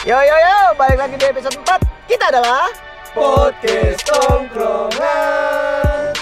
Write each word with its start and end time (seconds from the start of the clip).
Yo 0.00 0.16
yo 0.16 0.32
yo, 0.32 0.72
balik 0.80 0.96
lagi 0.96 1.20
di 1.20 1.28
episode 1.28 1.60
4 1.60 2.08
Kita 2.08 2.32
adalah 2.32 2.72
Podcast 3.12 4.00
Tongkrongan. 4.08 6.16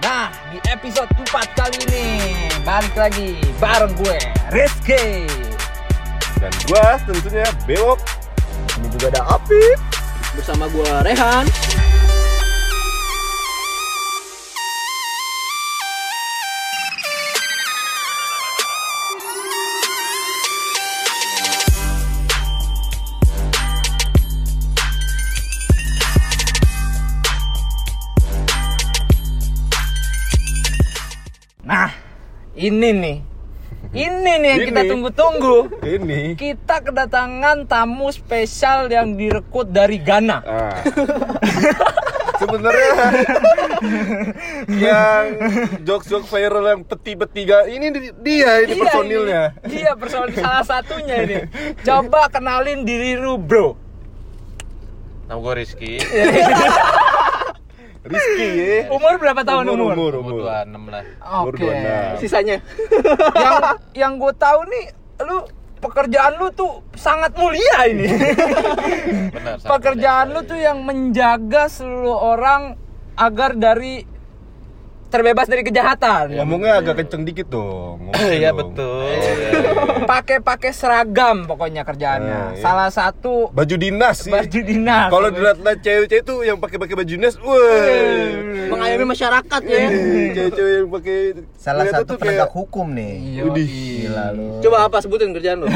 Nah, 0.00 0.32
di 0.48 0.56
episode 0.72 1.12
4 1.12 1.28
kali 1.60 1.76
ini 1.92 2.08
balik 2.64 2.96
lagi 2.96 3.36
bareng 3.60 3.92
gue, 4.00 4.16
Rizky. 4.48 5.28
Dan 6.40 6.52
gua 6.64 6.96
tentunya 7.04 7.44
Bewok. 7.68 8.00
Ini 8.80 8.88
juga 8.96 9.12
ada 9.12 9.36
Apip 9.36 9.76
bersama 10.32 10.64
gua 10.72 11.04
Rehan. 11.04 11.44
Ini 32.64 32.90
nih. 32.94 33.16
Ini 33.94 34.32
nih 34.34 34.48
yang 34.50 34.62
kita 34.64 34.80
Ini. 34.80 34.90
tunggu-tunggu. 34.90 35.56
Ini. 35.80 36.22
Kita 36.34 36.80
kedatangan 36.80 37.62
tamu 37.64 38.10
spesial 38.10 38.88
yang 38.88 39.14
direkrut 39.14 39.68
dari 39.68 39.98
Ghana. 39.98 40.38
Ah. 40.40 40.80
Sebenarnya 42.34 42.90
yang 44.68 45.22
jokes-jokes 45.80 46.26
viral 46.26 46.64
yang 46.66 46.82
peti-peti 46.82 47.42
ga- 47.44 47.68
ini 47.68 47.86
di- 47.88 48.14
dia 48.18 48.58
ini 48.58 48.74
Iya, 48.74 48.82
personilnya. 48.82 49.42
ini. 49.62 49.74
Iya, 49.78 49.92
personil 49.94 50.34
salah 50.34 50.64
satunya 50.64 51.16
ini. 51.20 51.36
Coba 51.78 52.26
kenalin 52.26 52.82
diri 52.82 53.14
lu, 53.14 53.38
Bro. 53.38 53.78
Nama 55.24 55.38
gue 55.38 55.54
Rizky, 55.56 55.92
Rizky 58.04 58.48
ya. 58.52 58.78
Umur 58.92 59.16
berapa 59.16 59.40
tahun 59.40 59.64
umur? 59.72 59.96
umur, 59.96 60.12
umur 60.20 60.32
umur. 60.36 60.40
26 60.44 60.92
lah 60.92 61.04
Umur 61.40 61.54
Oke. 61.56 61.64
26. 62.20 62.20
Sisanya. 62.20 62.56
yang 63.44 63.54
yang 63.96 64.12
gue 64.20 64.32
tahu 64.36 64.60
nih 64.68 64.84
lu 65.24 65.38
pekerjaan 65.80 66.32
lu 66.36 66.48
tuh 66.52 66.84
sangat 66.92 67.32
mulia 67.36 67.78
ini. 67.88 68.08
Benar 69.36 69.56
pekerjaan 69.64 70.26
mulia. 70.32 70.36
lu 70.36 70.40
tuh 70.44 70.58
yang 70.60 70.78
menjaga 70.84 71.64
seluruh 71.72 72.36
orang 72.36 72.76
agar 73.16 73.56
dari 73.56 74.04
terbebas 75.14 75.46
dari 75.46 75.62
kejahatan. 75.62 76.34
Ngomongnya 76.34 76.72
agak 76.76 76.94
kenceng 76.98 77.22
dikit 77.22 77.46
dong. 77.48 78.10
Iya 78.12 78.50
betul 78.50 79.06
Pakai-pakai 80.10 80.70
seragam 80.70 81.46
pokoknya 81.46 81.82
kerjaannya. 81.82 82.40
Eh, 82.50 82.58
iya. 82.58 82.60
Salah 82.60 82.90
satu 82.90 83.46
Baju 83.48 83.76
dinas 83.76 84.20
sih. 84.20 84.28
baju 84.28 84.60
dinas. 84.60 85.08
Kalau 85.08 85.28
dilihat-lihat 85.28 85.78
cewek-cewek 85.80 86.24
tuh 86.24 86.42
yang 86.42 86.58
pakai-pakai 86.58 86.94
baju 86.94 87.10
dinas, 87.10 87.38
wah. 87.38 87.56
Mengayomi 88.66 89.06
masyarakat 89.06 89.60
ya. 89.62 89.78
Cewek-cewek 90.34 90.72
yang 90.76 90.88
pakai 90.90 91.18
Salah 91.54 91.84
satu 91.86 92.02
tuh 92.04 92.16
penegak 92.16 92.44
kayak- 92.44 92.52
hukum 92.52 92.86
nih 92.90 93.14
Iya, 93.14 93.42
Udih. 93.44 93.68
Gila 94.04 94.26
lu 94.32 94.48
Coba 94.60 94.76
apa 94.84 94.96
sebutin 94.98 95.30
kerjaan 95.30 95.62
lu? 95.62 95.66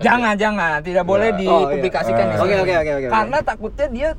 jangan 0.00 0.34
jangan 0.34 0.78
tidak 0.80 1.02
boleh 1.02 1.30
Nah. 1.30 1.38
dipublikasikan 1.38 2.24
Oh, 2.24 2.30
iya. 2.30 2.40
Oke, 2.40 2.54
oke, 2.56 2.74
oke, 2.74 2.92
oke. 2.96 3.08
Karena 3.08 3.38
takutnya 3.40 3.86
dia 3.88 4.10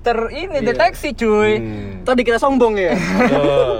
ter 0.00 0.18
ini 0.32 0.58
deteksi 0.60 1.12
cuy. 1.12 1.52
Hmm. 1.56 2.02
Tadi 2.02 2.20
kita 2.24 2.38
sombong 2.40 2.74
ya. 2.76 2.92
Betul. 2.96 3.76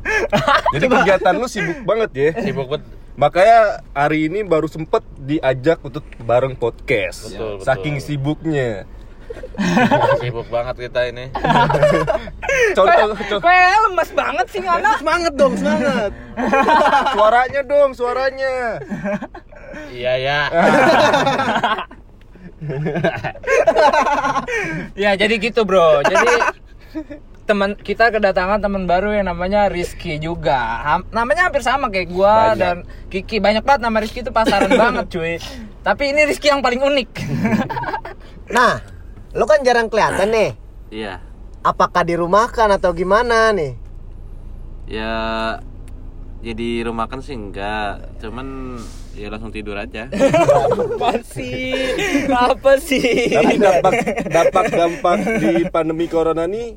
Jadi 0.74 0.86
kegiatan 0.86 1.34
lu 1.36 1.46
sibuk 1.46 1.80
banget 1.84 2.10
ya. 2.14 2.30
Sibuk 2.40 2.66
bet 2.68 2.82
Makanya 3.20 3.84
hari 3.92 4.32
ini 4.32 4.40
baru 4.40 4.64
sempet 4.64 5.04
diajak 5.20 5.84
untuk 5.84 6.00
bareng 6.24 6.56
podcast. 6.56 7.28
Betul, 7.28 7.60
betul. 7.60 7.66
Saking 7.68 7.96
sibuknya. 8.00 8.88
Sibuk 10.18 10.50
banget 10.50 10.90
kita 10.90 11.06
ini 11.06 11.30
Contoh, 12.74 12.90
Kayak 12.90 13.06
contoh 13.14 13.38
kayak 13.38 13.78
lemes 13.86 14.10
banget 14.10 14.46
sih 14.50 14.58
Ngana. 14.58 14.98
semangat 14.98 15.32
dong, 15.38 15.54
semangat. 15.54 16.10
suaranya 17.14 17.62
dong, 17.62 17.90
suaranya. 17.94 18.82
Iya 19.94 20.12
ya 20.18 20.40
Ya 24.94 25.14
jadi 25.14 25.34
gitu 25.36 25.64
bro. 25.64 26.02
Jadi 26.02 26.28
teman 27.44 27.74
kita 27.74 28.10
kedatangan 28.10 28.60
teman 28.60 28.84
baru 28.84 29.10
yang 29.10 29.26
namanya 29.26 29.66
Rizky 29.66 30.16
juga. 30.16 30.56
Ham- 30.80 31.08
namanya 31.10 31.48
hampir 31.48 31.60
sama 31.60 31.88
kayak 31.88 32.08
gua 32.08 32.52
Banyak. 32.52 32.56
dan 32.56 32.76
Kiki. 33.08 33.38
Banyak 33.38 33.62
banget 33.62 33.80
nama 33.82 33.98
Rizky 33.98 34.20
itu 34.20 34.30
pasaran 34.30 34.70
banget 34.70 35.06
cuy. 35.08 35.34
Tapi 35.80 36.02
ini 36.10 36.20
Rizky 36.24 36.48
yang 36.48 36.60
paling 36.60 36.80
unik. 36.80 37.10
Nah, 38.50 38.82
lu 39.30 39.46
kan 39.46 39.62
jarang 39.62 39.86
kelihatan 39.86 40.26
nih 40.26 40.50
Iya, 40.90 41.22
Apakah 41.62 42.02
dirumahkan 42.02 42.66
atau 42.72 42.90
gimana 42.90 43.54
nih? 43.54 43.78
ya 44.90 45.14
jadi 46.42 46.82
rumah 46.82 47.06
kan 47.06 47.22
sih 47.22 47.38
enggak, 47.38 48.10
cuman 48.18 48.74
ya 49.12 49.26
langsung 49.28 49.50
tidur 49.50 49.74
aja. 49.74 50.06
Apa 50.70 51.20
sih? 51.22 51.74
Apa 52.26 52.72
sih? 52.76 53.30
Tapi 53.30 53.54
dampak 53.56 53.92
dampak 54.26 54.64
dampak 54.70 55.18
di 55.38 55.52
pandemi 55.66 56.06
corona 56.06 56.44
nih 56.44 56.74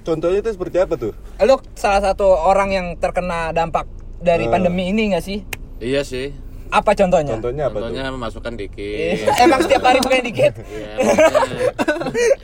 contohnya 0.00 0.40
itu 0.40 0.50
seperti 0.50 0.76
apa 0.78 0.94
tuh? 0.96 1.12
Lu 1.38 1.56
salah 1.74 2.00
satu 2.02 2.24
orang 2.26 2.70
yang 2.70 2.86
terkena 2.96 3.52
dampak 3.52 3.84
dari 4.18 4.44
Eh. 4.44 4.50
pandemi 4.50 4.88
ini 4.88 5.12
gak 5.12 5.22
sih? 5.22 5.44
iya 5.78 6.00
sih. 6.00 6.32
Apa 6.68 6.92
contohnya? 6.92 7.32
Contohnya 7.32 7.64
apa 7.66 7.76
Contohnya 7.78 8.04
tuh? 8.06 8.16
memasukkan 8.16 8.52
dikit. 8.54 9.24
Emang 9.44 9.60
setiap 9.62 9.82
hari 9.82 10.00
bukan 10.00 10.20
dikit? 10.22 10.52
ya, 10.68 10.92
maksudnya, 10.98 11.56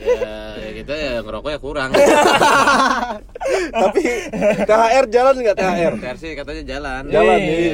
ya, 0.01 0.37
ya 0.57 0.69
kita 0.73 0.93
ya 0.95 1.13
ngerokok 1.21 1.49
ya 1.51 1.59
kurang. 1.59 1.89
Tapi 3.71 4.01
THR 4.61 5.05
jalan 5.09 5.33
nggak 5.35 5.55
THR? 5.55 5.93
Versi 5.99 6.27
katanya 6.33 6.63
jalan. 6.65 7.01
Jalan 7.05 7.37
nih. 7.37 7.73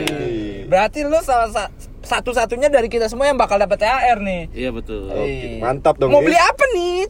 Berarti 0.72 1.04
lu 1.04 1.20
salah 1.20 1.52
sa- 1.52 1.72
satu-satunya 2.00 2.72
dari 2.72 2.88
kita 2.88 3.12
semua 3.12 3.28
yang 3.28 3.36
bakal 3.36 3.60
dapat 3.60 3.84
THR 3.84 4.24
nih. 4.24 4.42
Iya 4.56 4.72
betul. 4.72 5.12
Oke, 5.12 5.60
mantap 5.60 6.00
dong, 6.00 6.16
Mau 6.16 6.24
beli 6.24 6.40
apa 6.40 6.64
nih? 6.72 7.04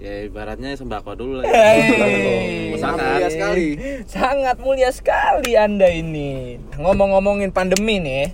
Ya 0.00 0.24
ibaratnya 0.24 0.78
sembako 0.78 1.18
dulu 1.18 1.32
lah. 1.42 1.50
Hei. 1.50 2.72
Sangat 2.78 3.02
mulia 3.04 3.28
sekali. 3.28 3.66
Sangat 4.06 4.56
mulia 4.62 4.90
sekali 4.94 5.52
Anda 5.58 5.90
ini. 5.90 6.62
Ngomong-ngomongin 6.78 7.50
pandemi 7.50 7.98
nih. 7.98 8.32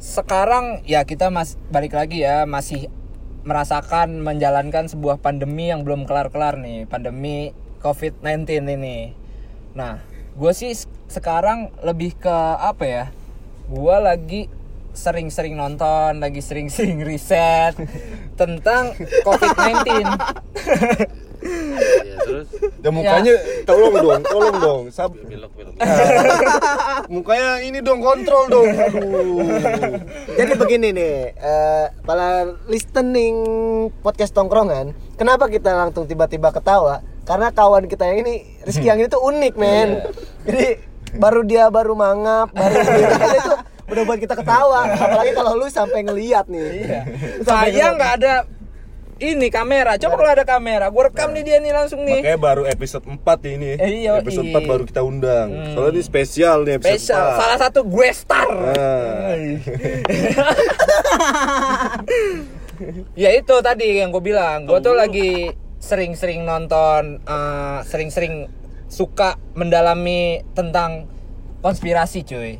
Sekarang 0.00 0.80
ya 0.88 1.04
kita 1.04 1.28
mas 1.28 1.60
balik 1.68 1.92
lagi 1.92 2.24
ya 2.24 2.48
masih 2.48 2.88
merasakan 3.44 4.24
menjalankan 4.24 4.88
sebuah 4.88 5.20
pandemi 5.20 5.68
yang 5.68 5.84
belum 5.84 6.08
kelar-kelar 6.08 6.56
nih, 6.56 6.88
pandemi 6.88 7.52
COVID-19 7.84 8.48
ini. 8.64 9.12
Nah, 9.76 10.02
gue 10.34 10.52
sih 10.52 10.72
sekarang 11.10 11.74
lebih 11.82 12.14
ke 12.14 12.36
apa 12.56 12.84
ya? 12.86 13.04
Gue 13.66 13.96
lagi 13.98 14.42
sering-sering 14.94 15.58
nonton, 15.58 16.22
lagi 16.22 16.38
sering-sering 16.38 17.02
riset 17.08 17.74
tentang 18.38 18.94
COVID-19. 19.26 20.06
Ya 21.40 22.16
terus 22.20 22.48
Ya 22.84 22.90
mukanya 22.92 23.32
tolong 23.64 23.94
dong, 23.96 24.22
tolong 24.28 24.56
dong. 24.66 24.82
Sab 24.92 25.12
belok 25.16 25.52
belok. 25.56 25.74
mukanya 27.14 27.64
ini 27.64 27.80
dong 27.80 28.04
kontrol 28.04 28.44
dong. 28.52 28.68
Aduh. 28.68 29.40
Jadi 30.36 30.52
begini 30.56 30.88
nih, 30.92 31.32
eh, 31.32 31.86
para 32.04 32.44
listening 32.68 33.36
podcast 34.04 34.36
tongkrongan, 34.36 34.92
kenapa 35.16 35.48
kita 35.48 35.72
langsung 35.72 36.04
tiba-tiba 36.04 36.52
ketawa? 36.52 37.00
Karena 37.24 37.52
kawan 37.54 37.86
kita 37.86 38.10
yang 38.10 38.26
ini, 38.26 38.42
Rizky 38.66 38.90
yang 38.90 38.98
ini 38.98 39.08
tuh 39.08 39.22
unik, 39.22 39.54
men. 39.54 40.02
Jadi 40.44 40.89
baru 41.16 41.40
dia 41.42 41.66
baru 41.72 41.94
mangap, 41.98 42.52
baru 42.54 42.76
dia 42.84 43.08
aja 43.16 43.38
itu 43.38 43.54
udah 43.90 44.02
buat 44.06 44.18
kita 44.22 44.34
ketawa. 44.38 44.86
Apalagi 44.94 45.32
kalau 45.34 45.52
lu 45.58 45.66
sampai 45.66 46.06
ngeliat 46.06 46.46
nih. 46.46 46.86
Sampai 47.42 47.74
Saya 47.74 47.94
nggak 47.94 48.12
ada 48.22 48.34
ini 49.20 49.52
kamera. 49.52 50.00
Coba 50.00 50.16
kalau 50.16 50.30
ada 50.32 50.44
kamera, 50.48 50.88
gue 50.88 51.02
rekam 51.12 51.28
nih 51.36 51.44
dia 51.44 51.60
nih 51.60 51.72
langsung 51.76 52.00
nih. 52.08 52.24
Makanya 52.24 52.40
baru 52.40 52.64
episode 52.64 53.04
4 53.04 53.52
ini. 53.52 53.76
Eh, 53.76 54.08
iya, 54.08 54.16
episode 54.16 54.48
iya. 54.48 54.56
4 54.64 54.70
baru 54.70 54.82
kita 54.88 55.04
undang. 55.04 55.76
Soalnya 55.76 56.00
ini 56.00 56.02
spesial 56.02 56.64
nih 56.64 56.80
episode 56.80 56.96
Spesial, 56.96 57.26
4. 57.36 57.40
salah 57.44 57.58
satu 57.60 57.80
gue 57.84 58.08
star. 58.16 58.48
Nah. 58.48 59.36
ya 63.22 63.30
itu 63.36 63.54
tadi 63.60 64.00
yang 64.00 64.08
gue 64.08 64.24
bilang, 64.24 64.64
gue 64.64 64.80
tuh 64.80 64.96
lagi 64.96 65.52
sering-sering 65.80 66.48
nonton, 66.48 67.20
eh, 67.20 67.78
sering-sering 67.84 68.59
suka 68.90 69.38
mendalami 69.54 70.42
tentang 70.52 71.06
konspirasi 71.62 72.26
cuy. 72.26 72.58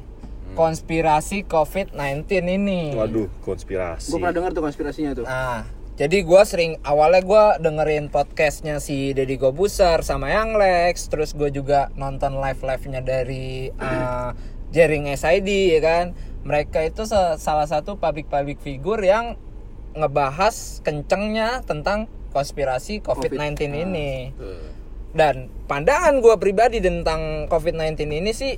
Konspirasi 0.55 1.47
COVID-19 1.47 2.27
ini. 2.47 2.95
Waduh, 2.95 3.31
konspirasi. 3.43 4.11
Gue 4.11 4.19
pernah 4.19 4.35
dengar 4.35 4.51
tuh 4.51 4.63
konspirasinya 4.63 5.15
tuh. 5.15 5.25
Nah, 5.27 5.63
jadi 5.95 6.25
gue 6.25 6.43
sering 6.49 6.81
awalnya 6.81 7.23
gue 7.23 7.45
dengerin 7.61 8.09
podcastnya 8.09 8.81
si 8.81 9.13
Deddy 9.13 9.37
Gobuser 9.37 10.01
sama 10.01 10.33
Yang 10.33 10.51
Lex, 10.57 10.95
terus 11.07 11.31
gue 11.37 11.53
juga 11.53 11.93
nonton 11.95 12.41
live 12.41 12.63
live 12.63 12.85
nya 12.89 13.01
dari 13.05 13.69
uh, 13.77 14.33
Jering 14.75 15.11
SID 15.13 15.77
ya 15.77 15.83
kan. 15.83 16.07
mereka 16.41 16.81
itu 16.81 17.05
sa- 17.05 17.37
salah 17.37 17.69
satu 17.69 18.01
public-public 18.01 18.65
figure 18.65 19.05
yang 19.05 19.37
ngebahas 19.93 20.81
kencengnya 20.81 21.61
tentang 21.69 22.09
konspirasi 22.33 23.05
COVID-19 23.05 23.61
ini. 23.77 24.33
Dan 25.11 25.51
pandangan 25.67 26.23
gue 26.23 26.35
pribadi 26.39 26.79
tentang 26.79 27.51
COVID-19 27.51 27.99
ini 28.11 28.31
sih 28.31 28.55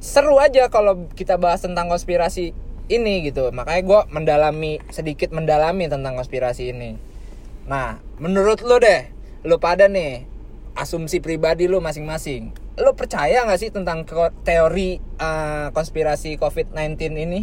seru 0.00 0.40
aja 0.40 0.72
kalau 0.72 1.08
kita 1.12 1.36
bahas 1.36 1.64
tentang 1.64 1.88
konspirasi 1.88 2.52
ini 2.90 3.14
gitu. 3.24 3.48
Makanya 3.54 3.82
gue 3.86 4.00
mendalami 4.12 4.72
sedikit 4.92 5.32
mendalami 5.32 5.86
tentang 5.86 6.18
konspirasi 6.18 6.74
ini. 6.76 6.96
Nah, 7.70 8.02
menurut 8.18 8.60
lu 8.66 8.82
deh, 8.82 9.08
lu 9.46 9.56
pada 9.62 9.86
nih 9.86 10.26
asumsi 10.74 11.22
pribadi 11.22 11.70
lu 11.70 11.78
masing-masing. 11.78 12.50
Lu 12.80 12.96
percaya 12.96 13.44
nggak 13.44 13.60
sih 13.60 13.70
tentang 13.70 14.08
teori 14.42 14.98
eh, 14.98 15.66
konspirasi 15.70 16.40
COVID-19 16.40 16.96
ini? 17.16 17.40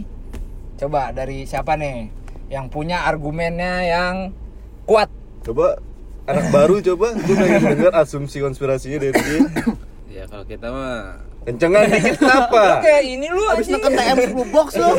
Coba 0.77 1.09
dari 1.13 1.45
siapa 1.49 1.73
nih 1.77 2.09
yang 2.53 2.69
punya 2.69 3.05
argumennya 3.07 3.85
yang 3.87 4.15
kuat? 4.85 5.09
Coba 5.41 5.79
anak 6.27 6.45
baru 6.49 6.75
coba 6.83 7.15
gue 7.15 7.35
pengen 7.35 7.61
denger 7.65 7.91
asumsi 7.95 8.37
konspirasinya 8.39 8.97
dari 8.99 9.15
dia. 9.15 9.39
Ya 10.09 10.23
kalau 10.25 10.43
kita 10.43 10.67
mah 10.67 11.23
Kencengan 11.43 11.87
dikit 11.87 12.11
Lu 12.13 12.27
kenapa? 12.27 12.63
kayak 12.83 13.03
ini 13.07 13.27
lu 13.27 13.39
Habis 13.47 13.71
anjing. 13.71 13.79
neken 13.79 13.91
TM 13.95 14.17
10 14.35 14.51
box 14.51 14.67
lo. 14.75 14.89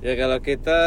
ya 0.00 0.12
kalau 0.16 0.38
kita 0.40 0.80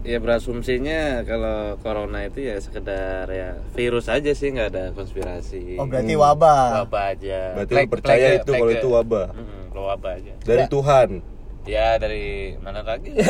ya 0.00 0.16
berasumsinya 0.16 1.22
kalau 1.22 1.76
corona 1.78 2.24
itu 2.24 2.40
ya 2.42 2.56
sekedar 2.58 3.28
ya 3.28 3.54
virus 3.70 4.08
aja 4.08 4.32
sih 4.32 4.50
nggak 4.50 4.68
ada 4.68 4.84
konspirasi. 4.90 5.78
Oh 5.78 5.86
berarti 5.86 6.14
wabah. 6.16 6.82
Wabah 6.82 7.04
aja. 7.14 7.40
Berarti 7.54 7.72
lu 7.72 7.86
percaya 7.86 8.26
itu 8.34 8.50
kalau 8.50 8.72
itu 8.72 8.88
wabah 8.90 9.26
kalau 9.70 9.84
wabah 9.86 10.12
aja. 10.18 10.32
dari 10.42 10.64
Tuhan. 10.66 11.08
Ya 11.68 12.00
dari 12.00 12.56
mana 12.58 12.80
lagi? 12.80 13.12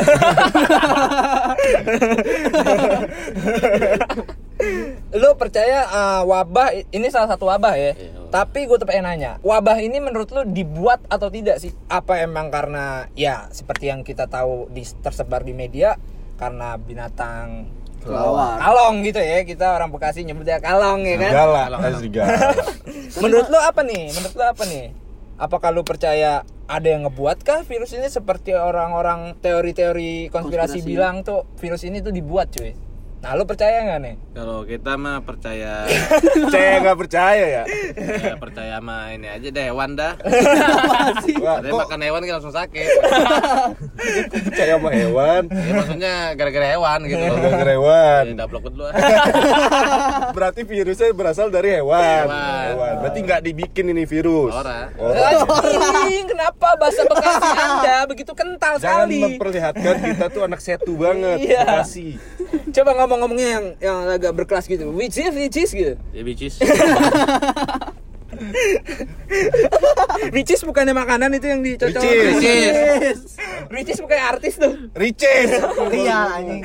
lu 5.11 5.31
percaya 5.35 5.88
uh, 5.88 6.23
wabah 6.23 6.71
ini 6.93 7.09
salah 7.09 7.32
satu 7.32 7.49
wabah 7.49 7.75
ya 7.75 7.93
Iya, 7.97 8.12
wabah. 8.15 8.29
tapi 8.31 8.69
gue 8.69 8.77
tuh 8.77 8.87
pengen 8.87 9.09
nanya 9.09 9.41
wabah 9.41 9.81
ini 9.81 9.99
menurut 9.99 10.29
lu 10.31 10.44
dibuat 10.47 11.00
atau 11.09 11.32
tidak 11.32 11.59
sih 11.59 11.73
apa 11.88 12.21
emang 12.21 12.53
karena 12.53 13.09
ya 13.17 13.49
seperti 13.50 13.88
yang 13.88 14.05
kita 14.05 14.29
tahu 14.29 14.69
di 14.71 14.85
tersebar 15.00 15.43
di 15.43 15.56
media 15.56 15.97
karena 16.37 16.77
binatang 16.77 17.67
Kelawar. 18.00 18.56
kalong 18.56 19.05
gitu 19.05 19.21
ya 19.21 19.44
kita 19.44 19.77
orang 19.77 19.93
bekasi 19.93 20.25
nyebutnya 20.25 20.56
kalong 20.56 21.05
ya 21.05 21.17
kan 21.21 21.32
galak. 21.35 21.69
menurut 23.25 23.47
lu 23.49 23.59
apa 23.59 23.81
nih 23.82 24.09
menurut 24.12 24.35
lu 24.37 24.44
apa 24.44 24.62
nih 24.65 24.85
apakah 25.41 25.73
lu 25.73 25.83
percaya 25.83 26.45
ada 26.69 26.87
yang 26.87 27.09
ngebuat 27.09 27.43
kah 27.43 27.65
virus 27.65 27.97
ini 27.97 28.07
seperti 28.07 28.55
orang-orang 28.55 29.41
teori-teori 29.41 30.29
konspirasi, 30.29 30.85
Konspirasi. 30.85 30.87
bilang 30.87 31.25
tuh 31.25 31.49
virus 31.59 31.83
ini 31.83 32.05
tuh 32.05 32.13
dibuat 32.13 32.53
cuy 32.53 32.90
nah 33.20 33.37
lu 33.37 33.44
percaya 33.44 33.84
nggak 33.84 34.00
nih 34.00 34.14
Kalau 34.31 34.64
kita 34.64 34.96
mah 34.96 35.20
percaya 35.20 35.84
Percaya 36.49 36.81
nggak 36.81 36.99
percaya 36.99 37.44
ya? 37.44 37.62
ya 38.19 38.34
percaya 38.34 38.72
sama 38.75 39.12
ini 39.12 39.28
aja 39.28 39.44
deh 39.46 39.64
hewan 39.67 39.93
dah. 39.93 40.17
Ada 40.17 41.69
kok 41.69 41.81
makan 41.84 42.00
hewan 42.00 42.20
kan 42.22 42.34
langsung 42.34 42.55
sakit. 42.55 42.88
percaya 44.32 44.72
sama 44.75 44.90
hewan? 44.90 45.43
ya 45.46 45.72
maksudnya 45.75 46.14
gara-gara 46.32 46.67
hewan 46.70 46.99
gitu 47.05 47.20
loh. 47.20 47.37
Gara-gara 47.37 47.72
hewan. 47.72 48.22
Ini 48.25 48.34
double 48.34 48.61
dulu. 48.62 48.84
Berarti 50.37 50.61
virusnya 50.62 51.12
berasal 51.12 51.49
dari 51.49 51.76
hewan. 51.76 52.25
Hewan. 52.26 52.94
Berarti 53.05 53.19
nggak 53.20 53.40
dibikin 53.43 53.84
ini 53.87 54.05
virus. 54.05 54.55
Ora. 54.55 54.88
Ora. 54.96 55.28
Kenapa 56.22 56.69
bahasa 56.75 57.05
Bekasi 57.05 57.49
Anda 57.52 57.96
begitu 58.06 58.32
kental 58.32 58.78
Jangan 58.78 59.05
sekali? 59.05 59.20
memperlihatkan 59.26 59.94
kita 60.00 60.25
tuh 60.31 60.43
anak 60.43 60.61
setu 60.61 60.96
banget. 60.96 61.38
Iya. 61.43 61.84
Bekasi. 61.84 62.17
Coba 62.70 62.90
ngomong-ngomongnya 63.11 63.49
yang 63.59 63.67
yang 63.83 63.99
agak 64.07 64.31
berkelas 64.39 64.71
gitu. 64.71 64.95
Which 64.95 65.19
is, 65.19 65.35
which 65.35 65.59
is 65.59 65.75
gitu. 65.75 65.99
Ya 66.15 66.23
bicis. 66.23 66.62
Which 70.31 70.55
is 70.55 70.62
bukannya 70.62 70.95
makanan 70.95 71.35
itu 71.35 71.51
yang 71.51 71.67
dicocok. 71.67 71.99
Ricis. 71.99 73.37
Ricis 73.67 73.99
bukan 73.99 74.19
artis 74.23 74.55
tuh. 74.55 74.71
Ricis. 74.95 75.51
Iya 75.91 76.39
anjing. 76.39 76.62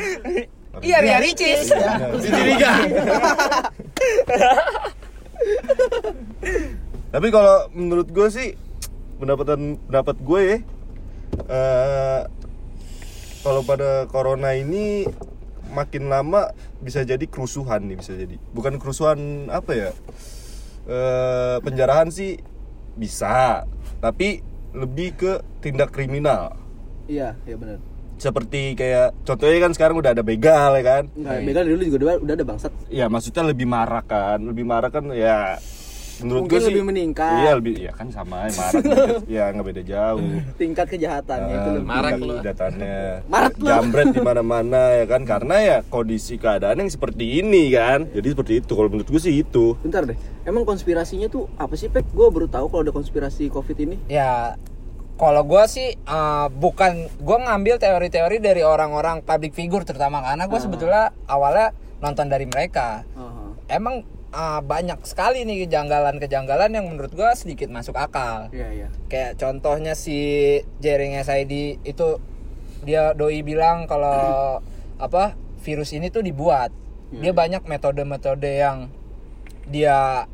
Iya, 0.85 0.97
Ria 1.01 1.17
Ricis. 1.25 1.73
Iya. 2.21 2.73
Tapi 7.09 7.27
kalau 7.33 7.65
menurut 7.73 8.07
gue 8.13 8.27
sih 8.29 8.53
pendapatan 9.17 9.81
pendapat 9.89 10.15
gue 10.21 10.41
ya 10.45 10.57
eh, 11.47 12.21
kalau 13.41 13.63
pada 13.63 14.03
corona 14.11 14.51
ini 14.53 15.07
makin 15.75 16.07
lama 16.07 16.49
bisa 16.79 17.03
jadi 17.03 17.21
kerusuhan 17.25 17.83
nih 17.83 17.97
bisa 17.97 18.15
jadi 18.15 18.39
bukan 18.49 18.79
kerusuhan 18.79 19.19
apa 19.49 19.71
ya 19.75 19.89
eh, 20.85 21.57
penjarahan 21.59 22.07
sih 22.09 22.39
bisa 22.95 23.67
tapi 23.99 24.39
lebih 24.71 25.09
ke 25.13 25.31
tindak 25.59 25.91
kriminal 25.91 26.55
Iya, 27.05 27.37
iya 27.43 27.53
benar. 27.53 27.77
seperti 28.15 28.73
kayak 28.73 29.13
contohnya 29.21 29.59
kan 29.59 29.71
sekarang 29.71 29.95
udah 29.95 30.11
ada 30.11 30.23
begal 30.23 30.71
ya 30.73 30.83
kan 30.83 31.03
Enggak, 31.11 31.43
begal 31.43 31.63
dulu 31.67 31.81
juga 31.83 31.97
udah, 31.99 32.15
udah 32.17 32.33
ada 32.33 32.45
bangsat. 32.45 32.71
ya 32.87 33.05
maksudnya 33.05 33.43
lebih 33.43 33.67
marah 33.67 34.01
kan 34.01 34.39
lebih 34.39 34.63
marah 34.63 34.87
kan 34.87 35.03
ya 35.11 35.59
menurut 36.17 36.41
Mungkin 36.41 36.53
gue 36.53 36.61
sih 36.61 36.71
lebih 36.71 36.85
meningkat. 36.85 37.31
iya 37.37 37.51
lebih 37.53 37.75
ya 37.77 37.91
kan 37.91 38.07
sama 38.07 38.45
aja 38.45 38.71
marah 38.71 39.19
ya 39.25 39.43
nggak 39.49 39.65
beda 39.65 39.83
jauh 39.83 40.19
Tingkat 40.55 40.87
kejahatannya 40.87 41.53
itu 41.53 41.59
Ah, 41.61 41.73
lebih. 41.73 41.87
Marak 41.87 42.13
lu. 42.17 42.35
datanya 42.39 42.97
Marak 43.25 43.53
lu. 43.55 43.65
jambret 43.65 44.07
di 44.09 44.21
mana-mana 44.27 44.81
ya 44.93 45.05
kan 45.05 45.21
karena 45.23 45.55
ya 45.57 45.77
kondisi 45.83 46.35
keadaan 46.35 46.77
yang 46.77 46.87
seperti 46.87 47.39
ini 47.39 47.69
kan 47.69 48.07
jadi 48.07 48.27
seperti 48.29 48.53
itu 48.59 48.71
kalau 48.71 48.87
menurut 48.87 49.07
gue 49.07 49.19
sih 49.19 49.35
itu 49.37 49.75
Bentar 49.77 50.03
deh. 50.03 50.15
Emang 50.43 50.61
konspirasinya 50.61 51.25
tuh 51.25 51.49
apa 51.55 51.73
sih, 51.73 51.87
Pek? 51.87 52.05
Gue 52.11 52.29
baru 52.29 52.45
tahu 52.45 52.69
kalau 52.69 52.81
ada 52.81 52.91
konspirasi 52.91 53.47
Covid 53.47 53.77
ini. 53.79 53.97
Ya 54.05 54.53
kalau 55.15 55.41
gue 55.41 55.63
sih 55.65 55.95
eh, 55.95 56.47
bukan 56.49 56.91
gue 57.09 57.37
ngambil 57.39 57.75
teori-teori 57.77 58.37
dari 58.37 58.61
orang-orang 58.61 59.19
public 59.19 59.51
figure 59.51 59.81
terutama 59.81 60.21
karena 60.21 60.45
gue 60.45 60.59
sebetulnya 60.59 61.09
awalnya 61.25 61.73
nonton 61.97 62.27
dari 62.27 62.45
mereka. 62.45 63.01
Aha. 63.11 63.57
Emang 63.67 64.05
eh, 64.35 64.61
banyak 64.61 64.99
sekali 65.07 65.47
nih 65.47 65.65
kejanggalan-kejanggalan 65.65 66.71
yang 66.75 66.85
menurut 66.91 67.15
gue 67.15 67.29
sedikit 67.39 67.71
masuk 67.71 67.95
akal. 67.95 68.51
Iya, 68.51 68.67
iya. 68.75 68.87
Kayak 69.07 69.39
contohnya 69.39 69.95
si 69.95 70.59
Jering 70.83 71.15
SID 71.23 71.79
itu 71.87 72.07
dia 72.83 73.15
doi 73.15 73.41
bilang 73.41 73.87
kalau 73.87 74.59
apa 75.05 75.39
virus 75.63 75.95
ini 75.95 76.11
tuh 76.11 76.21
dibuat. 76.21 76.69
Dia 77.15 77.31
banyak 77.31 77.63
metode-metode 77.63 78.59
yang 78.59 78.91
dia 79.71 80.27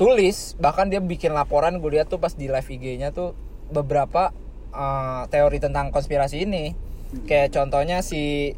tulis 0.00 0.56
bahkan 0.56 0.88
dia 0.88 1.02
bikin 1.02 1.36
laporan 1.36 1.76
gue 1.76 1.90
lihat 1.92 2.08
tuh 2.08 2.16
pas 2.16 2.32
di 2.32 2.48
live 2.48 2.64
IG-nya 2.64 3.12
tuh 3.12 3.36
beberapa 3.68 4.32
uh, 4.72 5.28
teori 5.28 5.60
tentang 5.60 5.92
konspirasi 5.92 6.48
ini 6.48 6.72
kayak 7.28 7.52
contohnya 7.52 8.00
si 8.00 8.54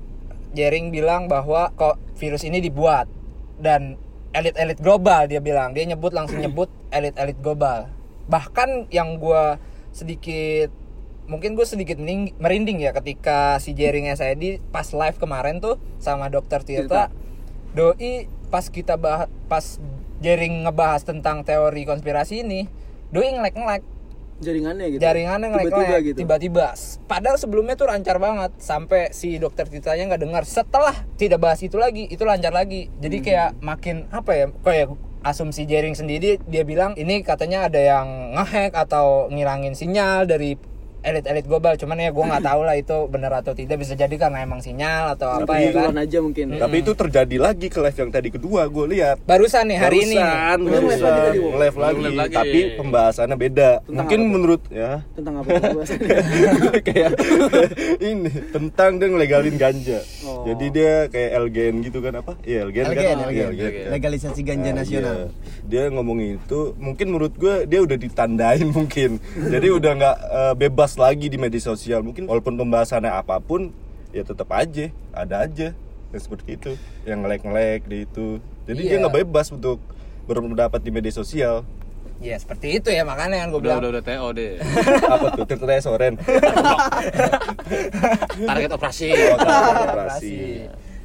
Jering 0.53 0.93
bilang 0.93 1.27
bahwa 1.27 1.73
kok 1.75 1.97
virus 2.21 2.45
ini 2.45 2.61
dibuat 2.61 3.09
dan 3.59 3.97
elit-elit 4.33 4.81
global 4.81 5.29
dia 5.29 5.41
bilang. 5.41 5.73
Dia 5.77 5.85
nyebut 5.85 6.13
langsung 6.13 6.41
nyebut 6.45 6.69
elit-elit 6.91 7.39
global. 7.41 7.89
Bahkan 8.29 8.89
yang 8.93 9.17
gue 9.21 9.57
sedikit 9.93 10.73
mungkin 11.31 11.55
gue 11.55 11.63
sedikit 11.63 12.03
mening- 12.03 12.35
merinding 12.43 12.83
ya 12.83 12.91
ketika 12.91 13.57
si 13.63 13.73
Jering 13.79 14.11
SID 14.11 14.59
pas 14.75 14.85
live 14.91 15.17
kemarin 15.23 15.63
tuh 15.63 15.79
sama 16.03 16.27
dokter 16.27 16.67
Tirta 16.67 17.15
doi 17.73 18.27
pas 18.51 18.67
kita 18.67 18.99
bahas 18.99 19.31
pas 19.47 19.79
Jering 20.19 20.67
ngebahas 20.67 21.07
tentang 21.07 21.47
teori 21.47 21.87
konspirasi 21.87 22.43
ini 22.43 22.67
doi 23.15 23.31
ngelek-ngelek 23.39 23.83
Jaringannya 24.43 24.87
gitu. 24.91 25.01
jaringannya 25.01 25.49
Tiba-tiba 25.49 25.71
ngelek-ngelek 25.71 26.03
gitu. 26.05 26.19
tiba-tiba 26.19 26.67
padahal 27.07 27.37
sebelumnya 27.37 27.75
tuh 27.75 27.87
lancar 27.87 28.19
banget 28.19 28.51
sampai 28.59 29.11
si 29.11 29.39
dokter 29.39 29.65
Tirtanya 29.65 30.11
nggak 30.11 30.23
dengar 30.23 30.43
setelah 30.43 30.93
tidak 31.15 31.39
bahas 31.39 31.63
itu 31.63 31.79
lagi 31.79 32.05
itu 32.07 32.23
lancar 32.23 32.51
lagi 32.51 32.91
jadi 32.99 33.15
Hmm. 33.15 33.25
kayak 33.25 33.51
makin 33.61 33.97
apa 34.11 34.31
ya 34.33 34.47
kayak 34.61 34.87
asumsi 35.23 35.63
Jering 35.63 35.95
sendiri 35.95 36.43
dia 36.43 36.63
bilang 36.63 36.93
ini 36.95 37.23
katanya 37.23 37.71
ada 37.71 37.79
yang 37.79 38.07
ngehack 38.35 38.75
atau 38.75 39.31
ngilangin 39.31 39.73
sinyal 39.73 40.27
dari 40.27 40.59
elit-elit 41.03 41.45
global 41.45 41.75
cuman 41.75 41.99
ya 41.99 42.09
gue 42.09 42.25
nggak 42.25 42.43
tahu 42.43 42.61
lah 42.63 42.75
itu 42.75 42.97
benar 43.07 43.33
atau 43.37 43.53
tidak 43.53 43.77
bisa 43.77 43.93
jadi 43.93 44.15
karena 44.15 44.39
emang 44.41 44.59
sinyal 44.59 45.13
atau 45.13 45.35
apa 45.35 45.59
ya 45.59 45.71
kan 45.73 45.95
aja 45.95 46.19
mungkin 46.19 46.55
Tapi 46.55 46.77
itu 46.79 46.93
terjadi 46.93 47.37
lagi 47.39 47.67
ke 47.67 47.79
live 47.79 47.99
yang 47.99 48.11
tadi 48.11 48.29
kedua 48.29 48.65
gue 48.65 48.87
lihat. 48.89 49.17
barusan 49.23 49.67
nih 49.67 49.79
hari 49.79 49.99
ini 50.05 50.17
Barusan, 50.17 50.59
lagi 50.63 50.71
Barusan 50.73 51.35
Wo. 51.37 51.49
live 51.59 51.77
lagi, 51.77 52.01
Live 52.03 52.17
lagi. 52.17 52.35
tapi 52.35 52.59
pembahasannya 52.77 53.37
beda. 53.37 53.71
Tentang 53.81 53.97
Mungkin 53.99 54.21
apa 54.21 54.31
menurut 54.31 54.63
ya 54.69 54.91
tentang 55.13 55.35
apa 55.37 55.49
kayak 56.87 57.11
ini 58.05 58.31
tentang 58.49 58.91
dia 58.97 59.09
ngelegalin 59.09 59.57
ganja. 59.57 59.99
Oh. 60.23 60.45
Jadi 60.45 60.67
dia 60.71 60.93
kayak 61.09 61.31
LGN 61.43 61.75
gitu 61.83 61.99
kan 61.99 62.15
apa? 62.17 62.33
Iya 62.43 62.65
LGN, 62.65 62.87
LGN, 62.87 62.95
kan? 62.95 63.17
LGN. 63.21 63.33
Iya, 63.33 63.47
LGN. 63.51 63.89
legalisasi 63.91 64.41
ganja 64.43 64.71
Ah, 64.71 64.77
nasional 64.77 65.17
iya. 65.19 65.29
Dia 65.63 65.83
ngomongin 65.89 66.37
itu, 66.37 66.75
mungkin 66.77 67.07
menurut 67.09 67.35
gue 67.35 67.65
dia 67.65 67.81
udah 67.81 67.97
ditandain 67.97 68.69
mungkin. 68.73 69.19
Jadi 69.37 69.67
udah 69.69 69.93
nggak 69.95 70.17
eh, 70.21 70.55
bebas 70.57 70.92
lagi 70.97 71.27
di 71.27 71.37
media 71.37 71.61
sosial. 71.61 72.01
Mungkin 72.01 72.27
walaupun 72.27 72.57
pembahasannya 72.57 73.09
apa 73.09 73.39
pun, 73.39 73.71
ya 74.11 74.23
tetap 74.23 74.49
aja 74.51 74.89
ada 75.11 75.45
aja 75.45 75.73
yang 76.11 76.21
seperti 76.21 76.57
itu, 76.57 76.73
yang 77.05 77.25
ngelek-ngelek 77.25 77.87
di 77.87 78.05
itu. 78.05 78.37
Jadi 78.65 78.81
dia 78.83 78.97
Iya. 78.97 79.03
nggak 79.03 79.17
bebas 79.23 79.49
untuk 79.49 79.81
berpendapat 80.25 80.81
di 80.81 80.91
media 80.91 81.11
sosial. 81.11 81.65
ya 82.23 82.39
seperti 82.39 82.79
itu 82.79 82.87
ya 82.87 83.03
makanya 83.03 83.43
kan 83.43 83.49
gue 83.51 83.59
Udah 83.59 83.67
bilang 83.67 83.79
udah 83.83 83.91
udah 83.99 84.05
TO 84.07 84.29
deh. 84.31 84.53
Apa 85.11 85.27
tuh? 85.35 85.43
Tirta 85.43 85.75
Soren. 85.83 86.15
Target 88.47 88.71
operasi. 88.71 89.11
Oh, 89.11 89.39
operasi. 89.91 90.39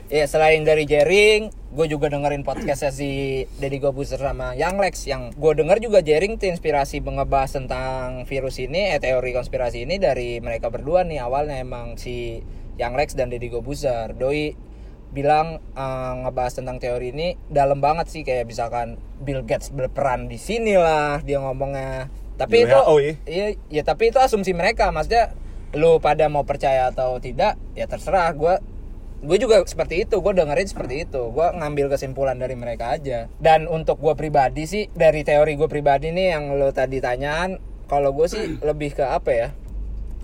Ya 0.07 0.23
selain 0.23 0.63
dari 0.63 0.87
Jering, 0.87 1.51
gue 1.51 1.85
juga 1.91 2.07
dengerin 2.07 2.47
podcastnya 2.47 2.95
si 2.95 3.43
Deddy 3.59 3.83
Gobuser 3.83 4.15
sama 4.15 4.55
Yang 4.55 4.75
Lex 4.79 4.95
yang 5.03 5.35
gue 5.35 5.51
denger 5.51 5.83
juga 5.83 5.99
Jering 5.99 6.39
terinspirasi 6.39 7.03
ngebahas 7.03 7.59
tentang 7.59 8.23
virus 8.23 8.55
ini, 8.63 8.95
eh, 8.95 9.03
teori 9.03 9.35
konspirasi 9.35 9.83
ini 9.83 9.99
dari 9.99 10.39
mereka 10.39 10.71
berdua 10.71 11.03
nih 11.03 11.19
awalnya 11.19 11.59
emang 11.59 11.99
si 11.99 12.39
Yang 12.79 12.93
Lex 12.95 13.07
dan 13.19 13.35
Deddy 13.35 13.51
Gobuser. 13.51 14.15
Doi 14.15 14.55
bilang 15.11 15.59
eh, 15.75 16.13
ngebahas 16.23 16.55
tentang 16.55 16.79
teori 16.79 17.11
ini 17.11 17.35
dalam 17.51 17.83
banget 17.83 18.07
sih 18.07 18.23
kayak 18.23 18.47
misalkan 18.47 18.95
Bill 19.19 19.43
Gates 19.43 19.75
berperan 19.75 20.31
di 20.31 20.39
sini 20.39 20.79
lah 20.79 21.19
dia 21.19 21.43
ngomongnya. 21.43 22.07
Tapi 22.39 22.63
itu 22.63 22.71
WHO 22.71 22.95
ya? 23.03 23.13
Iya, 23.27 23.47
ya 23.67 23.83
tapi 23.83 24.15
itu 24.15 24.23
asumsi 24.23 24.55
mereka. 24.55 24.87
Maksudnya 24.87 25.35
lu 25.75 25.99
pada 25.99 26.31
mau 26.31 26.47
percaya 26.47 26.95
atau 26.95 27.19
tidak, 27.19 27.59
ya 27.75 27.91
terserah. 27.91 28.31
Gue 28.31 28.55
gue 29.17 29.38
juga 29.38 29.62
seperti 29.62 30.03
itu. 30.03 30.17
Gue 30.17 30.31
dengerin 30.31 30.65
seperti 30.65 31.03
itu. 31.03 31.21
Gue 31.29 31.47
ngambil 31.51 31.89
kesimpulan 31.89 32.36
dari 32.36 32.53
mereka 32.53 32.93
aja. 32.93 33.29
Dan 33.38 33.65
untuk 33.65 33.97
gue 33.97 34.13
pribadi 34.13 34.63
sih, 34.63 34.83
dari 34.91 35.21
teori 35.21 35.53
gue 35.53 35.65
pribadi 35.65 36.09
nih 36.09 36.27
yang 36.31 36.53
lo 36.53 36.69
tadi 36.69 36.97
tanyaan, 36.97 37.57
kalau 37.86 38.12
gue 38.12 38.27
sih 38.27 38.43
lebih 38.67 38.93
ke 38.93 39.03
apa 39.03 39.31
ya? 39.31 39.47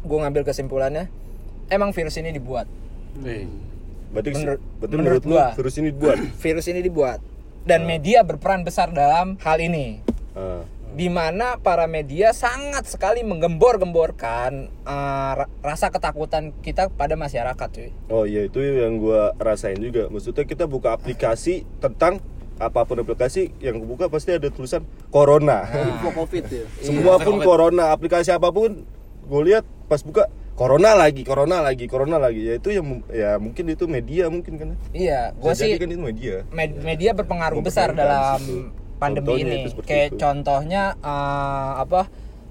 Gue 0.02 0.18
ngambil 0.20 0.44
kesimpulannya, 0.44 1.08
emang 1.68 1.92
virus 1.92 2.18
ini 2.18 2.30
dibuat. 2.30 2.68
Wih. 3.18 3.48
Berarti, 4.12 4.30
Menurut- 4.30 4.62
berarti 4.78 4.94
menurut 4.94 5.22
menurut, 5.22 5.24
lu 5.26 5.34
gua. 5.34 5.48
virus 5.58 5.76
ini 5.76 5.88
dibuat. 5.90 6.18
Virus 6.44 6.66
ini 6.68 6.80
dibuat. 6.80 7.20
Dan 7.64 7.88
media 7.88 8.22
berperan 8.22 8.62
besar 8.62 8.92
dalam 8.92 9.40
hal 9.40 9.58
ini. 9.58 10.04
Ah. 10.36 10.62
Di 10.94 11.10
mana 11.10 11.58
para 11.58 11.86
media 11.86 12.32
sangat 12.32 12.86
sekali 12.86 13.26
menggembor-gemborkan 13.26 14.70
ra- 15.34 15.50
rasa 15.60 15.90
ketakutan 15.90 16.54
kita 16.62 16.88
pada 16.88 17.18
masyarakat 17.18 17.68
cuy. 17.68 17.90
Oh 18.08 18.24
iya 18.24 18.46
itu 18.46 18.62
yang 18.62 18.98
gua 18.98 19.34
rasain 19.36 19.78
juga. 19.78 20.08
Maksudnya 20.08 20.46
kita 20.46 20.66
buka 20.66 20.94
aplikasi 20.94 21.66
tentang 21.78 22.22
apa 22.56 22.86
pun 22.86 23.02
aplikasi 23.02 23.50
yang 23.58 23.82
buka 23.82 24.06
pasti 24.08 24.32
ada 24.32 24.48
tulisan 24.48 24.86
corona. 25.10 25.66
info 25.66 26.14
covid 26.14 26.46
ya 26.46 26.64
Semua 26.86 27.18
pun 27.18 27.42
corona, 27.42 27.90
aplikasi 27.90 28.30
apa 28.30 28.54
pun 28.54 28.86
gue 29.24 29.42
lihat 29.44 29.66
pas 29.88 30.00
buka 30.00 30.30
corona 30.54 30.94
lagi, 30.94 31.26
corona 31.26 31.58
lagi, 31.60 31.90
corona 31.90 32.22
lagi. 32.22 32.46
Ya 32.46 32.62
itu 32.62 32.70
yang 32.70 33.02
ya 33.10 33.42
mungkin 33.42 33.66
itu 33.68 33.90
media 33.90 34.30
mungkin 34.30 34.54
kan. 34.62 34.70
Iya, 34.94 35.34
gue 35.34 35.50
Bisa 35.50 35.66
sih 35.66 35.74
jadi 35.74 35.82
kan 35.82 35.90
itu 35.90 36.00
media. 36.00 36.36
med- 36.54 36.78
media 36.78 37.12
berpengaruh 37.18 37.58
besar 37.60 37.90
dalam 37.92 38.38
situ. 38.38 38.70
Pandemi 39.04 39.28
Contohnya 39.28 39.56
ini. 39.60 39.84
Kayak 39.84 40.10
itu. 40.10 40.18
contohnya 40.18 40.84
eh, 40.98 41.72
apa? 41.84 42.02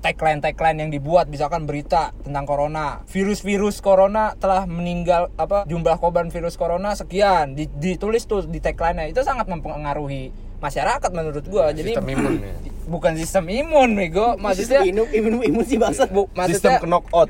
tagline-tagline 0.02 0.78
yang 0.82 0.90
dibuat 0.90 1.30
misalkan 1.30 1.62
berita 1.62 2.10
tentang 2.26 2.42
corona 2.42 3.06
virus-virus 3.06 3.78
corona 3.78 4.34
telah 4.34 4.66
meninggal 4.66 5.30
apa 5.38 5.62
jumlah 5.62 5.94
korban 5.94 6.26
virus 6.26 6.58
corona 6.58 6.98
sekian 6.98 7.54
Di- 7.54 7.70
ditulis 7.70 8.26
tuh 8.26 8.42
di 8.42 8.58
tagline-nya 8.58 9.06
itu 9.06 9.22
sangat 9.22 9.46
mempengaruhi 9.46 10.34
masyarakat 10.58 11.06
menurut 11.14 11.46
gua 11.46 11.70
jadi 11.70 11.94
Sistem 11.94 12.18
imun 12.18 12.34
ya. 12.34 12.54
bukan 12.92 13.12
sistem 13.14 13.44
imun 13.46 13.94
bego 13.94 14.34
maksudnya 14.42 14.82
imun 14.82 15.06
imun 15.06 15.32
imun 15.46 15.62
sih 15.62 15.78
bahasa 15.78 16.10
bu, 16.10 16.26
Sistem 16.50 16.74
maksudnya 16.74 16.78
knockout. 16.82 17.28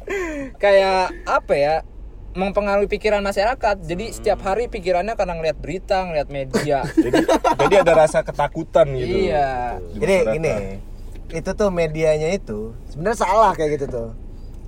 kayak 0.62 1.14
apa 1.30 1.54
ya 1.54 1.74
mempengaruhi 2.30 2.86
pikiran 2.86 3.22
masyarakat 3.26 3.82
jadi 3.82 4.04
setiap 4.14 4.40
hari 4.46 4.70
pikirannya 4.70 5.18
karena 5.18 5.34
ngeliat 5.34 5.58
berita 5.58 6.06
ngeliat 6.06 6.30
media 6.30 6.86
jadi 7.04 7.26
jadi 7.70 7.74
ada 7.86 7.92
rasa 8.06 8.22
ketakutan 8.26 8.86
gitu. 8.96 9.30
Iya. 9.30 9.78
di 9.94 9.98
Jadi 10.02 10.14
gini, 10.38 10.54
itu 11.30 11.50
tuh 11.54 11.68
medianya 11.70 12.28
itu 12.34 12.74
sebenarnya 12.90 13.18
salah 13.22 13.52
kayak 13.54 13.78
gitu 13.78 13.86
tuh. 13.86 14.08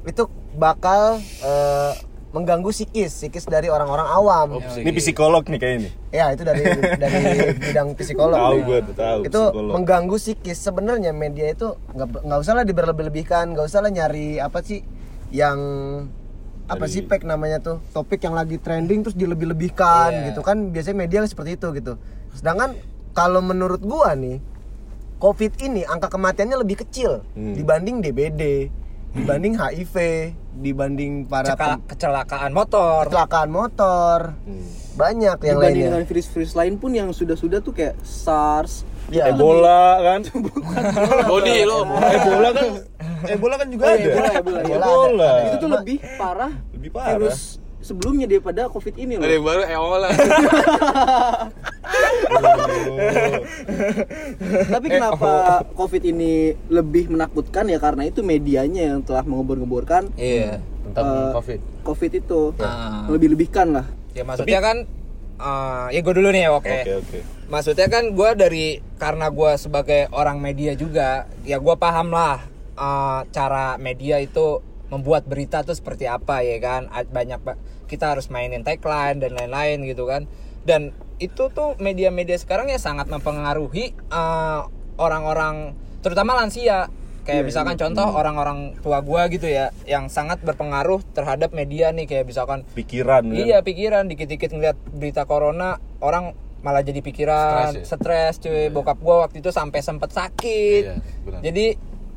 Itu 0.06 0.22
bakal 0.58 1.18
eh, 1.42 1.92
mengganggu 2.32 2.70
psikis, 2.72 3.12
psikis 3.12 3.44
dari 3.44 3.68
orang-orang 3.68 4.08
awam. 4.08 4.48
Oh, 4.56 4.62
psikis. 4.62 4.86
Ini 4.88 4.90
psikolog 4.96 5.44
nih 5.44 5.58
kayaknya 5.60 5.78
nih. 5.84 5.92
Ya 6.12 6.26
itu 6.32 6.42
dari 6.46 6.62
dari 6.96 7.22
bidang 7.68 7.88
psikolog. 7.98 8.38
Tahu 8.38 8.58
gue 8.64 8.78
tuh 8.86 8.94
tahu. 8.96 9.20
itu 9.26 9.42
psikolog. 9.50 9.72
mengganggu 9.74 10.16
psikis 10.16 10.58
sebenarnya 10.62 11.10
media 11.12 11.46
itu 11.52 11.76
nggak 11.92 12.24
nggak 12.24 12.38
usah 12.40 12.54
lah 12.56 12.64
diberlebih-lebihkan, 12.64 13.52
nggak 13.52 13.66
usah 13.66 13.80
lah 13.84 13.90
nyari 13.92 14.40
apa 14.40 14.58
sih 14.64 14.80
yang 15.32 15.58
apa 16.72 16.82
Dari- 16.82 16.90
sih 16.90 17.02
pek 17.02 17.22
namanya 17.22 17.58
tuh 17.58 17.84
topik 17.90 18.18
yang 18.18 18.32
lagi 18.32 18.56
trending 18.56 19.02
terus 19.02 19.12
dilebih-lebihkan 19.14 20.10
Iya. 20.10 20.24
gitu 20.28 20.40
kan 20.40 20.68
biasanya 20.68 20.96
media 20.98 21.20
seperti 21.22 21.54
itu 21.54 21.68
gitu 21.70 22.00
sedangkan 22.32 22.72
kalau 23.12 23.40
menurut 23.40 23.78
gua 23.78 24.14
nih 24.14 24.40
covid 25.18 25.52
ini 25.60 25.84
angka 25.84 26.08
kematiannya 26.08 26.56
lebih 26.56 26.80
kecil 26.80 27.20
Hmm. 27.30 27.52
dibanding 27.52 28.00
DBD 28.00 28.72
dibanding 29.12 29.54
HIV 29.54 29.94
dibanding 30.54 31.12
para 31.24 31.46
Ceka- 31.46 31.76
pem- 31.76 31.84
kecelakaan 31.86 32.50
motor 32.50 33.04
kecelakaan 33.06 33.50
motor 33.50 34.18
Hmm. 34.38 34.64
banyak 34.94 35.36
yang 35.38 35.56
dibanding 35.56 35.60
lainnya 35.60 35.86
dengan 35.90 36.04
virus-virus 36.04 36.52
lain 36.52 36.74
pun 36.76 36.90
yang 36.90 37.08
sudah-sudah 37.10 37.60
tuh 37.60 37.72
kayak 37.72 38.00
SARS 38.02 38.88
ya 39.08 39.24
Ebola 39.28 39.82
kan. 39.98 40.20
Body 41.30 41.56
lo. 41.64 41.82
Ebola 41.88 42.48
kan 42.50 42.66
Ebola 43.24 43.54
kan 43.56 43.66
juga 43.66 43.82
Oh, 43.82 43.90
ada. 43.90 43.98
iya, 43.98 44.08
Ebola, 44.08 44.30
Ebola, 44.32 44.60
iya. 44.62 44.76
Ebola. 44.76 45.30
itu 45.42 45.56
tuh 45.56 45.70
lebih 45.72 45.96
parah 46.14 46.52
Lebih 46.72 46.90
parah. 46.90 47.10
virus 47.16 47.38
sebelumnya 47.78 48.26
daripada 48.26 48.66
covid 48.66 48.94
ini 48.94 49.14
Ada 49.14 49.20
loh 49.20 49.30
yang 49.32 49.44
baru 49.44 49.62
Eola. 49.64 50.08
tapi 54.68 54.86
kenapa 54.88 55.30
covid 55.72 56.02
ini 56.04 56.32
lebih 56.68 57.10
menakutkan 57.10 57.66
ya 57.66 57.78
karena 57.78 58.02
itu 58.04 58.22
medianya 58.22 58.94
yang 58.94 59.00
telah 59.00 59.22
mengebor-geborkan 59.22 60.10
iya 60.14 60.62
Tentang 60.82 61.06
eh, 61.06 61.32
Covid. 61.32 61.60
covid 61.82 62.10
itu 62.12 62.40
Ah. 62.58 63.06
lebih-lebihkan 63.06 63.66
lah 63.72 63.86
ya 64.12 64.22
maksudnya 64.22 64.60
kan 64.60 64.76
eh, 65.42 65.86
ya 65.98 66.00
gue 66.00 66.14
dulu 66.14 66.28
nih 66.30 66.46
ya 66.46 66.50
oke. 66.54 66.70
Oke 66.86 66.92
oke. 67.02 67.18
maksudnya 67.50 67.90
kan 67.90 68.14
gue 68.14 68.30
dari 68.38 68.66
karena 68.96 69.28
gue 69.28 69.52
sebagai 69.60 70.08
orang 70.14 70.40
media 70.40 70.72
juga 70.72 71.26
ya 71.44 71.58
gue 71.58 71.74
paham 71.76 72.14
lah 72.14 72.38
eh, 72.78 73.20
cara 73.34 73.76
media 73.76 74.22
itu 74.22 74.62
membuat 74.88 75.24
berita 75.24 75.64
tuh 75.66 75.74
seperti 75.74 76.04
apa 76.06 76.44
ya 76.44 76.60
kan? 76.62 76.86
Banyak 76.88 77.40
ba- 77.42 77.60
kita 77.88 78.12
harus 78.16 78.28
mainin 78.32 78.64
tagline 78.64 79.20
dan 79.20 79.32
lain-lain 79.36 79.84
gitu 79.88 80.04
kan. 80.04 80.28
Dan 80.62 80.92
itu 81.18 81.48
tuh 81.52 81.74
media-media 81.80 82.36
sekarang 82.36 82.68
ya 82.70 82.78
sangat 82.78 83.08
mempengaruhi 83.08 83.92
eh, 83.92 84.60
orang-orang 85.00 85.74
terutama 86.04 86.36
lansia 86.36 86.90
kayak 87.22 87.44
misalkan 87.44 87.74
contoh 87.76 88.02
orang-orang 88.04 88.58
tua 88.78 88.98
gua 88.98 89.26
gitu 89.26 89.44
ya 89.44 89.70
yang 89.82 90.06
sangat 90.06 90.40
berpengaruh 90.40 91.00
terhadap 91.12 91.50
media 91.50 91.88
nih 91.88 92.04
kayak 92.04 92.26
misalkan 92.26 92.66
Pikiran 92.68 93.22
kan. 93.24 93.34
Iya 93.34 93.58
pikiran 93.60 94.06
dikit-dikit 94.06 94.50
ngeliat 94.50 94.74
berita 94.88 95.22
corona 95.22 95.74
orang 95.98 96.34
malah 96.58 96.80
jadi 96.80 96.98
pikiran 96.98 97.74
Stres 97.80 98.36
ya? 98.36 98.42
cuy 98.42 98.62
bokap 98.68 98.98
gua 98.98 99.26
waktu 99.26 99.38
itu 99.38 99.50
sampai 99.50 99.80
sempet 99.80 100.10
sakit 100.10 100.82
Iya, 100.84 100.94
benar. 101.22 101.40
jadi 101.42 101.66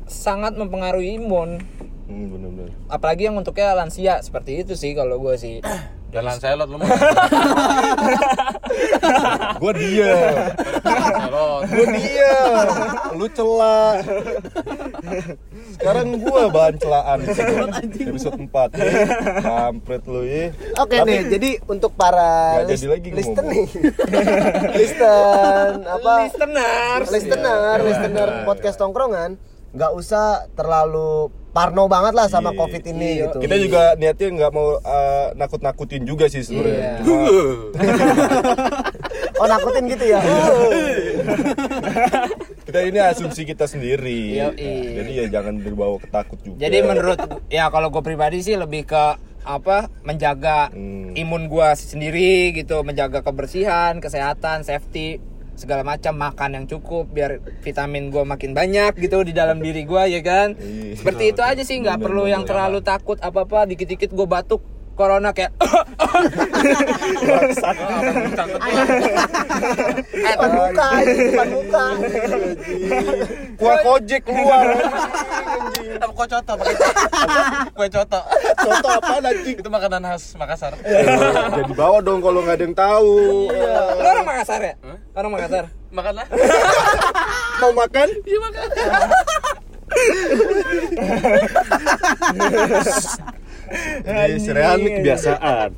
sangat 0.04 0.54
mempengaruhi 0.54 1.16
imun 1.16 1.58
Hmm, 2.06 2.30
bener-bener. 2.30 2.70
apalagi 2.86 3.26
yang 3.26 3.34
untuknya 3.34 3.74
lansia 3.74 4.18
seperti 4.20 4.62
itu 4.62 4.74
sih 4.74 4.94
kalau 4.94 5.18
gua 5.18 5.34
sih 5.34 5.58
Jalan 6.08 6.36
selot 6.38 6.66
lu 6.66 6.76
mah. 6.76 6.86
Gua 9.56 9.72
dia. 9.72 10.14
Selot. 10.80 11.60
Gua 11.66 11.86
dia. 11.92 12.34
Lu 13.12 13.26
celah. 13.28 14.00
Sekarang 15.76 16.16
gua 16.16 16.48
bahan 16.48 16.74
celaan 16.78 17.18
episode 17.20 18.38
4 18.38 18.48
ya. 18.72 18.92
Kampret 19.40 20.02
lu 20.06 20.22
ya. 20.22 20.54
Oke 20.78 20.96
nih, 21.02 21.20
jadi 21.28 21.50
untuk 21.66 21.92
para 21.92 22.62
Nggak 22.62 22.70
jadi 22.72 22.86
lagi 22.88 23.08
listen 23.12 23.34
ngomong. 23.36 23.52
nih, 23.52 23.66
listen 24.80 25.70
apa? 25.84 26.12
listener 26.24 26.98
listener, 27.06 27.76
Iya. 27.76 27.84
listener 27.84 28.28
Iya. 28.30 28.44
podcast 28.44 28.76
tongkrongan. 28.78 29.30
Nggak 29.76 29.92
usah 29.92 30.26
terlalu 30.52 31.28
parno 31.52 31.84
banget 31.86 32.12
lah 32.12 32.26
sama 32.26 32.50
Iya. 32.50 32.58
covid 32.58 32.82
ini 32.86 33.08
Iya. 33.14 33.22
gitu 33.22 33.36
Kita 33.38 33.56
juga 33.56 33.80
niatnya 33.94 34.28
nggak 34.30 34.52
mau 34.52 34.76
uh, 34.76 35.26
nakut-nakutin 35.34 36.02
juga 36.02 36.26
sih 36.26 36.40
sebenarnya. 36.40 37.00
Iya. 37.00 37.04
Cuma 37.04 37.28
oh 39.40 39.46
nakutin 39.46 39.84
gitu 39.86 40.04
ya 40.06 40.20
kita 42.66 42.78
ini 42.82 42.98
asumsi 42.98 43.44
kita 43.44 43.64
sendiri. 43.64 44.36
Yoi. 44.36 44.72
Jadi 44.96 45.10
ya 45.14 45.24
jangan 45.30 45.60
dibawa 45.60 45.96
ketakut 45.98 46.38
juga. 46.42 46.58
Jadi 46.58 46.76
menurut 46.82 47.18
ya 47.46 47.68
kalau 47.68 47.88
gue 47.88 48.02
pribadi 48.02 48.40
sih 48.40 48.56
lebih 48.56 48.84
ke 48.84 49.04
apa 49.46 49.86
menjaga 50.02 50.74
Hmm. 50.74 51.14
imun 51.14 51.46
gua 51.46 51.72
sendiri 51.72 52.50
gitu, 52.52 52.82
menjaga 52.82 53.22
kebersihan, 53.22 54.02
kesehatan, 54.02 54.66
safety 54.66 55.22
segala 55.56 55.82
macam 55.82 56.14
makan 56.14 56.62
yang 56.62 56.64
cukup 56.68 57.08
biar 57.10 57.40
vitamin 57.64 58.12
gua 58.12 58.28
makin 58.28 58.52
banyak 58.52 58.94
gitu 59.00 59.24
di 59.24 59.32
dalam 59.32 59.58
diri 59.64 59.82
gua 59.88 60.04
ya 60.04 60.20
kan. 60.20 60.54
Iya. 60.54 61.00
Seperti 61.00 61.32
itu 61.32 61.40
aja 61.40 61.62
sih 61.64 61.80
nggak 61.80 61.98
perlu 61.98 62.28
yang 62.28 62.44
terlalu 62.44 62.84
takut 62.84 63.16
apa-apa 63.18 63.64
dikit-dikit 63.66 64.12
gua 64.12 64.28
batuk 64.28 64.75
corona 64.96 65.30
kayak 65.36 65.52
eh 70.16 70.34
depan 70.34 70.50
muka 70.56 70.88
depan 71.04 71.48
muka 71.52 71.84
Kuah 73.56 73.80
kojek 73.80 74.20
keluar. 74.20 74.68
Apa 75.96 76.12
kok 76.12 76.28
coto 76.28 76.52
kue 77.72 77.88
coto. 77.88 78.20
Contoh 78.56 78.92
apa 79.00 79.14
nanti? 79.24 79.56
Itu 79.56 79.68
makanan 79.72 80.04
khas 80.04 80.36
Makassar. 80.36 80.76
Jadi 80.76 81.72
bawa 81.72 82.04
dong 82.04 82.20
kalau 82.20 82.44
nggak 82.44 82.60
ada 82.60 82.64
yang 82.68 82.76
tahu. 82.76 83.48
Lu 83.96 84.04
orang 84.04 84.26
Makassar 84.28 84.60
ya? 84.60 84.74
Orang 85.16 85.32
Makassar. 85.32 85.72
Makanlah. 85.88 86.26
Mau 87.64 87.72
makan? 87.72 88.08
Iya 88.28 88.38
makan. 88.44 88.68
Jadi 94.06 94.38
sereal 94.38 94.78
ini 94.78 94.90
kebiasaan. 95.02 95.68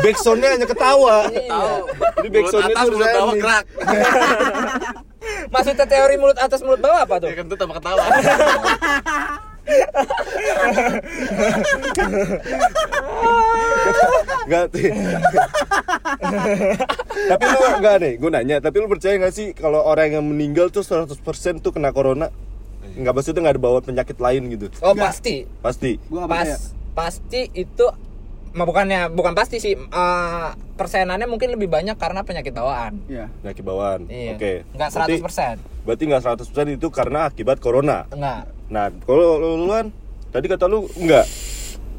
Backsoundnya 0.00 0.48
hanya 0.56 0.64
ketawa. 0.64 1.28
Tahu. 1.28 1.76
Jadi 2.24 2.28
backsoundnya 2.32 2.74
tuh 2.74 2.90
Rani. 2.96 3.36
gerak. 3.36 3.64
Maksudnya 5.54 5.86
teori 5.86 6.16
mulut 6.16 6.38
atas 6.40 6.64
mulut 6.64 6.80
bawah 6.80 7.04
apa 7.04 7.20
tuh? 7.20 7.28
Ya 7.28 7.36
kan 7.36 7.44
tuh 7.52 7.58
tambah 7.60 7.76
ketawa. 7.76 8.04
Enggak 14.46 14.66
sih. 14.72 14.90
tapi 17.26 17.44
lu 17.44 17.58
enggak 17.76 17.96
nih, 18.00 18.12
gue 18.16 18.30
nanya, 18.30 18.56
tapi 18.62 18.76
lu 18.80 18.86
percaya 18.88 19.18
nggak 19.18 19.34
sih 19.34 19.52
kalau 19.52 19.82
orang 19.82 20.16
yang 20.16 20.24
meninggal 20.24 20.70
tuh 20.70 20.86
100% 20.86 21.18
tuh 21.60 21.74
kena 21.74 21.90
corona? 21.90 22.30
Enggak 22.96 23.12
maksudnya 23.12 23.40
nggak 23.44 23.54
ada 23.58 23.62
bawa 23.62 23.78
penyakit 23.82 24.16
lain 24.16 24.42
gitu. 24.54 24.66
Oh 24.80 24.94
pasti. 24.94 25.44
Pasti. 25.60 25.98
Gua 26.08 26.24
Pas 26.24 26.46
percaya. 26.46 26.56
Pasti 26.96 27.52
itu 27.52 27.84
mah 28.50 28.64
bukannya 28.64 29.12
bukan 29.12 29.36
pasti 29.36 29.60
sih 29.60 29.76
eh, 29.76 30.48
persenannya 30.72 31.24
mungkin 31.24 31.52
lebih 31.52 31.68
banyak 31.68 31.94
karena 31.94 32.20
penyakit 32.22 32.50
bawaan. 32.50 32.96
Iya. 33.06 33.28
Penyakit 33.38 33.62
bawaan. 33.62 34.00
Iya. 34.08 34.32
Oke. 34.32 34.52
Enggak 34.72 34.88
Berarti- 34.90 35.20
100%. 35.20 35.84
Berarti 35.84 36.02
nggak 36.02 36.22
100% 36.24 36.72
itu 36.72 36.86
karena 36.88 37.28
akibat 37.28 37.60
corona. 37.60 38.08
Enggak. 38.08 38.48
Nah, 38.66 38.88
kalau 38.98 39.36
lu 39.36 39.48
duluan 39.60 39.92
tadi 40.26 40.48
kata 40.48 40.64
lu 40.64 40.88
enggak. 40.96 41.28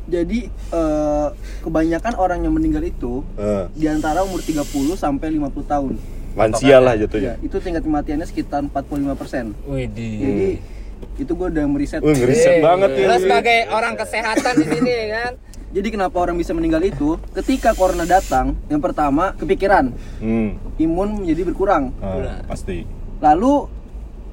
Jadi 0.08 0.40
eh, 0.50 1.28
kebanyakan 1.62 2.14
orang 2.16 2.40
yang 2.42 2.52
meninggal 2.52 2.82
itu 2.82 3.22
Eh, 3.36 3.66
di 3.72 3.86
antara 3.86 4.24
umur 4.24 4.42
30 4.42 4.66
sampai 4.96 5.30
50 5.32 5.62
tahun. 5.64 5.94
lansia 6.34 6.78
lah 6.78 6.94
Ya, 6.94 7.06
jatuhnya. 7.06 7.34
itu 7.40 7.58
tingkat 7.58 7.82
kematiannya 7.82 8.22
sekitar 8.24 8.62
45%. 8.64 9.58
Widih. 9.66 10.14
Jadi 10.22 10.50
itu 11.16 11.32
gue 11.32 11.48
udah 11.50 11.66
meriset. 11.66 12.00
Wih, 12.00 12.14
ngeriset 12.14 12.54
Iya. 12.54 12.64
banget 12.64 12.90
ya. 12.92 13.04
Lo 13.04 13.12
lu. 13.12 13.22
sebagai 13.22 13.58
orang 13.70 13.94
kesehatan 13.94 14.54
di 14.56 14.66
sini 14.68 14.90
ya 14.90 15.06
kan. 15.18 15.32
Jadi 15.68 15.88
kenapa 15.90 16.18
orang 16.18 16.36
bisa 16.36 16.52
meninggal 16.52 16.80
itu? 16.82 17.20
Ketika 17.34 17.74
corona 17.74 18.04
datang, 18.04 18.56
yang 18.66 18.80
pertama 18.80 19.34
kepikiran, 19.34 19.92
Hmm. 20.18 20.56
imun 20.76 21.22
menjadi 21.22 21.44
berkurang. 21.44 21.92
ah, 22.00 22.40
pasti. 22.46 22.88
Lalu 23.18 23.68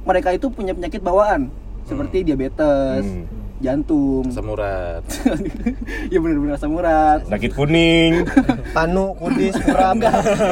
mereka 0.02 0.30
itu 0.30 0.46
punya 0.46 0.70
penyakit 0.70 1.00
bawaan 1.00 1.50
seperti 1.82 2.22
diabetes, 2.22 3.02
Hmm. 3.02 3.26
jantung. 3.58 4.30
Semurat. 4.30 5.02
ya 6.12 6.18
benar-benar 6.18 6.54
asam 6.54 6.70
urat. 6.72 7.26
Sakit 7.26 7.50
kuning, 7.50 8.22
panu 8.70 9.16
kudis 9.16 9.58
kurang 9.58 9.98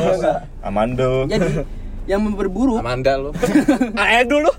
amando. 0.67 1.27
Jadi 1.27 1.63
yang 2.05 2.21
memperburuk 2.21 2.83
Amanda 2.83 3.15
lu. 3.15 3.31
AE 4.03 4.27
dulu. 4.27 4.51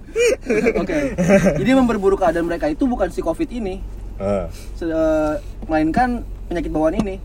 Oke. 0.82 0.96
Jadi 1.54 1.70
memperburuk 1.70 2.18
keadaan 2.18 2.46
mereka 2.46 2.66
itu 2.66 2.84
bukan 2.84 3.08
si 3.08 3.20
Covid 3.20 3.46
ini, 3.48 3.78
eh, 4.18 4.44
melainkan 5.66 6.22
penyakit 6.46 6.70
bawaan 6.70 6.96
ini. 6.96 7.16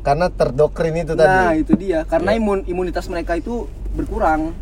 karena 0.00 0.30
terdoktrin 0.30 0.94
itu 0.94 1.18
Nah, 1.18 1.50
tadi 1.50 1.66
itu 1.66 1.74
dia. 1.74 2.06
Karena 2.06 2.30
imun 2.32 2.62
imunitas 2.64 3.10
mereka 3.10 3.34
itu 3.34 3.66
berkurang. 3.90 4.54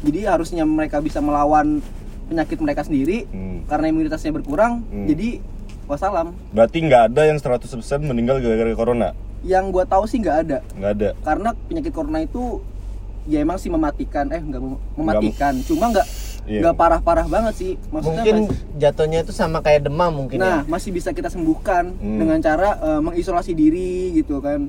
Jadi 0.00 0.22
harusnya 0.24 0.62
mereka 0.62 1.02
bisa 1.02 1.18
melawan 1.18 1.82
penyakit 2.30 2.62
mereka 2.62 2.86
sendiri. 2.86 3.26
Hmm. 3.26 3.66
Karena 3.66 3.90
imunitasnya 3.90 4.30
berkurang, 4.30 4.86
Hmm. 4.86 5.10
jadi 5.10 5.42
wassalam. 5.90 6.38
Berarti 6.54 6.86
nggak 6.86 7.02
ada 7.10 7.22
yang 7.26 7.34
100% 7.36 7.98
meninggal 8.00 8.38
gara-gara 8.38 8.70
corona? 8.72 9.10
Yang 9.42 9.64
gua 9.74 9.84
tahu 9.84 10.06
sih 10.06 10.22
nggak 10.22 10.36
ada. 10.40 10.58
Nggak 10.78 10.92
ada. 10.94 11.08
Karena 11.18 11.48
penyakit 11.66 11.90
corona 11.90 12.18
itu 12.22 12.62
ya 13.24 13.38
emang 13.38 13.54
sih 13.54 13.68
mematikan, 13.68 14.26
eh 14.28 14.38
nggak 14.38 14.58
mem- 14.58 14.80
mematikan. 14.94 15.54
Cuma 15.62 15.88
nggak 15.88 16.06
Iya. 16.42 16.58
nggak 16.60 16.74
parah-parah 16.74 17.26
banget 17.26 17.54
sih. 17.54 17.72
Maksudnya 17.88 18.18
mungkin 18.18 18.36
masih- 18.44 18.62
jatuhnya 18.76 19.18
itu 19.20 19.30
sama 19.30 19.58
kayak 19.58 19.86
demam 19.86 20.10
mungkin 20.12 20.36
Nah, 20.36 20.60
ya 20.60 20.66
masih 20.66 20.90
bisa 20.90 21.10
kita 21.10 21.26
sembuhkan 21.26 21.94
Hmm. 21.94 22.18
dengan 22.18 22.38
cara 22.38 22.68
eh, 22.76 23.00
mengisolasi 23.00 23.52
diri 23.52 24.10
gitu 24.12 24.38
kan. 24.38 24.66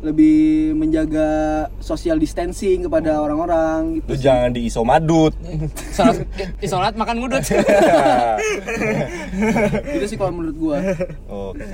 Lebih 0.00 0.36
menjaga 0.74 1.28
social 1.78 2.16
distancing 2.16 2.84
kepada 2.84 3.16
orang-orang 3.18 3.96
gitu. 3.96 4.06
Lu 4.06 4.14
sih. 4.14 4.22
jangan 4.22 4.50
diiso 4.50 4.80
madut. 4.80 5.32
Isolat, 6.60 6.92
makan 6.92 7.20
ngudut. 7.20 7.40
Itu 9.90 10.04
sih 10.04 10.16
kalau 10.16 10.32
menurut 10.34 10.56
gua. 10.56 10.76
Oke. 11.26 11.64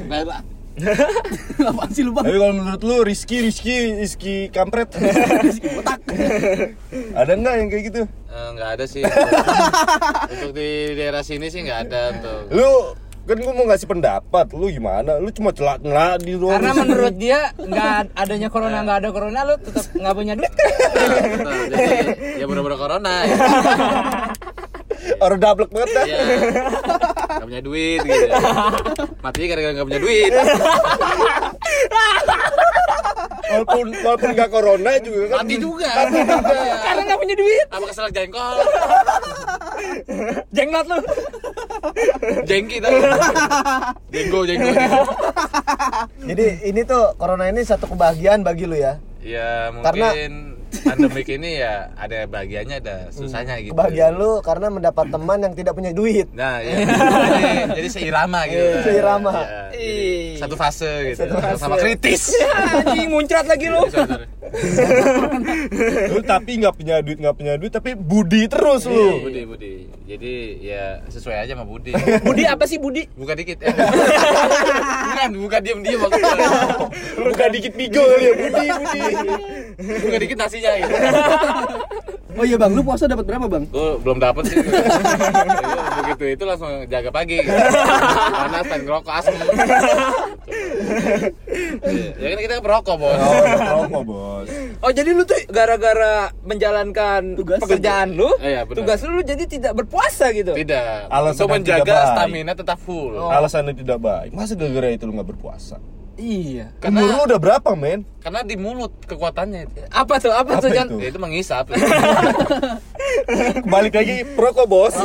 Apaan 1.71 1.91
sih 1.93 2.03
lu, 2.03 2.13
Bang? 2.15 2.25
Tapi 2.25 2.37
kalau 2.39 2.55
menurut 2.57 2.83
lu 2.83 2.97
Rizky, 3.05 3.45
Rizky, 3.45 4.01
Rizky 4.01 4.35
kampret. 4.49 4.91
Botak. 5.77 6.01
ada 7.15 7.33
nggak 7.37 7.55
yang 7.61 7.69
kayak 7.69 7.85
gitu? 7.93 8.03
Eh, 8.07 8.49
nggak 8.57 8.71
ada 8.79 8.85
sih. 8.87 9.03
untuk, 10.33 10.51
di 10.55 10.95
daerah 10.97 11.23
sini 11.27 11.47
sih 11.51 11.61
nggak 11.67 11.81
ada 11.91 12.01
untuk. 12.17 12.41
Lu 12.55 12.71
kan 13.29 13.37
gua 13.47 13.53
mau 13.55 13.67
ngasih 13.69 13.87
pendapat, 13.87 14.47
lu 14.57 14.67
gimana? 14.73 15.21
Lu 15.23 15.31
cuma 15.31 15.55
celak-celak 15.55 16.19
di 16.25 16.35
ruang. 16.35 16.59
Karena 16.59 16.73
menurut 16.75 17.15
dia 17.15 17.53
nggak 17.55 18.17
adanya 18.17 18.49
corona 18.51 18.83
nggak 18.83 18.99
ada 19.05 19.11
corona 19.15 19.41
lu 19.47 19.55
tetap 19.61 19.87
nggak 19.95 20.15
punya 20.17 20.33
duit. 20.35 20.53
Betul, 20.55 21.55
Jadi 21.71 21.89
ya 22.41 22.45
bener-bener 22.49 22.79
corona 22.79 23.15
ya. 23.29 23.37
Orang 25.19 25.39
dablek 25.39 25.71
banget 25.71 25.91
dah. 25.93 26.05
Iya. 26.05 26.21
Gak 27.31 27.47
punya 27.47 27.63
duit 27.63 28.01
gitu. 28.03 28.27
Matinya 29.21 29.47
gara-gara 29.49 29.73
gak 29.75 29.87
punya 29.87 30.01
duit. 30.01 30.33
Walaupun 33.51 33.87
walaupun 34.07 34.31
nggak 34.31 34.51
corona 34.51 34.93
juga 35.03 35.25
kan. 35.27 35.37
Mati 35.43 35.55
juga. 35.59 35.89
Karena 35.91 37.01
nggak 37.03 37.19
punya 37.19 37.35
duit. 37.35 37.67
Apa 37.69 37.85
keselak 37.89 38.13
jengkol? 38.15 38.57
Jenglot 40.55 40.87
lu. 40.87 40.99
Jengki 42.45 42.77
tadi. 42.79 42.99
Jenggo, 44.11 44.41
jenggo. 44.45 44.71
jadi 46.23 46.47
ini 46.63 46.81
tuh 46.85 47.15
corona 47.17 47.49
ini 47.49 47.63
satu 47.63 47.87
kebahagiaan 47.87 48.43
bagi 48.43 48.65
lu 48.65 48.77
ya 48.77 49.01
Ya 49.21 49.69
Karena- 49.81 50.13
mungkin 50.13 50.33
pandemik 50.83 51.29
ini 51.29 51.61
ya 51.61 51.91
ada 51.95 52.25
bahagianya 52.25 52.77
ada 52.81 52.97
susahnya 53.11 53.59
gitu. 53.61 53.75
kebahagiaan 53.75 54.15
lu 54.15 54.39
karena 54.41 54.67
mendapat 54.71 55.11
teman 55.11 55.39
yang 55.43 55.55
tidak 55.55 55.75
punya 55.75 55.91
duit 55.91 56.31
Nah, 56.31 56.63
ya. 56.63 56.73
jadi, 56.81 57.53
jadi 57.83 57.89
seirama 57.91 58.41
gitu. 58.47 58.65
Iya, 58.65 58.81
seirama. 58.87 59.33
Ya, 59.35 59.43
jadi 59.75 59.93
satu 60.41 60.55
fase 60.57 60.93
gitu. 61.11 61.19
Satu 61.27 61.35
fase. 61.37 61.59
Sama 61.61 61.77
kritis. 61.77 62.23
Anjing 62.87 63.11
muncrat 63.11 63.45
lagi 63.45 63.67
lu. 63.69 63.83
Lu 66.11 66.21
tapi 66.25 66.53
nggak 66.63 66.75
punya 66.75 66.97
duit 67.03 67.19
nggak 67.21 67.37
punya 67.37 67.55
duit 67.61 67.73
tapi 67.73 67.93
budi 67.95 68.47
terus 68.47 68.87
Iya, 68.87 68.95
lu. 68.95 69.09
Budi, 69.27 69.43
Budi. 69.47 69.73
Jadi 70.07 70.35
ya 70.65 71.03
sesuai 71.07 71.37
aja 71.47 71.53
sama 71.55 71.67
Budi. 71.67 71.93
Budi 72.25 72.43
apa 72.47 72.65
sih 72.67 72.79
Budi? 72.81 73.07
Buka 73.15 73.35
dikit 73.37 73.63
ya. 73.63 73.71
Bukan, 73.71 75.31
buka 75.45 75.59
diam-diam 75.61 75.99
maksudnya. 76.03 76.35
Buka 77.21 77.47
dikit 77.53 77.73
kali 77.77 78.25
ya 78.25 78.33
budi 78.37 78.67
budi. 78.71 79.01
Buka 79.77 80.19
dikit 80.19 80.39
nasinya 80.39 80.71
gitu. 80.77 80.95
Oh 82.31 82.47
iya, 82.47 82.55
Bang. 82.55 82.73
Lu 82.73 82.81
puasa 82.81 83.05
dapat 83.05 83.27
berapa, 83.27 83.51
Bang? 83.51 83.67
Gue 83.69 83.99
belum 84.01 84.17
dapet 84.17 84.47
sih. 84.47 84.55
Gua 84.55 84.71
begitu 86.01 86.25
itu 86.31 86.45
langsung 86.47 86.71
jaga 86.87 87.11
pagi. 87.11 87.43
Gitu. 87.43 87.51
Panas 87.51 88.65
dan 88.65 88.81
ngerokok 88.81 89.13
asem. 89.13 89.35
Gitu. 89.35 89.51
ya 92.17 92.27
kan 92.29 92.39
kita 92.39 92.55
perokok 92.61 92.95
bos 92.97 93.13
Oh, 93.13 93.43
rokok, 93.83 94.03
Bos. 94.05 94.49
Oh 94.81 94.91
jadi 94.91 95.11
lu 95.11 95.23
tuh 95.23 95.37
gara-gara 95.49 96.31
menjalankan 96.41 97.35
Tugas 97.35 97.59
pekerjaan 97.61 98.15
lu, 98.15 98.31
Iya, 98.39 98.63
benar. 98.63 98.79
tugas 98.79 98.99
lu, 99.03 99.11
lu 99.13 99.23
jadi 99.23 99.45
tidak 99.45 99.73
berpuasa 99.75 100.31
gitu. 100.31 100.55
tidak 100.55 101.11
Alasan 101.11 101.35
tidak 101.37 101.53
menjaga 101.53 101.93
baik. 101.93 102.09
stamina 102.15 102.53
tetap 102.55 102.79
full 102.79 103.13
Alasannya 103.21 103.75
tidak 103.75 103.99
baik. 103.99 104.31
Masa 104.31 104.55
gara-gara 104.55 104.89
itu 104.89 105.05
lu 105.05 105.13
nggak 105.13 105.29
berpuasa? 105.29 105.77
Iya. 106.21 106.69
Karena- 106.77 107.01
Umur 107.01 107.17
lu 107.17 107.23
udah 107.27 107.41
berapa, 107.41 107.71
men? 107.73 108.05
karena 108.21 108.45
di 108.45 108.53
mulut 108.53 108.93
kekuatannya 109.09 109.65
itu 109.65 109.81
Apa 109.89 110.21
tuh? 110.21 110.29
Apa, 110.29 110.53
Apa 110.53 110.61
tuh, 110.61 110.69
Jan? 110.69 110.87
itu? 110.87 111.01
Ya, 111.01 111.09
itu 111.09 111.17
menghisap 111.17 111.73
Balik 113.73 113.97
lagi 113.97 114.29
perokok, 114.29 114.67
Bos. 114.69 114.93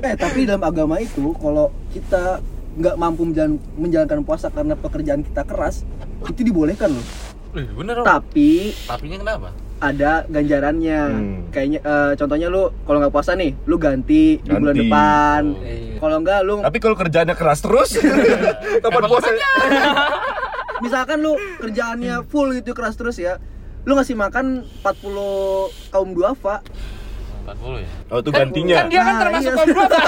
Eh 0.00 0.14
tapi 0.14 0.44
dalam 0.44 0.60
agama 0.60 1.00
itu 1.00 1.32
kalau 1.34 1.72
kita 1.90 2.44
nggak 2.70 2.96
mampu 2.96 3.24
menjalan, 3.24 3.56
menjalankan 3.74 4.20
puasa 4.22 4.46
karena 4.48 4.76
pekerjaan 4.76 5.24
kita 5.24 5.42
keras 5.42 5.82
itu 6.22 6.44
dibolehkan 6.44 6.92
loh. 6.92 7.06
Wih, 7.50 7.66
bener 7.74 8.04
Tapi 8.04 8.76
tapinya 8.86 9.18
kenapa 9.18 9.48
ada 9.80 10.24
ganjarannya. 10.24 11.00
Hmm. 11.02 11.48
Kayaknya 11.48 11.80
eh, 11.80 12.12
contohnya 12.14 12.46
lu 12.46 12.68
kalau 12.84 13.00
nggak 13.00 13.10
puasa 13.10 13.32
nih, 13.32 13.56
lu 13.64 13.76
ganti, 13.76 14.36
di 14.36 14.46
bulan 14.46 14.62
Ganti. 14.70 14.80
depan. 14.84 15.42
Iya. 15.58 15.96
Kalau 15.96 16.16
enggak 16.16 16.40
lu 16.42 16.54
Tapi 16.60 16.78
kalau 16.78 16.94
kerjaannya 16.94 17.34
keras 17.34 17.60
terus, 17.60 17.90
kapan 18.84 19.02
puasa? 19.06 19.28
misalkan 20.80 21.20
lu 21.20 21.32
kerjaannya 21.58 22.24
full 22.26 22.52
gitu 22.52 22.72
keras 22.72 22.94
terus 22.94 23.16
ya. 23.16 23.40
Lu 23.82 23.96
ngasih 23.96 24.12
makan 24.14 24.68
40 24.84 24.92
kaum 25.88 26.12
duafa. 26.12 26.60
40 27.40 27.80
ya 27.80 27.88
Oh, 28.10 28.18
itu 28.18 28.30
Kan, 28.30 28.38
gantinya. 28.46 28.76
kan 28.76 28.86
dia 28.86 29.00
kan 29.00 29.08
Nah, 29.08 29.20
termasuk 29.24 29.48
iya. 29.48 29.56
kaum 29.56 29.68
dua 29.70 29.86
Pak. 29.86 30.02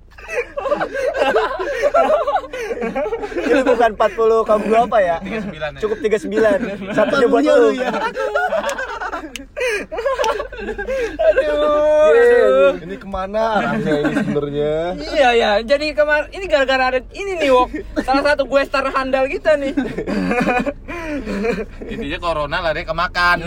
Itu 3.38 3.62
bukan 3.64 3.90
40 3.96 4.48
kaum 4.48 4.62
dua 4.68 4.80
apa 4.86 4.98
ya? 5.02 5.18
39 5.24 5.54
ya 5.56 5.80
Cukup 5.82 5.98
39. 6.04 6.94
Satunya 6.96 7.28
buat 7.28 7.44
lu 7.44 7.70
ya. 7.76 7.90
Aduh, 11.18 12.12
aduh. 12.12 12.74
Ini 12.84 12.96
ke 12.96 13.08
mana 13.08 13.60
arahnya 13.60 13.94
ini 14.02 14.14
sebenarnya? 14.16 14.74
Iya 14.98 15.30
ya, 15.34 15.52
jadi 15.62 15.94
kemarin 15.94 16.28
ini 16.32 16.46
gara-gara 16.46 16.84
ada 16.92 17.00
ini 17.12 17.32
nih 17.38 17.50
Wok. 17.50 17.70
Salah 18.02 18.24
satu 18.24 18.46
gue 18.46 18.62
star 18.64 18.88
handal 18.90 19.26
kita 19.28 19.56
nih. 19.56 19.74
intinya 21.88 22.20
corona 22.20 22.60
lari 22.60 22.84
ke 22.84 22.92
makan 22.92 23.38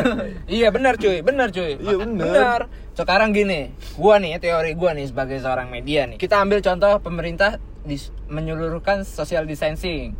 iya 0.50 0.70
benar 0.70 0.94
cuy, 0.96 1.18
benar 1.20 1.50
cuy. 1.50 1.74
Iya, 1.76 1.96
benar. 1.98 2.60
Sekarang 2.94 3.30
gini, 3.30 3.70
gua 3.94 4.18
nih 4.18 4.38
teori 4.38 4.74
gua 4.74 4.90
nih 4.90 5.06
sebagai 5.06 5.38
seorang 5.38 5.70
media 5.70 6.06
nih. 6.06 6.18
Kita 6.18 6.42
ambil 6.42 6.58
contoh 6.58 6.98
pemerintah 6.98 7.58
dis- 7.82 8.10
menyeluruhkan 8.26 9.02
social 9.02 9.46
distancing. 9.46 10.14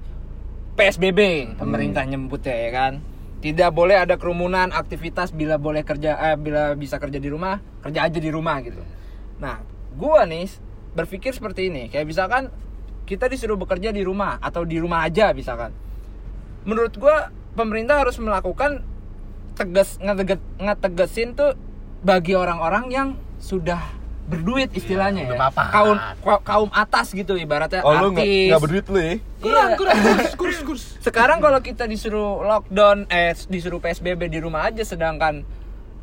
PSBB 0.74 1.18
pemerintah 1.58 2.06
nyebutnya 2.06 2.54
ya 2.54 2.70
kan. 2.70 2.92
Tidak 3.38 3.70
boleh 3.70 4.02
ada 4.02 4.18
kerumunan, 4.18 4.74
aktivitas 4.74 5.30
bila 5.30 5.62
boleh 5.62 5.86
kerja 5.86 6.18
eh, 6.18 6.36
bila 6.36 6.74
bisa 6.74 6.98
kerja 6.98 7.22
di 7.22 7.30
rumah, 7.30 7.62
kerja 7.86 8.02
aja 8.02 8.18
di 8.18 8.30
rumah 8.34 8.58
gitu. 8.66 8.82
Nah, 9.38 9.62
gua 9.94 10.26
nih 10.26 10.50
berpikir 10.98 11.30
seperti 11.30 11.70
ini, 11.70 11.86
kayak 11.86 12.06
misalkan 12.06 12.50
kita 13.06 13.30
disuruh 13.30 13.54
bekerja 13.54 13.94
di 13.94 14.02
rumah 14.02 14.42
atau 14.42 14.66
di 14.66 14.82
rumah 14.82 15.06
aja 15.06 15.30
misalkan. 15.30 15.70
Menurut 16.66 16.98
gua 16.98 17.30
pemerintah 17.54 18.02
harus 18.02 18.18
melakukan 18.18 18.82
tegas 19.54 19.98
ngeteget, 20.02 20.42
ngetegesin 20.58 21.34
tuh 21.34 21.54
bagi 22.02 22.34
orang-orang 22.34 22.90
yang 22.90 23.08
sudah 23.38 23.78
berduit 24.28 24.70
istilahnya 24.74 25.24
udah 25.30 25.38
ya. 25.38 25.42
mapan. 25.46 25.66
Kaum 25.72 25.98
kaum 26.44 26.70
atas 26.74 27.14
gitu 27.14 27.34
ibaratnya 27.34 27.80
Oh, 27.80 27.94
lu 27.96 28.12
nggak 28.12 28.26
artis. 28.26 28.46
nggak 28.50 28.62
berduit 28.62 28.86
lu 28.90 28.98
ya? 29.00 29.14
Kurang, 29.38 29.74
kurang, 29.74 29.94
kurs, 29.96 30.32
kurs, 30.34 30.58
kurs. 30.62 30.84
Sekarang 31.06 31.38
kalau 31.38 31.58
kita 31.58 31.84
disuruh 31.84 32.42
lockdown, 32.42 33.06
eh 33.08 33.30
disuruh 33.44 33.78
PSBB 33.78 34.26
di 34.26 34.38
rumah 34.38 34.66
aja, 34.66 34.82
sedangkan 34.82 35.46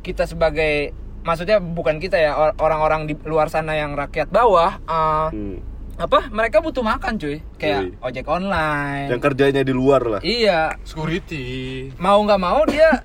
kita 0.00 0.24
sebagai, 0.24 0.92
maksudnya 1.20 1.58
bukan 1.58 1.98
kita 1.98 2.16
ya, 2.16 2.32
or- 2.32 2.56
orang-orang 2.56 3.04
di 3.04 3.14
luar 3.22 3.46
sana 3.46 3.74
yang 3.74 3.92
rakyat 3.92 4.26
bawah, 4.26 4.78
eh, 4.78 5.28
Hmm. 5.28 5.58
apa? 5.96 6.28
Mereka 6.28 6.60
butuh 6.60 6.80
makan 6.80 7.16
cuy, 7.16 7.40
kayak 7.54 7.92
Yoi. 7.92 8.04
ojek 8.06 8.26
online. 8.26 9.08
Yang 9.10 9.20
kerjanya 9.22 9.62
di 9.62 9.72
luar 9.72 10.02
lah. 10.06 10.20
Iya, 10.20 10.76
security 10.82 11.44
mau 11.96 12.16
nggak 12.18 12.38
mau 12.38 12.64
dia. 12.64 12.88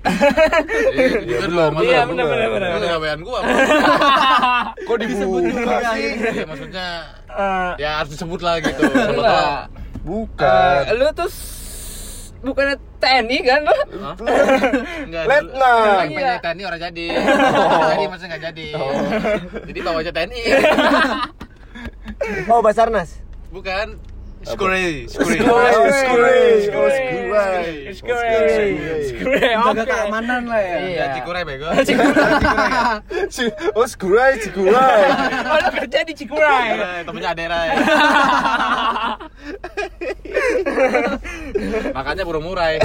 Iya, 0.92 1.24
juga 1.24 1.44
Iya, 1.82 2.04
gua- 2.04 2.08
bener, 2.08 2.24
bener, 2.26 2.48
bener, 2.48 2.68
Itu 2.70 2.76
bener. 2.78 2.90
gawean 2.90 3.20
gua 3.20 3.38
Kok 4.78 4.96
dibuka 4.96 5.76
sih? 5.92 6.08
Iya, 6.20 6.44
maksudnya 6.46 6.86
eh, 7.28 7.70
ya 7.76 7.90
harus 8.00 8.10
disebut 8.12 8.40
lah 8.40 8.60
gitu 8.60 8.80
Bukan. 10.02 10.80
Eh, 10.84 10.94
lu 10.94 11.06
tuh 11.12 11.30
bukannya 12.42 12.74
TNI 12.98 13.38
kan 13.40 13.60
lu? 13.62 13.76
Hah? 14.02 14.14
Enggak, 15.00 15.24
Letnan. 15.24 16.06
dulu- 16.06 16.18
Iya. 16.18 16.34
TNI 16.40 16.62
orang 16.64 16.80
jadi 16.82 17.06
Nggak 17.14 17.86
jadi 17.88 18.04
maksudnya 18.04 18.28
nggak 18.28 18.44
jadi 18.44 18.66
Jadi 19.64 19.78
bawa 19.80 19.98
aja 20.00 20.10
TNI 20.12 20.40
Oh, 22.46 22.60
Basarnas. 22.60 23.22
Bukan 23.48 23.98
Skurai, 24.42 25.06
skurai, 25.06 25.38
Skurai. 25.38 26.66
skurai. 26.66 26.98
Skurai. 27.94 28.68
Skurai, 29.06 29.52
Jaga 29.54 29.84
keamanan 29.84 30.42
lah 30.44 30.58
ya. 30.58 30.76
Iya. 30.82 30.98
Ya 30.98 31.06
Cikuray 31.14 31.42
bego 31.42 31.66
Si- 33.30 33.54
Oh, 33.72 33.86
skurai, 33.86 34.36
cikurai. 34.36 35.02
Oh, 35.46 35.58
lu 35.58 35.68
kerja 35.72 35.98
di 36.02 36.12
Cikuray. 36.12 36.66
Cikuray, 36.74 37.00
Temennya 37.04 37.30
Adera 37.30 37.58
ya 37.62 37.74
Makanya 41.92 42.22
burung 42.24 42.44
murai 42.44 42.82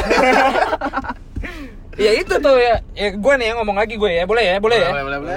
Ya 1.97 2.11
itu 2.13 2.29
tuh 2.37 2.55
ya. 2.55 2.85
Ya 2.93 3.09
gue 3.09 3.33
nih 3.35 3.45
yang 3.47 3.57
ngomong 3.57 3.73
lagi 3.75 3.97
gue 3.97 4.11
ya. 4.11 4.23
Boleh 4.23 4.45
ya? 4.45 4.61
Boleh 4.61 4.77
ya? 4.77 4.89
Boleh 4.93 5.03
boleh 5.03 5.17
boleh 5.19 5.35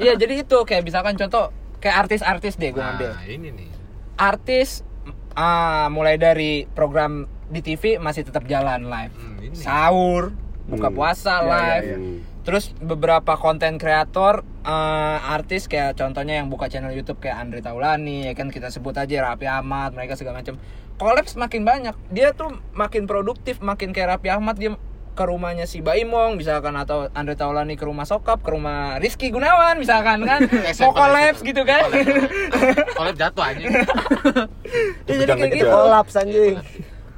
Iya, 0.00 0.16
jadi 0.16 0.40
itu 0.40 0.58
kayak 0.64 0.80
misalkan 0.82 1.12
contoh 1.14 1.52
kayak 1.76 2.08
artis-artis 2.08 2.56
deh 2.56 2.72
gue 2.72 2.80
ambil. 2.80 3.12
Nah 3.12 3.24
ini 3.26 3.52
nih 3.52 3.68
Artis 4.14 4.80
ah 5.34 5.88
mulai 5.88 6.16
dari 6.16 6.64
program 6.68 7.24
di 7.48 7.60
TV 7.60 7.96
masih 7.96 8.24
tetap 8.24 8.44
jalan 8.44 8.86
live. 8.86 9.12
Hmm, 9.12 9.36
ini. 9.40 9.54
Sahur, 9.54 10.32
buka 10.64 10.88
Hmm. 10.88 10.96
puasa 10.96 11.40
live. 11.40 11.84
iya, 11.84 11.96
iya. 11.98 12.18
Terus 12.42 12.74
beberapa 12.74 13.36
konten 13.36 13.78
kreator 13.78 14.42
eh, 14.62 15.18
artis 15.22 15.66
kayak 15.66 15.94
contohnya 15.94 16.38
yang 16.38 16.46
buka 16.46 16.66
channel 16.66 16.90
YouTube 16.90 17.18
kayak 17.18 17.38
Andre 17.38 17.58
Taulani 17.60 18.26
ya 18.26 18.34
kan 18.34 18.46
kita 18.46 18.70
sebut 18.70 18.94
aja 18.94 19.22
Raffi 19.22 19.46
Ahmad 19.46 19.94
mereka 19.94 20.14
segala 20.14 20.38
macam. 20.38 20.58
Collapse 20.98 21.34
makin 21.34 21.62
banyak. 21.62 21.94
Dia 22.10 22.30
tuh 22.30 22.62
makin 22.70 23.06
produktif, 23.06 23.58
makin 23.58 23.90
kayak 23.90 24.18
Raffi 24.18 24.30
Ahmad 24.30 24.54
dia 24.54 24.74
ke 25.12 25.22
rumahnya 25.22 25.64
si 25.64 25.78
Baimong 25.78 26.34
misalkan 26.34 26.72
atau 26.72 27.12
Andre 27.12 27.34
Taulani 27.34 27.74
ke 27.74 27.84
rumah 27.84 28.02
Sokap, 28.02 28.40
ke 28.40 28.48
rumah 28.48 28.96
Rizky 28.96 29.28
Gunawan 29.28 29.76
misalkan 29.76 30.22
kan. 30.22 30.40
Mau 30.80 30.90
collapse. 30.90 31.40
gitu 31.40 31.62
kan. 31.62 31.84
Collab 32.92 33.16
jatuh 33.22 33.44
anjing 33.44 33.72
Ya, 35.06 35.14
jadi 35.18 35.30
kayak 35.30 35.52
gitu. 35.54 35.68
Kolaps 35.68 36.14
anjing. 36.16 36.56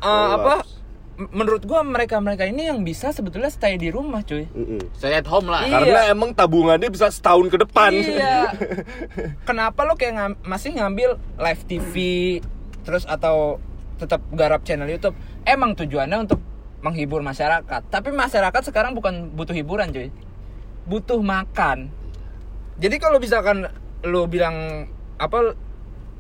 Eh, 0.01 0.29
apa 0.31 0.67
menurut 1.15 1.63
gua 1.63 1.81
mereka-mereka 1.81 2.43
ini 2.43 2.67
yang 2.67 2.83
bisa 2.83 3.09
sebetulnya 3.09 3.47
stay 3.47 3.79
di 3.79 3.87
rumah, 3.87 4.21
cuy. 4.21 4.51
Mm-mm. 4.51 4.83
Saya 4.93 5.23
at 5.23 5.29
home 5.31 5.47
lah 5.47 5.63
Iya. 5.63 5.79
Karena 5.79 6.01
emang 6.11 6.35
tabungannya 6.35 6.91
bisa 6.91 7.07
setahun 7.07 7.47
ke 7.47 7.59
depan. 7.61 7.95
Iya. 7.95 8.51
Kenapa 9.43 9.87
lo 9.87 9.95
kayak 9.95 10.13
ngam- 10.13 10.41
masih 10.43 10.75
ngambil 10.75 11.15
live 11.39 11.63
TV 11.65 11.95
terus 12.83 13.07
atau 13.07 13.63
tetap 13.97 14.27
garap 14.35 14.67
channel 14.67 14.91
YouTube? 14.91 15.15
Emang 15.45 15.73
tujuannya 15.73 16.19
untuk 16.21 16.43
menghibur 16.85 17.25
masyarakat. 17.25 17.89
Tapi 17.89 18.13
masyarakat 18.13 18.63
sekarang 18.69 18.93
bukan 18.93 19.33
butuh 19.33 19.57
hiburan, 19.57 19.89
cuy. 19.89 20.13
Butuh 20.85 21.25
makan. 21.25 21.89
Jadi 22.77 23.01
kalau 23.01 23.17
misalkan 23.17 23.65
lo 24.05 24.29
bilang 24.29 24.87
apa 25.17 25.57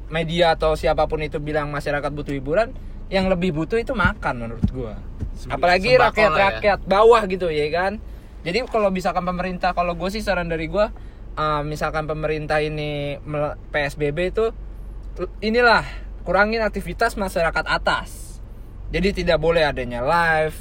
media 0.08 0.56
atau 0.56 0.72
siapa 0.72 1.04
pun 1.04 1.20
itu 1.20 1.36
bilang 1.36 1.68
masyarakat 1.68 2.08
butuh 2.08 2.32
hiburan, 2.32 2.72
yang 3.12 3.28
lebih 3.28 3.52
butuh 3.52 3.76
itu 3.76 3.92
makan 3.92 4.48
menurut 4.48 4.68
gua. 4.72 4.96
Apalagi 5.52 6.00
lah 6.00 6.08
ya. 6.08 6.32
rakyat-rakyat 6.32 6.80
bawah 6.88 7.22
gitu 7.28 7.52
ya 7.52 7.68
kan. 7.68 8.00
Jadi 8.44 8.64
kalau 8.68 8.88
misalkan 8.88 9.24
pemerintah, 9.24 9.72
kalau 9.72 9.96
gue 9.96 10.08
sih 10.12 10.20
saran 10.24 10.48
dari 10.48 10.68
gua, 10.68 10.92
eh, 11.36 11.62
misalkan 11.64 12.08
pemerintah 12.08 12.64
ini 12.64 13.20
PSBB 13.68 14.18
itu 14.32 14.52
inilah 15.44 15.84
kurangin 16.24 16.64
aktivitas 16.64 17.20
masyarakat 17.20 17.64
atas. 17.68 18.23
Jadi 18.94 19.08
tidak 19.16 19.38
boleh 19.38 19.66
adanya 19.66 20.00
live. 20.00 20.54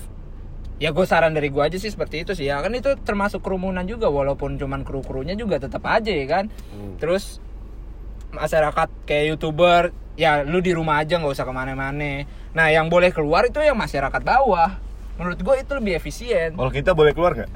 Ya 0.81 0.89
gue 0.89 1.05
saran 1.05 1.31
dari 1.31 1.47
gua 1.47 1.69
aja 1.69 1.77
sih 1.77 1.87
seperti 1.87 2.25
itu 2.25 2.33
sih 2.33 2.49
ya 2.49 2.57
kan 2.59 2.73
itu 2.73 2.97
termasuk 2.99 3.39
kerumunan 3.39 3.85
juga 3.85 4.09
walaupun 4.09 4.57
cuman 4.57 4.81
kru-krunya 4.81 5.37
juga 5.37 5.61
tetap 5.61 5.85
aja 5.85 6.09
ya 6.09 6.25
kan. 6.25 6.49
Terus 6.97 7.37
masyarakat 8.33 8.89
kayak 9.05 9.25
youtuber 9.29 9.81
ya 10.13 10.41
lu 10.41 10.59
di 10.59 10.73
rumah 10.73 10.99
aja 10.99 11.17
nggak 11.17 11.29
usah 11.31 11.41
ke 11.41 11.53
mana-mana 11.53 12.25
nah 12.49 12.65
yang 12.65 12.85
boleh 12.85 13.09
keluar 13.09 13.45
itu 13.45 13.57
yang 13.57 13.73
masyarakat 13.73 14.21
bawah 14.21 14.77
menurut 15.13 15.37
gue 15.37 15.55
itu 15.57 15.71
lebih 15.73 15.93
efisien 15.93 16.53
Kalau 16.53 16.69
kita 16.69 16.93
boleh 16.93 17.13
keluar 17.13 17.33
nggak? 17.33 17.49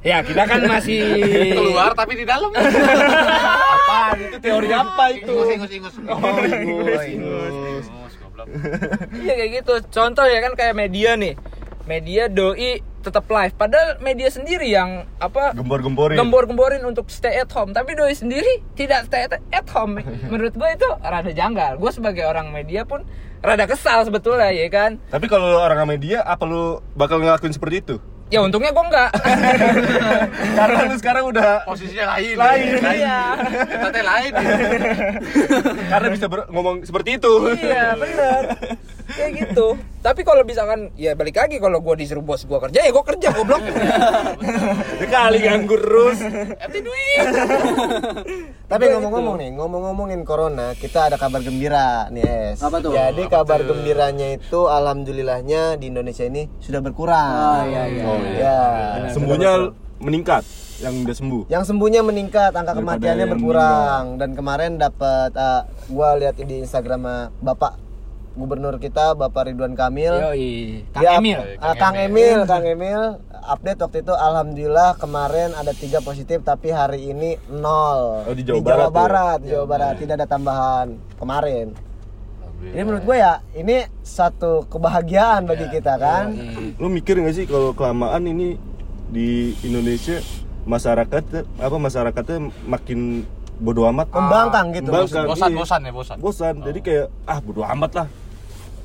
ya 0.00 0.20
kita 0.20 0.44
kan 0.44 0.60
masih 0.64 1.00
keluar 1.56 1.92
tapi 1.92 2.20
di 2.20 2.24
dalam 2.24 2.52
Apaan 2.52 4.16
itu 4.22 4.36
teori 4.38 4.68
apa 4.68 5.04
itu? 5.12 5.28
ingus 5.28 5.48
ingus 5.50 5.72
ingus 5.72 5.94
Oh, 6.04 6.20
ingus, 6.20 7.04
Ingus, 7.04 7.04
ingus. 7.08 8.03
Goblok. 8.46 9.12
Iya 9.16 9.32
kayak 9.34 9.50
gitu. 9.60 9.74
Contoh 9.90 10.24
ya 10.24 10.38
kan 10.40 10.52
kayak 10.54 10.74
media 10.74 11.16
nih. 11.16 11.34
Media 11.84 12.32
doi 12.32 12.80
tetap 13.04 13.28
live 13.28 13.52
padahal 13.52 14.00
media 14.00 14.32
sendiri 14.32 14.72
yang 14.72 15.04
apa 15.20 15.52
Gembor-gemborin. 15.52 16.16
gembor-gemborin 16.16 16.80
untuk 16.88 17.12
stay 17.12 17.36
at 17.36 17.52
home 17.52 17.76
tapi 17.76 17.92
doi 17.92 18.16
sendiri 18.16 18.64
tidak 18.72 19.04
stay 19.12 19.28
at, 19.28 19.68
home 19.76 20.00
menurut 20.32 20.56
gue 20.56 20.68
itu 20.72 20.88
rada 21.04 21.28
janggal 21.28 21.76
gue 21.76 21.90
sebagai 21.92 22.24
orang 22.24 22.48
media 22.48 22.88
pun 22.88 23.04
rada 23.44 23.68
kesal 23.68 24.08
sebetulnya 24.08 24.48
ya 24.56 24.72
kan 24.72 24.96
Tapi 25.12 25.28
kalau 25.28 25.60
orang 25.60 25.84
media, 25.84 26.24
apa 26.24 26.48
lu 26.48 26.80
bakal 26.96 27.20
ngelakuin 27.20 27.52
seperti 27.52 27.84
itu? 27.84 27.96
Ya 28.32 28.40
untungnya 28.40 28.70
gue 28.72 28.84
enggak. 28.88 29.10
Karena 30.58 30.78
lu 30.88 30.96
sekarang 30.96 31.24
udah 31.28 31.68
posisinya 31.68 32.16
lain. 32.16 32.34
Lain, 32.36 32.66
iya. 32.80 33.20
Kita 33.68 33.88
teh 33.92 34.04
lain. 34.04 34.32
Ya. 34.32 34.56
karena 35.92 36.08
bisa 36.10 36.26
ber- 36.26 36.48
ngomong 36.50 36.82
seperti 36.82 37.20
itu. 37.20 37.32
iya 37.60 37.94
benar 37.94 38.42
kayak 39.14 39.32
gitu 39.38 39.78
tapi 40.04 40.20
kalau 40.20 40.44
misalkan 40.44 40.92
ya 40.98 41.16
balik 41.16 41.38
lagi 41.40 41.56
kalau 41.56 41.80
gue 41.80 41.94
disuruh 41.96 42.20
bos 42.20 42.44
gue 42.44 42.58
kerja 42.60 42.78
ya 42.84 42.90
gue 42.92 43.04
kerja 43.08 43.28
goblok 43.32 43.62
Kali 45.14 45.38
nganggur 45.46 45.84
terus. 45.84 46.18
Ente 46.58 46.78
duit 46.82 47.26
Tapi 48.64 48.84
ngomong-ngomong 48.90 49.36
nih, 49.38 49.50
ngomong-ngomongin 49.54 50.20
corona, 50.26 50.74
kita 50.74 51.12
ada 51.12 51.16
kabar 51.20 51.44
gembira 51.44 52.10
nih, 52.10 52.56
Es. 52.56 52.58
Apa 52.64 52.82
tuh? 52.82 52.96
Jadi 52.96 53.28
kabar 53.30 53.62
gembiranya 53.62 54.34
itu 54.34 54.66
alhamdulillahnya 54.66 55.78
di 55.78 55.92
Indonesia 55.92 56.26
ini 56.26 56.50
sudah 56.58 56.80
berkurang. 56.82 57.30
Ah, 57.38 57.62
iya, 57.68 57.82
iya. 57.86 58.04
Oh, 58.08 58.18
Ya. 58.34 58.60
Sembuhnya 59.12 59.70
meningkat 60.02 60.42
yang 60.82 61.06
udah 61.06 61.14
sembuh. 61.14 61.42
Yang 61.52 61.64
sembuhnya 61.70 62.00
meningkat, 62.02 62.50
angka 62.50 62.74
Daripada 62.74 62.98
kematiannya 62.98 63.26
berkurang 63.30 64.04
dan 64.18 64.30
kemarin 64.34 64.70
dapat 64.80 65.30
uh, 65.38 65.62
gua 65.92 66.18
lihat 66.18 66.34
di 66.40 66.64
Instagram 66.66 67.30
Bapak 67.38 67.83
Gubernur 68.34 68.76
kita 68.76 69.14
Bapak 69.14 69.46
Ridwan 69.46 69.72
Kamil. 69.72 70.10
Yoi, 70.10 70.82
Kang 70.90 71.02
Dia- 71.02 71.16
Emil. 71.16 71.38
ah, 71.56 71.74
Kang 71.74 71.94
Emil, 71.94 72.38
Kang 72.44 72.66
Emil 72.66 73.02
update 73.44 73.78
waktu 73.78 73.98
itu 74.00 74.10
alhamdulillah 74.10 74.96
kemarin 74.96 75.52
ada 75.52 75.70
tiga 75.70 76.00
positif 76.00 76.42
tapi 76.42 76.68
hari 76.68 77.06
ini 77.06 77.36
nol 77.46 78.24
Oh, 78.24 78.32
di 78.32 78.42
Jawa 78.42 78.58
Barat 78.58 78.80
ya? 78.80 78.90
Barat, 78.90 79.38
di 79.38 79.48
Jawa 79.52 79.66
Barat 79.68 79.94
tidak 79.96 80.14
ada 80.16 80.26
tambahan 80.26 80.86
kemarin. 81.14 81.66
Ini 82.64 82.80
menurut 82.80 83.04
gue 83.04 83.16
ya 83.16 83.38
ini 83.52 83.76
satu 84.00 84.64
kebahagiaan 84.66 85.44
bagi 85.44 85.68
kita 85.68 85.94
kan. 85.94 86.32
Lu 86.74 86.88
mikir 86.88 87.20
gak 87.20 87.36
sih 87.36 87.44
kalau 87.44 87.70
kelamaan 87.70 88.24
ini 88.24 88.56
di 89.06 89.52
Indonesia 89.60 90.18
masyarakat 90.64 91.22
apa 91.60 91.76
masyarakatnya 91.76 92.38
makin 92.64 93.28
bodoh 93.54 93.84
amat 93.86 94.08
Membangkang 94.08 94.72
gitu. 94.72 94.88
Membangkang, 94.88 95.28
bosan 95.28 95.46
iya. 95.46 95.58
bosan 95.60 95.80
ya 95.80 95.92
bosan 95.92 96.16
bosan 96.18 96.54
jadi 96.64 96.78
kayak 96.80 97.06
ah 97.22 97.38
bodoh 97.38 97.68
amat 97.68 97.90
lah 97.94 98.06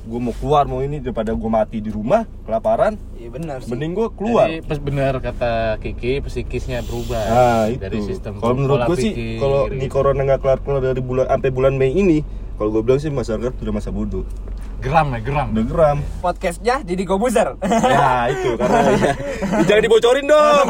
gue 0.00 0.16
mau 0.16 0.32
keluar 0.32 0.64
mau 0.64 0.80
ini 0.80 0.96
daripada 0.96 1.36
gue 1.36 1.50
mati 1.50 1.78
di 1.78 1.88
rumah 1.88 2.24
kelaparan 2.42 2.96
Iya 3.14 3.28
benar 3.30 3.58
sih. 3.60 3.68
mending 3.68 3.92
gue 3.92 4.08
keluar. 4.16 4.48
Jadi 4.48 4.64
pas 4.64 4.78
benar 4.80 5.12
kata 5.18 5.52
Kiki 5.76 6.24
psikisnya 6.24 6.80
berubah 6.80 7.20
nah 7.20 7.64
itu. 7.68 7.78
dari 7.78 7.98
sistem 8.00 8.40
kalau 8.40 8.54
menurut 8.56 8.88
gue 8.88 8.96
sih 8.96 9.12
kalau 9.36 9.68
ini 9.68 9.84
gitu. 9.84 9.92
corona 9.92 10.24
nggak 10.24 10.40
kelar 10.40 10.58
kelar 10.60 10.80
dari 10.82 11.00
bulan 11.00 11.28
sampai 11.28 11.50
bulan 11.50 11.76
Mei 11.76 11.92
ini 11.92 12.24
kalau 12.56 12.70
gue 12.70 12.82
bilang 12.82 12.96
sih 12.96 13.08
masyarakat 13.08 13.52
sudah 13.54 13.72
masa 13.72 13.88
bodoh. 13.88 14.24
Geram 14.80 15.12
ya 15.12 15.20
geram. 15.20 15.48
Udah 15.52 15.64
geram. 15.64 15.98
Podcastnya 16.18 16.80
jadi 16.80 17.02
Kobuzer. 17.04 17.60
ya 17.60 18.32
itu 18.32 18.56
karena 18.56 18.80
ya, 18.96 19.12
jangan 19.68 19.82
dibocorin 19.84 20.24
dong. 20.24 20.66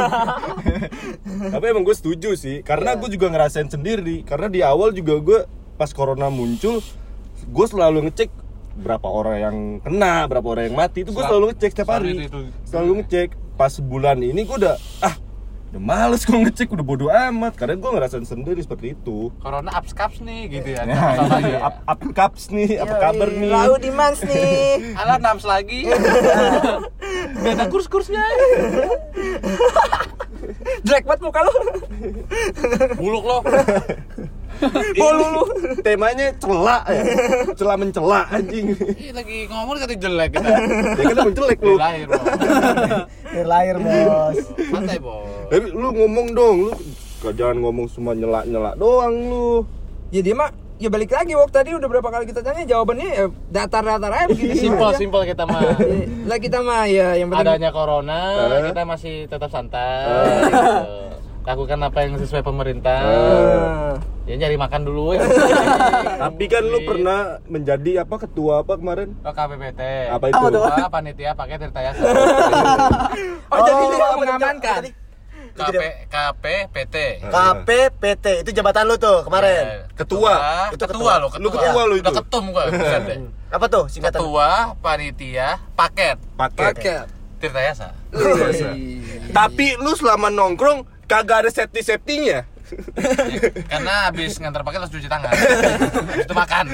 Tapi 1.50 1.64
emang 1.66 1.86
gue 1.86 1.94
setuju 1.94 2.34
sih 2.34 2.60
karena 2.60 2.94
gue 2.94 3.06
juga 3.08 3.30
ngerasain 3.30 3.70
sendiri 3.70 4.26
karena 4.26 4.50
di 4.50 4.60
awal 4.60 4.90
juga 4.90 5.14
gue 5.16 5.38
pas 5.74 5.90
corona 5.90 6.26
muncul 6.26 6.82
gue 7.40 7.66
selalu 7.66 8.10
ngecek 8.10 8.28
berapa 8.72 9.04
orang 9.04 9.36
yang 9.36 9.56
kena 9.80 10.24
berapa 10.24 10.46
orang 10.48 10.64
yang 10.66 10.76
mati 10.76 11.02
itu 11.02 11.10
gue 11.10 11.18
Sel- 11.18 11.30
selalu 11.30 11.46
ngecek 11.50 11.70
setiap 11.72 11.90
hari 11.90 12.10
itu- 12.14 12.22
itu. 12.24 12.40
selalu 12.64 12.92
ngecek 12.98 13.28
pas 13.54 13.70
sebulan 13.70 14.18
ini 14.18 14.40
gue 14.40 14.56
udah 14.56 14.74
ah 15.00 15.14
udah 15.70 15.78
males 15.78 16.22
gue 16.22 16.34
ngecek 16.34 16.66
udah 16.68 16.82
bodo 16.82 17.06
amat 17.06 17.54
karena 17.54 17.76
gue 17.76 17.90
ngerasain 17.92 18.24
sendiri 18.24 18.58
seperti 18.58 18.92
itu 18.92 19.30
corona 19.38 19.70
ups 19.72 19.92
caps 19.92 20.18
nih 20.18 20.50
gitu 20.50 20.68
ya 20.72 20.82
ya, 20.88 20.98
Sama 21.14 21.38
iya. 21.38 21.48
ya. 21.48 21.58
up, 21.62 21.76
up 21.84 22.00
caps 22.10 22.48
nih 22.48 22.74
apa 22.76 22.94
kabar 23.00 23.28
nih 23.28 23.48
Lau 23.48 23.76
di 23.76 23.90
Mans 23.90 24.18
nih. 24.20 24.74
Alah 24.98 25.18
nams 25.18 25.44
lagi 25.44 25.86
Gak 27.40 27.52
ada 27.52 27.66
kurs-kursnya 27.66 28.22
Jelek 30.80 31.04
banget 31.04 31.20
muka 31.22 31.40
lu. 31.42 31.52
Buluk 32.96 33.24
lo 33.24 33.38
Bolu. 34.94 35.24
Lu. 35.30 35.42
temanya 35.80 36.26
celak 36.36 36.82
ya. 36.86 37.02
Celah 37.54 37.76
mencela 37.76 38.20
anjing. 38.28 38.66
Ih, 38.76 39.10
lagi 39.10 39.46
ngomong 39.46 39.76
kata 39.78 39.94
jelek. 39.94 40.30
Kita 40.32 40.50
ya 40.98 41.12
kan 41.12 41.30
jelek 41.32 41.58
lu. 41.60 41.74
Lahir 41.76 42.08
Air 43.30 43.46
lahir 43.46 43.76
bos. 43.78 44.36
Santai 44.66 44.98
bos. 44.98 45.48
Tapi 45.48 45.66
lu 45.70 45.88
ngomong 45.90 46.26
dong, 46.32 46.56
lu. 46.66 46.72
Kau 47.20 47.30
jangan 47.30 47.60
ngomong 47.60 47.86
semua 47.86 48.12
nyela-nyela 48.12 48.72
doang 48.74 49.14
lu. 49.28 49.62
Ya 50.10 50.20
dia 50.20 50.32
mah 50.32 50.50
ya 50.80 50.88
balik 50.88 51.12
lagi 51.12 51.36
waktu 51.36 51.52
tadi 51.52 51.70
udah 51.76 51.84
berapa 51.86 52.08
kali 52.08 52.24
kita 52.24 52.40
tanya 52.40 52.64
jawabannya 52.64 53.06
ya 53.06 53.24
datar-datar 53.52 54.08
aja 54.10 54.26
begitu 54.26 54.56
Simpel 54.66 54.90
simpel 54.96 55.22
kita 55.22 55.44
mah. 55.44 55.60
Ya, 55.60 55.76
Lah 56.24 56.38
kita 56.40 56.58
mah 56.60 56.82
ya 56.88 57.08
yang 57.14 57.28
penting 57.28 57.46
Adanya 57.46 57.70
corona 57.70 58.20
Eh. 58.48 58.72
kita 58.72 58.82
masih 58.82 59.14
tetap 59.28 59.52
santai 59.52 60.08
gitu. 60.42 61.29
Lakukan 61.50 61.82
apa 61.82 61.98
yang 62.00 62.14
sesuai 62.14 62.42
pemerintah 62.42 63.02
Ah. 63.02 63.94
Ya 64.22 64.38
nyari 64.38 64.54
makan 64.54 64.86
dulu 64.86 65.12
ya 65.12 65.26
Tapi 66.22 66.46
kan 66.46 66.62
lu 66.62 66.78
pernah 66.80 67.42
menjadi 67.44 68.06
apa 68.06 68.14
ketua 68.16 68.62
apa 68.62 68.78
kemarin? 68.78 69.18
Oh 69.20 69.34
KPPT 69.34 69.82
Apa 70.08 70.30
itu? 70.30 70.38
Apa 70.38 70.86
panitia 70.88 71.34
pakai 71.34 71.58
Tirta 71.58 71.80
Yasa 71.82 71.98
Oh, 73.50 73.58
jadi 73.58 73.82
dia 73.84 73.98
apa 74.00 74.14
mengamankan. 74.16 74.80
KP 75.50 75.82
KPPT 76.06 76.96
KPPT 77.26 78.26
itu 78.40 78.50
jabatan 78.52 78.86
lu 78.86 78.94
tuh 78.94 79.26
kemarin. 79.26 79.64
Eh, 79.66 79.82
Ketua. 79.98 80.34
Itu 80.70 80.78
Itu 80.78 80.86
ketua. 80.86 81.18
ketua 81.18 81.18
lo 81.18 81.28
Lu 81.34 81.48
ketua 81.50 81.82
lu 81.84 81.94
Udah 81.96 82.06
itu. 82.06 82.20
ketum 82.22 82.44
gua. 82.54 82.64
Apa 83.58 83.66
tuh 83.66 83.90
singkatan? 83.90 84.22
Ketua 84.22 84.78
panitia 84.78 85.58
paket 85.74 86.22
Paket. 86.38 86.62
Paket. 86.70 87.04
Tirta 87.42 87.58
Yasa 87.58 87.88
Tapi 89.30 89.74
lu 89.76 89.90
selama 89.92 90.28
nongkrong 90.28 90.86
kagak 91.10 91.42
ada 91.42 91.50
safety 91.50 91.82
safety-nya. 91.82 92.46
Karena 93.70 94.06
habis 94.06 94.38
ngantar 94.38 94.62
paket 94.62 94.78
harus 94.86 94.94
cuci 94.94 95.10
tangan 95.10 95.34
Habis 96.06 96.22
itu 96.22 96.34
makan 96.38 96.64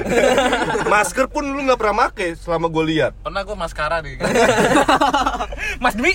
Masker 0.85 1.25
pun 1.25 1.41
lu 1.41 1.65
nggak 1.65 1.81
pernah 1.81 2.05
make 2.05 2.37
selama 2.37 2.69
gue 2.69 2.83
lihat. 2.93 3.17
Pernah 3.25 3.41
gua 3.41 3.57
maskara 3.57 4.05
di 4.05 4.13
Mas 5.83 5.97
Dwi. 5.97 6.13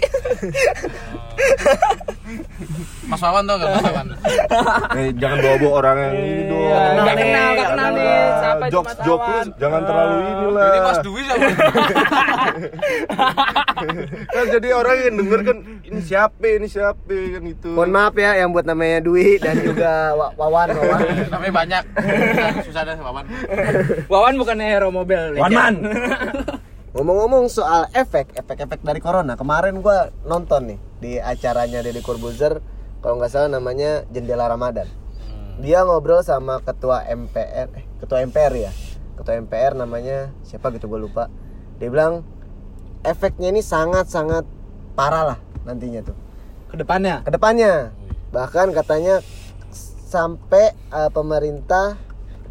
Mas 3.10 3.18
Wawan 3.18 3.42
tau 3.42 3.58
gak 3.58 3.68
Mas 3.74 3.84
Wawan? 3.90 4.06
Eh, 4.94 5.10
jangan 5.18 5.38
bawa-bawa 5.42 5.72
orang 5.82 5.96
yang 5.98 6.14
ini 6.14 6.42
dong. 6.46 6.62
Enggak 7.02 7.16
kenal, 7.18 7.46
enggak 7.50 7.68
kenal 7.74 7.88
nih. 7.90 8.06
Itu 8.58 8.72
jokes 8.72 8.94
jokes 8.98 9.06
lu 9.24 9.32
Wawan? 9.32 9.46
jangan 9.56 9.80
terlalu 9.82 10.16
inilah. 10.22 10.66
Ini 10.66 10.80
Mas 10.82 10.98
Dwi 11.00 11.22
sama 11.22 11.46
kan 14.28 14.44
jadi 14.48 14.68
orang 14.72 14.96
yang 14.98 15.14
denger 15.16 15.40
kan 15.42 15.56
ini 15.82 16.00
siapa 16.00 16.46
ini 16.46 16.66
siapa 16.66 16.98
kan 17.08 17.42
itu. 17.44 17.70
Mohon 17.70 17.90
maaf 17.90 18.14
ya 18.14 18.30
yang 18.36 18.50
buat 18.50 18.64
namanya 18.64 18.98
Dwi 19.00 19.36
dan 19.36 19.56
juga 19.58 19.90
Wa- 20.14 20.32
Wawan 20.36 20.68
Wawan. 20.70 21.00
Namanya 21.28 21.52
banyak 21.54 21.82
Susah- 22.62 22.84
deh 22.84 22.96
Wawan 22.96 23.24
Wawan 24.06 24.34
bukannya 24.36 24.66
hero 24.66 24.88
mobil. 24.88 25.36
Man. 25.38 25.74
Ngomong-ngomong 26.92 27.48
soal 27.48 27.88
efek, 27.92 28.36
efek-efek 28.36 28.84
dari 28.84 29.00
corona, 29.00 29.32
kemarin 29.32 29.80
gua 29.80 30.12
nonton 30.22 30.68
nih 30.68 30.78
di 30.98 31.12
acaranya 31.16 31.80
Deddy 31.80 32.04
Corbuzier, 32.04 32.60
kalau 33.00 33.16
nggak 33.16 33.32
salah 33.32 33.48
namanya 33.50 34.04
Jendela 34.08 34.44
Ramadan. 34.44 34.84
Dia 35.56 35.82
ngobrol 35.82 36.20
sama 36.20 36.60
ketua 36.60 37.00
MPR, 37.06 37.72
eh, 37.72 37.84
ketua 38.02 38.18
MPR 38.26 38.52
ya, 38.58 38.72
ketua 39.14 39.38
MPR 39.38 39.78
namanya 39.78 40.34
siapa 40.42 40.74
gitu 40.74 40.90
gue 40.90 41.06
lupa. 41.06 41.30
Dia 41.78 41.86
bilang 41.86 42.26
efeknya 43.06 43.54
ini 43.54 43.62
sangat-sangat 43.62 44.42
parah 44.98 45.24
lah 45.34 45.38
nantinya 45.62 46.02
tuh. 46.02 46.16
Ke 46.66 46.82
depannya. 46.82 47.22
Ke 47.22 47.30
depannya, 47.30 47.94
bahkan 48.34 48.74
katanya 48.74 49.22
sampai 50.10 50.74
eh, 50.74 51.10
pemerintah 51.14 51.94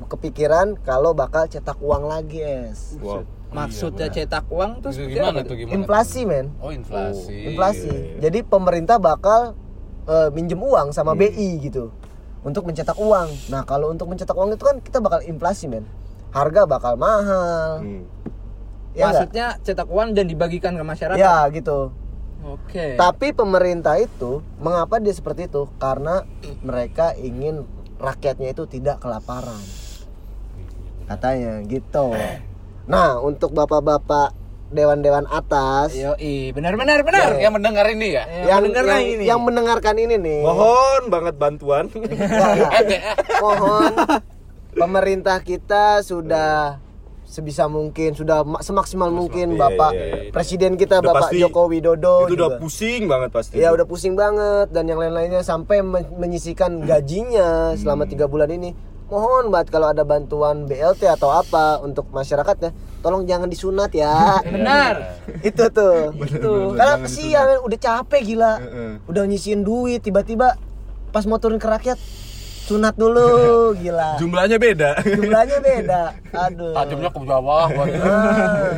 kepikiran 0.07 0.79
kalau 0.81 1.11
bakal 1.11 1.45
cetak 1.51 1.77
uang 1.83 2.07
lagi 2.07 2.39
es. 2.39 2.95
Wow. 3.03 3.27
Maksudnya 3.51 4.07
cetak 4.07 4.47
uang 4.47 4.79
tuh 4.79 4.95
Itu 4.95 5.11
gimana 5.11 5.43
apa 5.43 5.43
tuh 5.43 5.55
gimana? 5.59 5.75
Inflasi 5.75 6.23
men. 6.23 6.55
Oh 6.63 6.71
inflasi 6.71 7.51
inflasi. 7.51 7.91
Jadi 8.23 8.47
pemerintah 8.47 8.95
bakal 8.95 9.59
eh, 10.07 10.31
minjem 10.31 10.63
uang 10.63 10.95
sama 10.95 11.11
BI 11.11 11.59
gitu 11.59 11.91
untuk 12.41 12.65
mencetak 12.65 12.97
uang. 12.97 13.29
Nah 13.53 13.61
kalau 13.65 13.93
untuk 13.93 14.09
mencetak 14.09 14.33
uang 14.33 14.53
itu 14.53 14.63
kan 14.65 14.77
kita 14.81 14.97
bakal 15.01 15.21
inflasi 15.25 15.69
men. 15.69 15.85
Harga 16.31 16.65
bakal 16.65 16.95
mahal. 16.95 17.83
Hmm. 17.83 18.03
Ya 18.91 19.07
Maksudnya 19.11 19.47
cetak 19.63 19.87
uang 19.87 20.17
dan 20.17 20.27
dibagikan 20.27 20.75
ke 20.75 20.83
masyarakat. 20.83 21.19
Ya 21.19 21.47
gitu. 21.53 21.95
Oke. 22.41 22.97
Tapi 22.97 23.31
pemerintah 23.37 24.01
itu 24.01 24.41
mengapa 24.57 24.97
dia 24.97 25.13
seperti 25.13 25.45
itu? 25.45 25.69
Karena 25.77 26.25
mereka 26.65 27.13
ingin 27.13 27.63
rakyatnya 28.01 28.57
itu 28.57 28.65
tidak 28.65 28.97
kelaparan. 28.97 29.61
Katanya 31.05 31.61
gitu. 31.69 32.17
Nah, 32.89 33.21
untuk 33.21 33.53
bapak-bapak 33.53 34.40
dewan-dewan 34.71 35.27
atas 35.27 35.91
Yo, 35.93 36.15
benar 36.51 36.73
benar 36.73 37.03
benar. 37.03 37.35
Yang 37.35 37.53
mendengar 37.53 37.85
ini 37.87 38.07
ya. 38.09 38.23
Yang, 38.23 38.47
yang, 38.47 38.59
mendengarkan 38.61 38.95
yang, 38.97 39.11
ini. 39.11 39.23
yang 39.23 39.39
mendengarkan 39.39 39.95
ini 39.97 40.15
nih. 40.17 40.39
Mohon 40.41 41.01
banget 41.07 41.35
bantuan. 41.35 41.85
Mohon 43.43 43.93
pemerintah 44.71 45.37
kita 45.41 45.99
sudah 46.01 46.79
sebisa 47.23 47.67
mungkin 47.67 48.11
sudah 48.11 48.43
ma- 48.43 48.59
semaksimal 48.59 49.07
mungkin 49.07 49.55
Iya, 49.55 49.59
Bapak 49.61 49.91
iya, 49.93 50.03
iya. 50.03 50.31
Presiden 50.31 50.75
kita 50.75 50.99
Udah 50.99 51.15
Bapak 51.15 51.21
pasti- 51.31 51.39
Joko 51.39 51.63
Widodo 51.65 52.27
itu 52.27 52.35
udah 52.35 52.49
juga. 52.49 52.59
pusing 52.59 53.01
banget 53.07 53.29
pasti. 53.31 53.55
Ya 53.55 53.71
udah 53.71 53.87
pusing 53.87 54.15
banget 54.15 54.67
dan 54.69 54.83
yang 54.85 54.99
lain-lainnya 54.99 55.39
sampai 55.41 55.79
men- 55.79 56.11
menyisikan 56.13 56.83
gajinya 56.83 57.71
selama 57.73 58.03
tiga 58.03 58.27
bulan 58.27 58.51
ini. 58.51 58.75
Mohon 59.07 59.47
banget 59.47 59.67
kalau 59.69 59.87
ada 59.87 60.03
bantuan 60.03 60.63
BLT 60.65 61.03
atau 61.05 61.27
apa 61.29 61.79
untuk 61.79 62.07
masyarakatnya, 62.09 62.71
tolong 63.01 63.25
jangan 63.25 63.45
disunat 63.45 63.91
ya. 63.91 64.39
Benar. 64.41 65.19
Itu 65.43 65.67
tuh. 65.69 66.13
Bener-bener, 66.13 66.41
Karena 66.71 66.85
jangan 66.87 67.03
kesian 67.03 67.47
udah 67.61 67.79
capek 67.79 68.21
gila. 68.23 68.53
Udah 69.05 69.23
nyisiin 69.25 69.61
duit 69.61 69.99
tiba-tiba 69.99 70.55
pas 71.11 71.25
mau 71.25 71.35
turun 71.35 71.57
ke 71.57 71.67
rakyat 71.67 71.97
sunat 72.61 72.95
dulu 72.95 73.27
gila. 73.81 74.15
Jumlahnya 74.15 74.55
beda. 74.55 74.91
Jumlahnya 75.01 75.57
beda. 75.59 76.01
Aduh. 76.47 76.71
Tajamnya 76.71 77.09
ke 77.09 77.19
bawah, 77.19 77.67
Ah. 77.67 78.77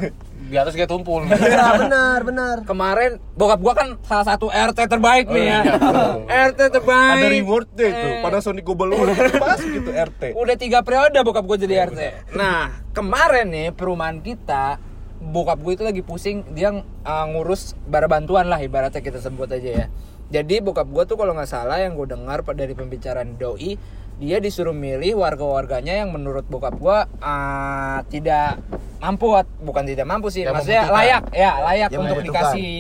Di 0.54 0.60
atas 0.62 0.78
kayak 0.78 0.92
tumpul. 0.94 1.26
Iya 1.34 1.82
benar 1.82 2.20
benar. 2.22 2.56
Kemarin 2.64 3.18
bokap 3.34 3.60
gua 3.60 3.74
kan 3.74 3.98
salah 4.06 4.26
satu 4.30 4.54
RT 4.54 4.86
terbaik 4.86 5.26
nih 5.34 5.46
ya. 5.50 5.60
RT 6.54 6.62
terbaik. 6.70 7.18
Ada 7.18 7.28
rewardnya 7.34 7.86
itu. 7.90 8.08
Eh. 8.14 8.22
Panasonic 8.22 8.64
Global 8.64 8.94
Award 8.94 9.18
itu 9.18 9.42
pas 9.42 9.60
gitu 9.60 9.90
RT. 9.90 10.22
Udah 10.38 10.56
tiga 10.56 10.80
periode 10.86 11.18
bokap 11.26 11.44
gue 11.50 11.58
jadi 11.66 11.90
RT. 11.90 12.02
Nah 12.38 12.86
kemarin 12.94 13.50
nih 13.50 13.68
perumahan 13.74 14.22
kita 14.22 14.78
bokap 15.24 15.58
gue 15.64 15.74
itu 15.74 15.84
lagi 15.84 16.02
pusing 16.06 16.44
dia 16.54 16.70
uh, 16.76 17.26
ngurus 17.32 17.74
bara 17.88 18.06
bantuan 18.12 18.46
lah 18.52 18.62
ibaratnya 18.62 19.02
kita 19.02 19.18
sebut 19.18 19.50
aja 19.50 19.70
ya. 19.84 19.88
Jadi 20.34 20.62
bokap 20.62 20.88
gue 20.90 21.04
tuh 21.06 21.18
kalau 21.18 21.34
nggak 21.38 21.50
salah 21.50 21.82
yang 21.82 21.98
gue 21.98 22.08
dengar 22.10 22.42
dari 22.54 22.74
pembicaraan 22.74 23.38
doi 23.38 23.78
dia 24.24 24.40
disuruh 24.40 24.72
milih 24.72 25.20
warga-warganya 25.20 26.00
yang 26.00 26.16
menurut 26.16 26.48
bokap 26.48 26.80
gue 26.80 26.98
uh, 27.20 28.00
tidak 28.08 28.64
mampu 29.04 29.36
bukan 29.60 29.84
tidak 29.84 30.08
mampu 30.08 30.32
sih 30.32 30.48
Yang 30.48 30.64
maksudnya 30.64 30.84
layak 30.88 31.24
ya 31.36 31.52
layak 31.60 31.90
Yang 31.92 32.02
untuk 32.08 32.20
dikasih 32.32 32.72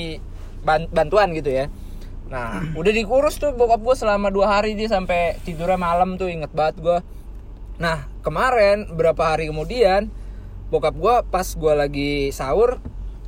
ban- 0.63 0.88
bantuan 0.88 1.36
gitu 1.36 1.51
ya. 1.51 1.67
Nah, 2.32 2.63
udah 2.79 2.91
dikurus 2.95 3.36
tuh 3.38 3.51
bokap 3.51 3.84
gue 3.84 3.95
selama 3.99 4.32
dua 4.32 4.58
hari 4.58 4.79
dia 4.79 4.88
sampai 4.88 5.36
tidurnya 5.43 5.75
malam 5.75 6.15
tuh 6.15 6.32
inget 6.32 6.49
banget 6.56 6.79
gue. 6.79 6.99
Nah, 7.84 8.08
kemarin 8.23 8.88
berapa 8.95 9.36
hari 9.36 9.51
kemudian 9.51 10.08
bokap 10.71 10.95
gue 10.95 11.15
pas 11.27 11.45
gue 11.45 11.73
lagi 11.75 12.13
sahur, 12.32 12.79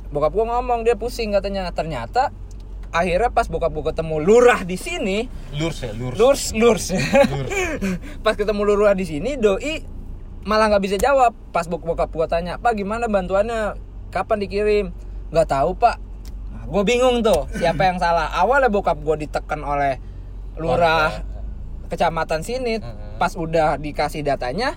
bokap 0.08 0.32
gue 0.32 0.44
ngomong 0.48 0.88
dia 0.88 0.96
pusing 0.96 1.36
katanya. 1.36 1.68
Ternyata 1.70 2.32
akhirnya 2.96 3.28
pas 3.28 3.46
bokap 3.46 3.70
gue 3.70 3.84
ketemu 3.86 4.16
lurah 4.18 4.60
di 4.62 4.74
sini, 4.74 5.28
Lurs 5.52 5.80
ya, 5.80 5.92
lurs. 5.92 6.16
lurs 6.16 6.42
lurs. 6.52 6.84
pas 8.24 8.32
ketemu 8.32 8.62
lurah 8.64 8.96
di 8.96 9.04
sini, 9.04 9.36
doi 9.36 9.84
malah 10.42 10.70
nggak 10.70 10.82
bisa 10.82 10.96
jawab. 10.96 11.36
Pas 11.50 11.66
bok 11.66 11.84
bokap 11.84 12.08
gue 12.08 12.26
tanya, 12.26 12.56
pak 12.56 12.74
gimana 12.74 13.06
bantuannya? 13.06 13.76
Kapan 14.08 14.38
dikirim? 14.40 14.86
Nggak 15.28 15.48
tahu 15.50 15.74
pak. 15.74 15.98
gue 16.66 16.82
bingung 16.82 17.22
tuh 17.22 17.46
siapa 17.54 17.84
yang 17.84 17.98
salah. 17.98 18.26
Awalnya 18.32 18.66
bokap 18.66 18.98
gue 18.98 19.22
ditekan 19.22 19.60
oleh 19.60 20.02
lurah 20.54 21.22
kecamatan 21.86 22.42
sini. 22.42 22.82
Pas 23.16 23.32
udah 23.32 23.78
dikasih 23.78 24.20
datanya, 24.20 24.74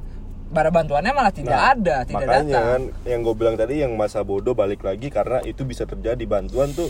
bara 0.47 0.69
bantuannya 0.69 1.11
malah 1.11 1.33
tidak 1.33 1.53
Nah, 1.53 1.73
ada, 1.73 1.97
tidak 2.05 2.25
Makanya 2.25 2.45
datang. 2.45 2.65
kan 2.65 2.81
yang 3.05 3.19
gue 3.21 3.35
bilang 3.35 3.55
tadi 3.55 3.81
yang 3.81 3.93
masa 3.93 4.21
bodoh 4.21 4.53
balik 4.53 4.81
lagi 4.81 5.09
karena 5.09 5.41
itu 5.43 5.61
bisa 5.61 5.83
terjadi 5.83 6.21
bantuan 6.23 6.71
tuh 6.71 6.89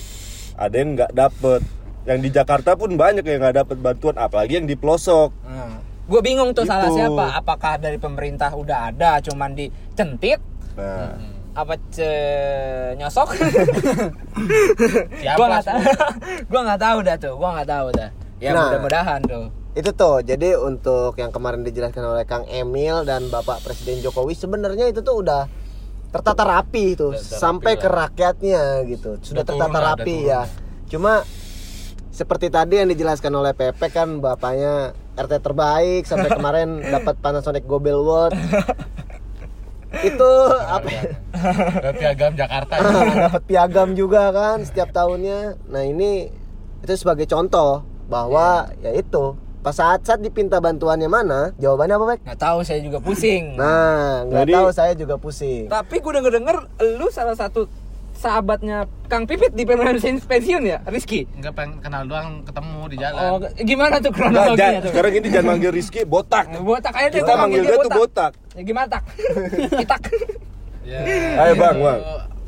ada 0.59 0.75
yang 0.75 0.93
nggak 0.93 1.11
dapet. 1.11 1.61
Yang 2.03 2.19
di 2.19 2.29
Jakarta 2.31 2.75
pun 2.75 2.91
banyak 2.93 3.23
yang 3.23 3.39
nggak 3.39 3.57
dapet 3.57 3.77
bantuan, 3.77 4.15
apalagi 4.15 4.59
yang 4.59 4.67
di 4.67 4.75
pelosok. 4.75 5.31
gue 6.03 6.21
bingung 6.21 6.51
tuh 6.51 6.65
salah 6.65 6.89
Gitu. 6.89 6.99
siapa. 6.99 7.37
Apakah 7.37 7.77
dari 7.77 7.95
pemerintah 7.95 8.49
udah 8.51 8.89
ada, 8.89 9.21
cuman 9.21 9.53
dicentit 9.53 10.41
Nah, 10.73 11.11
apa 11.53 11.75
ce 11.87 12.09
nyosok 12.95 13.35
Siapa 15.13 15.35
gua 15.37 15.47
nggak 15.49 15.65
tahu 15.65 15.79
gua 16.49 16.61
nggak 16.63 16.81
tahu 16.81 16.97
dah 17.03 17.15
tuh 17.17 17.33
gua 17.35 17.49
nggak 17.59 17.69
tahu 17.69 17.87
dah 17.91 18.09
ya 18.37 18.49
Nah. 18.49 18.61
mudah-mudahan 18.65 19.19
tuh 19.21 19.45
Itu 19.69 19.93
tuh, 19.93 20.25
jadi 20.25 20.57
untuk 20.57 21.13
yang 21.15 21.29
kemarin 21.29 21.61
dijelaskan 21.61 22.01
oleh 22.03 22.25
Kang 22.25 22.41
Emil 22.47 23.05
dan 23.05 23.29
Bapak 23.29 23.61
Presiden 23.61 24.01
Jokowi 24.01 24.33
sebenarnya 24.33 24.89
itu 24.89 24.99
tuh 24.99 25.21
udah 25.21 25.45
tertata 26.09 26.41
rapi 26.41 26.97
tertata 26.97 27.37
sampai 27.37 27.73
rapi 27.77 27.81
ke 27.81 27.89
lah. 27.89 27.97
rakyatnya 28.05 28.61
gitu. 28.89 29.09
Sudah 29.21 29.45
Udah 29.45 29.45
tertata 29.45 29.77
turun 29.77 29.87
rapi 29.93 30.15
ya. 30.25 30.41
Cuma 30.89 31.13
seperti 32.09 32.51
tadi 32.51 32.81
yang 32.81 32.89
dijelaskan 32.89 33.31
oleh 33.31 33.53
Pepe 33.53 33.87
kan 33.93 34.19
bapaknya 34.19 34.97
RT 35.15 35.33
terbaik 35.39 36.03
sampai 36.09 36.29
kemarin 36.37 36.81
dapat 36.81 37.15
Panasonic 37.21 37.63
Global 37.63 38.01
Award. 38.01 38.33
itu 40.09 40.31
apa 40.53 40.89
ya? 40.89 41.01
Udah 41.81 41.93
piagam 41.93 42.31
Jakarta. 42.33 42.73
dapat 43.29 43.43
piagam 43.45 43.89
juga 43.93 44.33
kan 44.33 44.65
setiap 44.65 44.89
tahunnya. 44.89 45.61
Nah 45.69 45.83
ini 45.85 46.29
itu 46.81 46.93
sebagai 46.97 47.29
contoh 47.29 47.85
bahwa 48.09 48.73
ya 48.81 48.97
itu 48.97 49.37
pas 49.59 49.71
saat 49.71 49.99
saat 50.01 50.19
dipinta 50.19 50.57
bantuannya 50.57 51.05
mana 51.05 51.51
jawabannya 51.55 51.93
apa 51.93 52.05
baik? 52.07 52.19
nggak 52.23 52.39
tahu 52.39 52.59
saya 52.61 52.79
juga 52.79 52.97
pusing 52.97 53.53
Nah 53.53 54.23
nggak 54.23 54.41
Jadi- 54.41 54.55
tahu 54.55 54.69
saya 54.71 54.93
juga 54.93 55.15
pusing. 55.15 55.67
tapi 55.67 55.95
gue 55.97 56.11
denger 56.13 56.31
denger 56.33 56.57
lu 56.95 57.07
salah 57.09 57.33
satu 57.33 57.67
sahabatnya 58.13 58.83
Kang 59.05 59.23
Pipit 59.23 59.51
di 59.51 59.63
pensiun 59.63 60.19
pensiun 60.21 60.63
ya 60.65 60.83
Rizky 60.85 61.23
Enggak 61.33 61.55
pengen 61.55 61.79
kenal 61.79 62.03
doang 62.03 62.43
ketemu 62.43 62.79
di 62.85 62.95
jalan. 62.97 63.19
oh 63.21 63.37
gimana 63.57 63.95
tuh 63.97 64.09
Nggak, 64.09 64.15
kronologinya 64.17 64.79
tuh 64.79 64.91
sekarang 64.91 65.13
ini 65.13 65.27
jangan 65.29 65.47
manggil 65.49 65.71
Rizky 65.71 66.01
botak. 66.03 66.45
botak 66.57 66.93
aja 66.93 67.07
Kita 67.13 67.33
manggil 67.33 67.61
dia 67.61 67.75
tuh 67.77 67.91
botak. 67.93 68.31
ya 68.53 68.61
gimana 68.61 68.87
tak 68.89 69.03
kitak 69.79 70.01
Ya, 70.81 71.05
Ayo, 71.37 71.53
Bang, 71.53 71.75
itu 71.75 71.85
Bang. 71.85 72.01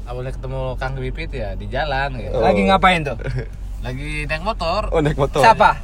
Awalnya 0.04 0.32
ketemu 0.34 0.62
Kang 0.76 0.94
Pipit 0.98 1.30
ya 1.32 1.54
di 1.54 1.66
jalan 1.68 2.10
gitu. 2.18 2.34
Oh. 2.34 2.42
lagi 2.42 2.62
ngapain 2.66 3.00
tuh 3.02 3.18
Lagi 3.86 4.26
naik 4.26 4.42
motor. 4.42 4.82
Oh 4.90 4.98
naik 4.98 5.14
motor. 5.16 5.42
siapa 5.42 5.78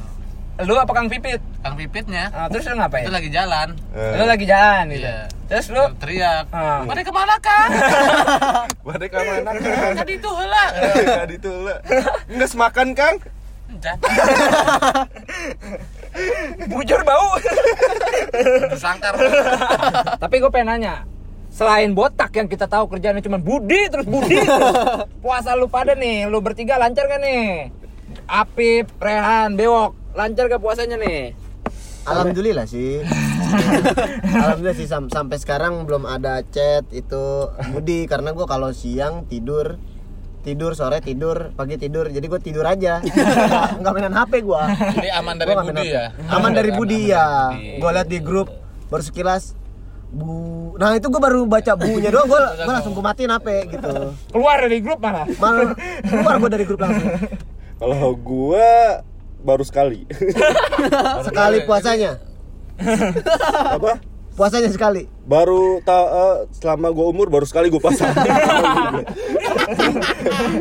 lu 0.58 0.74
apa 0.74 0.90
Kang 0.90 1.06
Pipit 1.06 1.38
Kang 1.62 1.74
Pipitnya 1.74 2.30
Ah, 2.30 2.50
terus 2.50 2.66
lu 2.66 2.74
ngapain 2.74 3.06
itu 3.06 3.12
lagi 3.12 3.30
jalan. 3.30 3.78
Eh. 3.94 4.14
lu 4.18 4.24
lagi 4.24 4.42
jalan 4.42 4.84
gitu 4.90 5.06
Iya. 5.06 5.30
terus 5.46 5.66
lu 5.70 5.84
teriak. 5.96 6.44
Ah. 6.50 6.82
Pada 6.82 7.00
ke 7.00 7.12
mana 7.12 7.34
kang? 7.38 7.70
Pada 8.86 9.06
ke 9.06 9.18
mana? 9.18 9.50
Tadi 9.94 10.12
itu 10.14 10.28
heula. 10.28 10.64
Tadi 11.22 11.34
tuh 11.38 11.54
lah. 11.62 11.78
Nggak 12.26 12.48
semakan 12.48 12.88
Kang? 12.92 13.16
Enggak. 13.68 13.96
bujur 16.68 17.00
bau 17.02 17.38
Tersangkar. 18.68 19.14
Tapi 20.18 20.34
gue 20.36 20.50
pengen 20.50 20.68
nanya, 20.68 20.94
selain 21.48 21.92
botak 21.92 22.34
yang 22.34 22.48
kita 22.48 22.66
tahu 22.66 22.88
kerjanya 22.88 23.20
cuma 23.20 23.38
budi 23.38 23.86
terus 23.86 24.04
budi, 24.04 24.40
terus. 24.40 24.74
puasa 25.22 25.54
lu 25.54 25.68
pada 25.68 25.94
nih, 25.94 26.26
lu 26.26 26.40
bertiga 26.40 26.74
lancar 26.76 27.06
kan 27.06 27.20
nih? 27.20 27.70
Apip, 28.24 28.88
Rehan, 28.98 29.54
Bewok, 29.54 29.92
lancar 30.18 30.50
gak 30.50 30.58
puasanya 30.58 30.98
nih? 30.98 31.30
Alhamdulillah 32.04 32.64
sih. 32.64 33.04
Alhamdulillah 34.34 34.74
sih 34.74 34.84
sam- 34.84 35.06
sampai 35.08 35.36
sekarang 35.36 35.84
belum 35.84 36.04
ada 36.04 36.42
chat 36.44 36.88
itu 36.90 37.22
Budi 37.70 38.04
karena 38.04 38.32
gua 38.32 38.44
kalau 38.44 38.72
siang 38.72 39.22
tidur 39.24 39.78
tidur 40.40 40.72
sore 40.72 40.98
tidur 40.98 41.52
pagi 41.52 41.76
tidur 41.76 42.08
jadi 42.08 42.22
gue 42.22 42.40
tidur 42.40 42.64
aja 42.64 43.04
nggak 43.78 43.92
mainan 43.92 44.14
HP 44.14 44.40
gua 44.40 44.70
Jadi 44.70 45.10
aman 45.12 45.34
dari 45.36 45.52
Gua 45.52 45.62
Budi 45.62 45.86
ya. 45.86 46.04
aman 46.26 46.50
dari 46.50 46.70
Budi 46.72 47.00
ya 47.06 47.26
Budi. 47.50 47.76
gue 47.76 47.90
liat 47.90 48.08
di 48.08 48.18
grup 48.18 48.48
baru 48.88 49.02
sekilas 49.02 49.52
bu 50.08 50.32
nah 50.74 50.94
itu 50.94 51.04
gue 51.04 51.20
baru 51.20 51.44
baca 51.44 51.76
bunya 51.76 52.08
doang 52.08 52.24
gue 52.26 52.40
gue 52.56 52.64
langsung 52.66 52.96
gue 52.96 53.04
matiin 53.04 53.28
HP 53.28 53.46
gitu 53.68 53.92
Keluar 54.30 54.56
dari 54.58 54.78
grup 54.80 54.98
malah. 54.98 55.26
malah 55.36 55.76
keluar 56.00 56.34
gue 56.38 56.50
dari 56.50 56.64
grup 56.64 56.80
langsung 56.80 57.12
Kalau 57.78 58.10
gua 58.16 59.04
baru 59.40 59.62
sekali. 59.62 60.04
sekali 61.26 61.62
puasanya 61.62 62.18
Apa? 63.70 63.98
puasanya 64.30 64.70
sekali 64.70 65.10
Baru 65.20 65.82
ta 65.82 65.98
eh, 65.98 66.36
selama 66.54 66.88
gua 66.88 67.06
umur 67.08 67.26
baru 67.26 67.42
sekali 67.42 67.68
gua 67.68 67.82
pasang. 67.82 68.14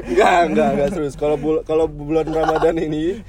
Enggak, 0.03 0.39
enggak, 0.45 0.69
enggak 0.73 0.89
serius. 0.91 1.15
Kalau 1.15 1.37
bul- 1.37 1.63
kalau 1.63 1.85
bulan 1.85 2.25
Ramadan 2.25 2.75
ini 2.75 3.21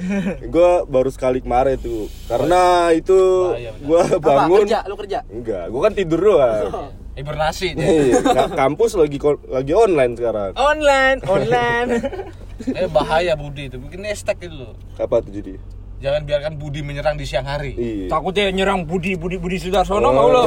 gua 0.49 0.83
baru 0.83 1.09
sekali 1.09 1.39
kemarin 1.39 1.77
tuh. 1.77 2.09
Karena 2.27 2.91
itu 2.91 3.21
benar. 3.55 3.77
gua 3.81 4.01
Apa? 4.03 4.19
bangun 4.19 4.65
Kerja, 4.65 4.81
lu 4.85 4.97
kerja. 4.97 5.19
Enggak, 5.29 5.65
gua 5.69 5.81
kan 5.81 5.93
tidur 5.95 6.21
doang. 6.25 6.67
hibernasi 7.15 7.67
dia. 7.75 7.83
Iya, 7.85 8.23
ka- 8.25 8.55
kampus 8.57 8.95
lagi 8.95 9.19
lagi 9.45 9.73
online 9.75 10.13
sekarang. 10.15 10.51
Online, 10.55 11.19
online. 11.25 11.89
eh 12.67 12.89
bahaya 12.91 13.39
Budi 13.39 13.71
itu 13.71 13.79
bikin 13.79 14.03
hashtag 14.03 14.51
itu 14.51 14.75
Apa 14.99 15.23
tuh 15.23 15.31
jadi? 15.31 15.59
Jangan 15.99 16.23
biarkan 16.23 16.53
Budi 16.55 16.81
menyerang 16.81 17.15
di 17.15 17.25
siang 17.25 17.43
hari 17.43 17.75
Iya. 17.75 18.07
Takutnya 18.09 18.51
nyerang 18.51 18.83
Budi 18.83 19.15
Budi 19.15 19.37
Budi 19.37 19.59
Sudarsono 19.59 20.01
Oh. 20.01 20.13
mau 20.13 20.29
lo. 20.29 20.43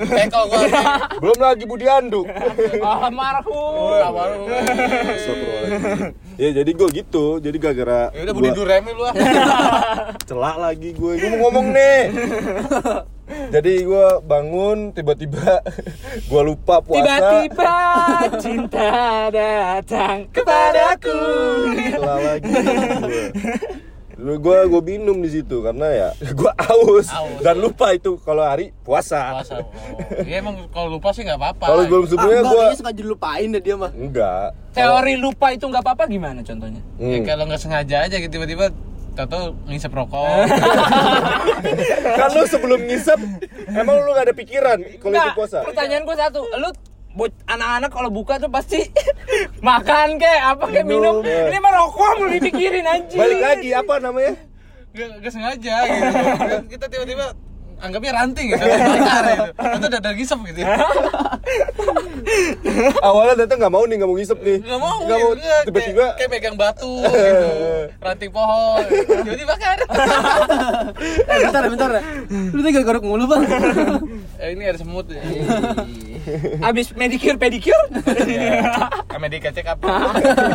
Tekel 0.00 0.42
gua. 0.46 0.60
Belum 1.22 1.38
lagi 1.38 1.64
Budi 1.64 1.84
Anduk. 1.84 2.28
Almarhum. 2.84 3.98
Ya 6.36 6.48
jadi 6.54 6.70
gue 6.70 6.88
gitu, 6.90 7.36
jadi 7.36 7.56
gara-gara 7.56 8.08
ya 8.10 8.20
udah 8.24 8.34
Budi 8.34 8.48
gua 8.48 8.56
Duremi 8.56 8.90
lu 8.90 9.04
ah 9.04 9.14
celak 10.28 10.56
lagi 10.56 10.92
gue, 10.92 11.12
gue 11.14 11.28
mau 11.30 11.40
ngomong 11.46 11.66
nih. 11.70 12.00
jadi 13.50 13.72
gue 13.84 14.06
bangun 14.22 14.90
tiba-tiba 14.90 15.60
gue 16.24 16.42
lupa 16.42 16.80
puasa. 16.80 16.96
Tiba-tiba 16.96 17.76
cinta 18.40 18.88
datang 19.28 20.24
kepadaku. 20.32 21.18
Celak 21.92 22.18
lagi. 22.24 22.52
Gue 24.20 24.58
gue 24.66 24.82
minum 24.86 25.16
di 25.16 25.30
situ 25.30 25.60
karena 25.60 25.86
ya 25.88 26.08
gue 26.38 26.52
aus, 26.60 27.08
Aus. 27.08 27.40
dan 27.40 27.56
lupa 27.56 27.90
itu 27.90 28.16
kalau 28.18 28.42
hari 28.42 28.76
puasa. 28.78 29.32
puasa 29.34 29.54
oh. 29.58 29.72
ya 30.22 30.38
emang 30.38 30.68
kalau 30.68 30.92
lupa 30.92 31.10
sih 31.10 31.22
nggak 31.22 31.36
apa-apa 31.36 31.64
Kalau 31.66 31.82
sebelum 31.82 32.02
Ah, 32.02 32.10
sebelumnya 32.10 32.42
enggak, 32.42 32.52
gue 32.52 32.76
suka 32.76 32.92
dilupain 32.92 33.48
deh 33.48 33.62
dia 33.62 33.74
mah. 33.74 33.90
enggak. 33.90 34.48
Teori 34.70 35.14
lupa 35.16 35.46
itu 35.50 35.64
nggak 35.64 35.82
apa-apa 35.82 36.04
gimana 36.06 36.40
contohnya? 36.40 36.82
ya 36.96 37.16
Hmm. 37.16 37.24
kalau 37.24 37.44
nggak 37.44 37.58
sengaja 37.58 37.96
aja 38.02 38.16
gitu 38.16 38.30
tiba-tiba 38.30 38.68
tahu 39.12 39.52
ngisep 39.66 39.90
rokok 39.90 40.24
kan 42.16 42.28
lu 42.30 42.44
sebelum 42.46 42.80
ngisep 42.82 43.20
emang 43.68 44.00
lu 44.00 44.10
gak 44.10 44.24
ada 44.24 44.34
pikiran 44.34 44.78
kalau 44.96 45.12
itu 45.12 45.30
puasa 45.34 45.60
pertanyaan 45.60 46.02
gue 46.02 46.16
satu, 46.16 46.40
lu 46.50 46.68
anak-anak 47.46 47.90
kalau 47.90 48.10
buka 48.12 48.38
tuh 48.38 48.50
pasti 48.50 48.80
makan 49.68 50.16
kayak 50.16 50.56
apa 50.56 50.64
kayak 50.70 50.86
minum. 50.86 51.20
Minum, 51.20 51.26
ya. 51.26 51.50
Ini 51.50 51.58
mah 51.58 51.72
rokok 51.74 52.10
mau 52.22 52.28
dipikirin 52.30 52.86
anjing. 52.86 53.18
balik 53.18 53.40
lagi 53.42 53.70
apa 53.74 53.94
namanya 53.98 54.34
nggak 54.90 55.08
nggak 55.22 55.32
sengaja 55.32 55.76
gitu 55.86 56.06
kita 56.74 56.86
tiba-tiba 56.90 57.26
anggapnya 57.80 58.12
ranting 58.14 58.46
gitu 58.48 58.60
bakar 58.62 59.24
gitu 59.26 59.44
itu 59.50 59.86
udah 59.86 59.98
udah 59.98 60.12
ngisep 60.12 60.38
gitu 60.46 60.60
awalnya 63.02 63.34
datang 63.40 63.58
nggak 63.58 63.72
mau 63.72 63.82
nih 63.82 63.96
nggak 63.96 64.06
mau 64.06 64.16
ngisep 64.16 64.38
nih 64.38 64.58
nggak 64.60 64.78
mau 64.78 64.96
nggak 65.02 65.18
mau. 65.18 65.30
Kayak- 65.32 65.64
tiba-tiba 65.66 66.04
kayak 66.14 66.30
megang 66.30 66.56
batu 66.56 66.94
gitu 67.00 67.48
ranting 68.04 68.30
pohon 68.30 68.84
jadi 69.22 69.42
bakar 69.44 69.76
Eh, 71.00 71.38
bentar, 71.40 71.64
bentar. 71.64 71.90
Lu 72.28 72.60
tega 72.60 72.82
garuk 72.82 73.02
mulu, 73.02 73.24
Bang. 73.24 73.42
eh, 74.36 74.52
ini 74.52 74.64
ada 74.64 74.76
semut 74.76 75.06
ya 75.06 75.22
Abis 76.62 76.92
medicure 76.92 77.36
pedicure? 77.36 77.86
ke 79.02 79.16
Medika 79.16 79.48
check 79.50 79.66
up 79.66 79.80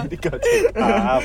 dikasih 0.05 0.59
up. 0.77 1.23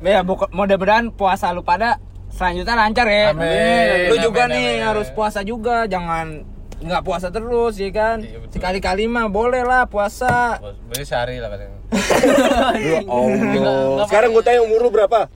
ya 0.00 0.20
mudah-mudahan 0.24 1.12
puasa 1.12 1.52
lu 1.52 1.60
pada 1.60 2.00
selanjutnya 2.30 2.74
lancar 2.74 3.06
ya. 3.06 3.24
Amin, 3.30 4.08
Lu 4.08 4.16
juga 4.18 4.46
amin, 4.46 4.54
nih 4.54 4.66
amin. 4.72 4.86
harus 4.86 5.08
puasa 5.10 5.40
juga, 5.42 5.84
jangan 5.84 6.42
nggak 6.80 7.02
puasa 7.02 7.28
terus 7.28 7.76
ya 7.76 7.90
kan. 7.90 8.24
Iya. 8.24 8.40
Sekali-kali 8.48 9.04
mah 9.04 9.28
boleh 9.28 9.60
lah 9.60 9.84
puasa. 9.84 10.56
beli 10.88 11.04
sehari 11.04 11.36
lah 11.36 11.48
katanya 11.48 11.76
Ya 12.80 13.00
Allah 13.04 13.94
Nggak 13.94 14.06
sekarang 14.08 14.30
gue 14.30 14.42
tanya 14.42 14.60
umur 14.62 14.78
lu 14.80 14.90
berapa 14.90 15.26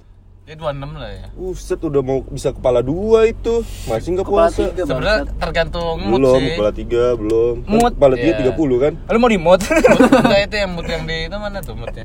ya 0.45 0.55
26 0.55 0.77
lah 0.95 1.09
ya. 1.11 1.27
Uset 1.35 1.81
udah 1.81 2.01
mau 2.01 2.21
bisa 2.23 2.53
kepala 2.53 2.79
dua 2.81 3.25
itu. 3.25 3.65
Masih 3.89 4.13
nggak 4.13 4.29
Kepala 4.29 4.53
puasa. 4.53 4.63
sebenarnya 4.77 5.25
tergantung 5.35 5.97
mood 5.99 6.21
belum 6.21 6.37
sih. 6.37 6.49
kepala 6.53 6.71
tiga 6.71 7.05
belum. 7.15 7.55
Kan 7.59 7.73
Mood. 7.73 7.93
kepala 7.97 8.15
tiga 8.15 8.29
Iya. 8.29 8.39
tiga 8.39 8.53
puluh 8.53 8.77
kan? 8.79 8.93
Lu 9.07 9.17
mau 9.17 9.27
di 9.27 9.41
mood? 9.47 9.61
Enggak 9.65 10.41
itu 10.45 10.57
yang 10.59 10.71
mood 10.71 10.85
yang 10.85 11.03
di 11.03 11.17
itu 11.25 11.37
mana 11.39 11.59
tuh 11.59 11.73
moodnya? 11.73 12.05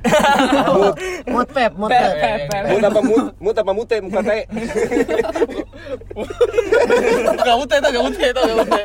Mood. 0.69 0.95
Mood 1.27 1.47
pep, 1.51 1.71
mood 1.75 1.91
Pep, 1.91 2.11
pep. 2.47 2.63
mood 2.65 2.83
apa 2.85 2.99
mood? 3.01 3.25
Mood 3.37 3.57
apa 3.57 3.71
mute 3.73 3.95
muka 3.99 4.19
teh 4.21 4.41
Gak 7.39 7.57
ute 7.57 7.75
tau 7.77 7.89
gak 7.89 8.03
ute 8.05 8.25
tau 8.29 8.43
gak 8.45 8.57
ute 8.61 8.81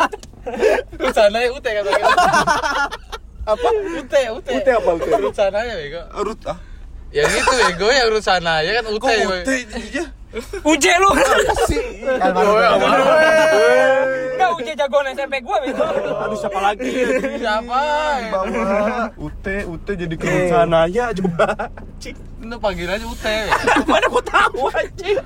Lu 0.96 1.08
sana 1.10 1.38
ya 1.38 1.50
ute 1.50 1.70
kata 1.70 1.90
kita 1.90 2.14
apa? 3.44 3.68
Ute 3.94 4.22
ute 4.32 4.50
Ute 4.52 4.70
apa, 4.72 4.90
ute? 4.94 5.08
Urut 5.12 5.30
sana 5.32 5.58
ya 5.62 5.74
bego. 5.76 6.02
Urut 6.16 6.40
ah 6.44 6.58
Ya 7.14 7.22
gitu 7.30 7.86
ya. 7.86 8.02
Urut 8.10 8.24
sana 8.26 8.58
ya 8.66 8.82
kan 8.82 8.90
ute 8.90 9.06
ya, 9.14 9.26
ute 9.30 9.54
iya 9.78 10.04
Uje 10.66 10.90
lu. 10.98 11.10
Almarhum. 12.18 12.58
Jagoan 14.84 15.16
SMP 15.16 15.40
gua 15.40 15.64
gitu. 15.64 15.80
aduh 15.80 16.36
siapa 16.36 16.60
lagi? 16.60 16.92
Siapa? 17.40 17.80
Bawah. 18.28 19.08
Ute 19.16 19.56
ute 19.64 19.92
jadi 19.96 20.12
kerusanaya 20.12 21.04
coba. 21.16 21.72
Cik 21.96 22.16
Lu 22.44 22.60
panggil 22.60 22.84
aja 22.84 23.00
ute. 23.08 23.36
Mana 23.88 24.04
gua 24.12 24.20
tahu 24.20 24.68
anjing? 24.68 25.16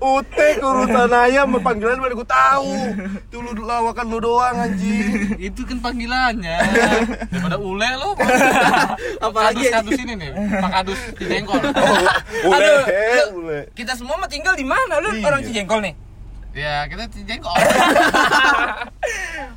Ute 0.00 0.46
kerusanaya 0.56 1.44
mau 1.44 1.60
panggilan 1.60 2.00
mana 2.00 2.16
gua 2.16 2.24
tahu. 2.24 2.72
Itu 3.20 3.44
lu 3.44 3.52
lawakan 3.60 4.04
lu 4.08 4.24
doang 4.24 4.56
anjing. 4.56 5.36
Itu 5.36 5.68
kan 5.68 5.76
panggilannya. 5.84 6.56
Daripada 7.28 7.60
ule 7.60 7.90
lu. 8.00 8.10
Apalagi 9.20 9.68
Kadus 9.68 10.00
ini 10.00 10.16
nih 10.16 10.30
Pak 10.56 10.70
Kadus 10.72 11.00
di 11.20 11.24
jengkol. 11.28 11.60
Ule 11.60 12.56
Aduh, 12.56 12.80
ule. 13.36 13.58
Kita 13.76 13.92
semua 13.92 14.16
mah 14.16 14.32
tinggal 14.32 14.56
di 14.56 14.64
mana? 14.64 14.96
Lu 15.04 15.12
Iya. 15.12 15.28
orang 15.28 15.44
Cijengkol 15.44 15.84
nih. 15.84 16.05
Ya 16.56 16.88
kita 16.88 17.04
di 17.12 17.20
jengkol 17.28 17.52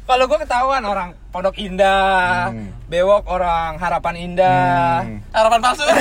Kalau 0.09 0.27
gua 0.27 0.35
ketahuan 0.43 0.83
orang 0.83 1.15
Pondok 1.31 1.55
Indah, 1.55 2.51
Bewok 2.91 3.23
orang 3.31 3.79
Harapan 3.79 4.15
Indah. 4.19 5.07
Harapan 5.31 5.59
palsu. 5.63 5.85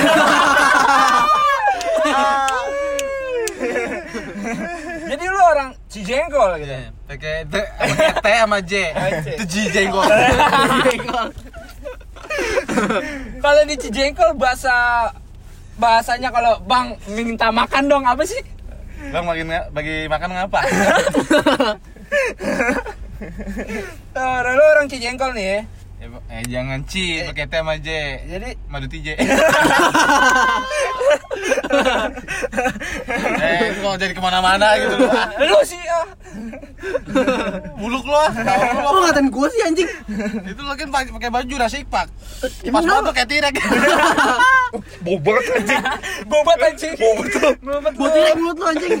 Jadi 5.09 5.23
lu 5.23 5.39
orang 5.39 5.71
Cijengkol 5.87 6.51
gitu. 6.67 6.75
Pakai 7.07 7.47
T 7.47 7.55
pakai 7.55 8.19
T 8.19 8.27
sama 8.27 8.59
J. 8.59 8.73
Itu 9.39 9.45
J 9.47 9.55
jengkol 9.71 10.03
Kalau 13.45 13.61
di 13.63 13.75
Cijengkol 13.79 14.35
bahasa 14.35 15.07
bahasanya 15.79 16.27
kalau 16.27 16.59
Bang 16.67 16.99
minta 17.07 17.55
makan 17.55 17.87
dong 17.87 18.03
apa 18.03 18.27
sih? 18.27 18.58
Bang 18.99 19.23
bagi, 19.23 19.43
bagi 19.71 19.95
makan 20.11 20.29
ngapa? 20.35 20.59
Eh, 23.19 24.39
lu 24.55 24.63
orang 24.63 24.87
Cijengkol 24.87 25.35
nih 25.35 25.43
ya. 25.43 25.59
Ya, 25.99 26.07
eh 26.31 26.47
jangan 26.47 26.79
ci 26.87 27.19
pakai 27.27 27.51
T 27.51 27.59
sama 27.59 27.75
J. 27.75 28.23
Jadi 28.23 28.55
Madu 28.71 28.87
TJ. 28.87 29.19
eh, 33.43 33.75
kalau 33.83 33.99
jadi 33.99 34.15
ke 34.15 34.21
mana-mana 34.23 34.79
gitu. 34.79 34.95
Ah, 35.11 35.27
lu 35.43 35.59
sih 35.67 35.75
ah. 35.91 36.07
Buluk 37.75 38.07
lo 38.07 38.15
ah. 38.15 38.31
Lu 38.31 38.95
Lu 38.95 38.99
ngatain 39.03 39.27
gua 39.27 39.51
sih 39.51 39.59
anjing. 39.67 39.91
Itu 40.47 40.63
lo 40.63 40.71
kan 40.79 40.87
pakai 40.87 41.11
pakai 41.11 41.29
baju 41.35 41.55
Park. 41.91 42.07
Emang 42.63 42.87
Pas 42.87 42.95
foto 43.03 43.11
kayak 43.11 43.27
T-Rex. 43.27 43.55
bobat 45.01 45.45
anjing 45.55 45.83
Bobat 46.29 46.59
anjing. 46.61 46.93
Bobat. 46.95 47.57
Bobat. 47.63 47.93
Buat 47.95 48.11
tirek 48.13 48.33
mulut 48.37 48.57
lu 48.59 48.65
anjing. 48.69 48.91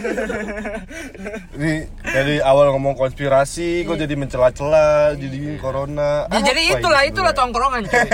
Ini 1.59 1.73
dari 2.01 2.35
awal 2.41 2.73
ngomong 2.73 2.95
konspirasi, 2.97 3.85
kok 3.85 3.99
jadi 3.99 4.13
mencela-cela, 4.17 5.13
jadi 5.13 5.59
corona. 5.61 6.25
Ya, 6.31 6.39
jadi 6.51 6.79
itulah 6.79 7.01
itulah 7.05 7.33
tongkrongan 7.35 7.85
cuy. 7.85 8.09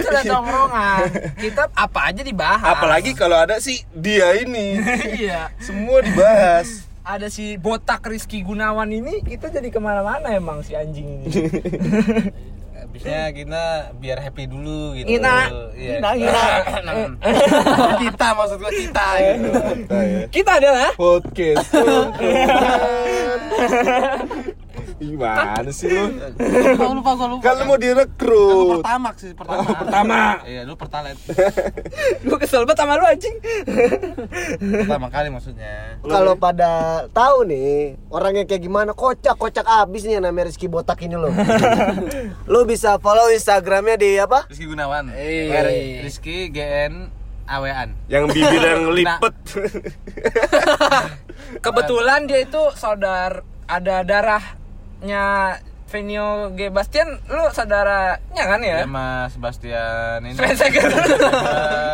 itulah 0.00 0.22
tongkrongan. 0.32 1.00
Kita 1.40 1.62
apa 1.72 2.00
aja 2.12 2.22
dibahas. 2.22 2.72
Apalagi 2.78 3.10
kalau 3.16 3.36
ada 3.40 3.58
si 3.58 3.82
dia 3.90 4.36
ini, 4.38 4.78
iya. 5.22 5.50
semua 5.58 6.04
dibahas. 6.04 6.86
Ada 7.06 7.30
si 7.30 7.54
botak 7.54 8.02
Rizky 8.02 8.42
Gunawan 8.42 8.90
ini 8.90 9.22
kita 9.22 9.46
jadi 9.54 9.70
ke 9.70 9.78
mana-mana 9.78 10.26
emang 10.34 10.66
si 10.66 10.74
anjing 10.74 11.22
ini. 11.22 11.26
Habisnya 12.96 13.28
kita 13.28 13.92
biar 14.00 14.24
happy 14.24 14.48
dulu 14.48 14.96
gitu. 14.96 15.04
Ngina. 15.04 15.52
Iya. 15.76 16.00
Ngina, 16.00 16.10
ngina. 16.16 16.92
kita 18.08 18.26
maksud 18.32 18.56
gua 18.56 18.72
kita 18.72 19.06
gitu. 19.20 19.52
Kita 19.52 19.98
ya. 20.00 20.20
Kita 20.32 20.52
adalah 20.56 20.96
Podcast. 20.96 21.68
Gimana 24.96 25.70
sih 25.76 25.92
lu? 25.92 26.08
Lupa 26.08 26.84
lupa 26.96 27.10
gua 27.12 27.26
lupa. 27.36 27.42
Kan 27.44 27.54
lu 27.60 27.64
mau 27.68 27.78
direkrut. 27.78 28.80
pertama 28.80 29.08
sih 29.16 29.30
pertama. 29.36 29.60
Oh, 29.60 29.76
pertama. 29.76 30.20
Iya, 30.48 30.60
lu 30.64 30.74
pertalite. 30.74 31.20
Gue 32.26 32.38
kesel 32.40 32.64
banget 32.64 32.80
sama 32.80 32.96
lu 32.96 33.04
anjing. 33.04 33.36
Pertama 34.88 35.06
kali 35.12 35.28
maksudnya. 35.28 36.00
Kalau 36.00 36.34
pada 36.40 37.04
tahu 37.12 37.44
nih 37.44 38.00
orangnya 38.08 38.48
kayak 38.48 38.62
gimana 38.64 38.90
kocak 38.96 39.36
kocak 39.36 39.68
abis 39.68 40.08
nih 40.08 40.16
namanya 40.16 40.48
Rizky 40.48 40.66
Botak 40.66 41.04
ini 41.04 41.20
loh. 41.20 41.32
lu 42.52 42.64
bisa 42.64 42.96
follow 42.96 43.28
Instagramnya 43.28 44.00
di 44.00 44.16
apa? 44.16 44.48
Rizky 44.48 44.64
Gunawan. 44.64 45.12
Eh. 45.12 46.00
Rizky 46.00 46.48
GN 46.48 47.12
Awean. 47.46 47.94
Yang 48.08 48.24
bibir 48.32 48.62
yang 48.64 48.84
lipet. 48.96 49.34
Kebetulan 51.60 52.26
dia 52.26 52.42
itu 52.42 52.62
saudara 52.74 53.44
ada 53.66 54.02
darah 54.06 54.65
nya 55.06 55.24
Venio 55.86 56.50
G 56.58 56.66
Bastian 56.74 57.22
lu 57.30 57.46
saudaranya 57.54 58.42
kan 58.42 58.58
ya? 58.58 58.82
Ya 58.82 58.90
Mas 58.90 59.38
Sebastian 59.38 60.18
ini. 60.26 60.34
Second. 60.34 60.90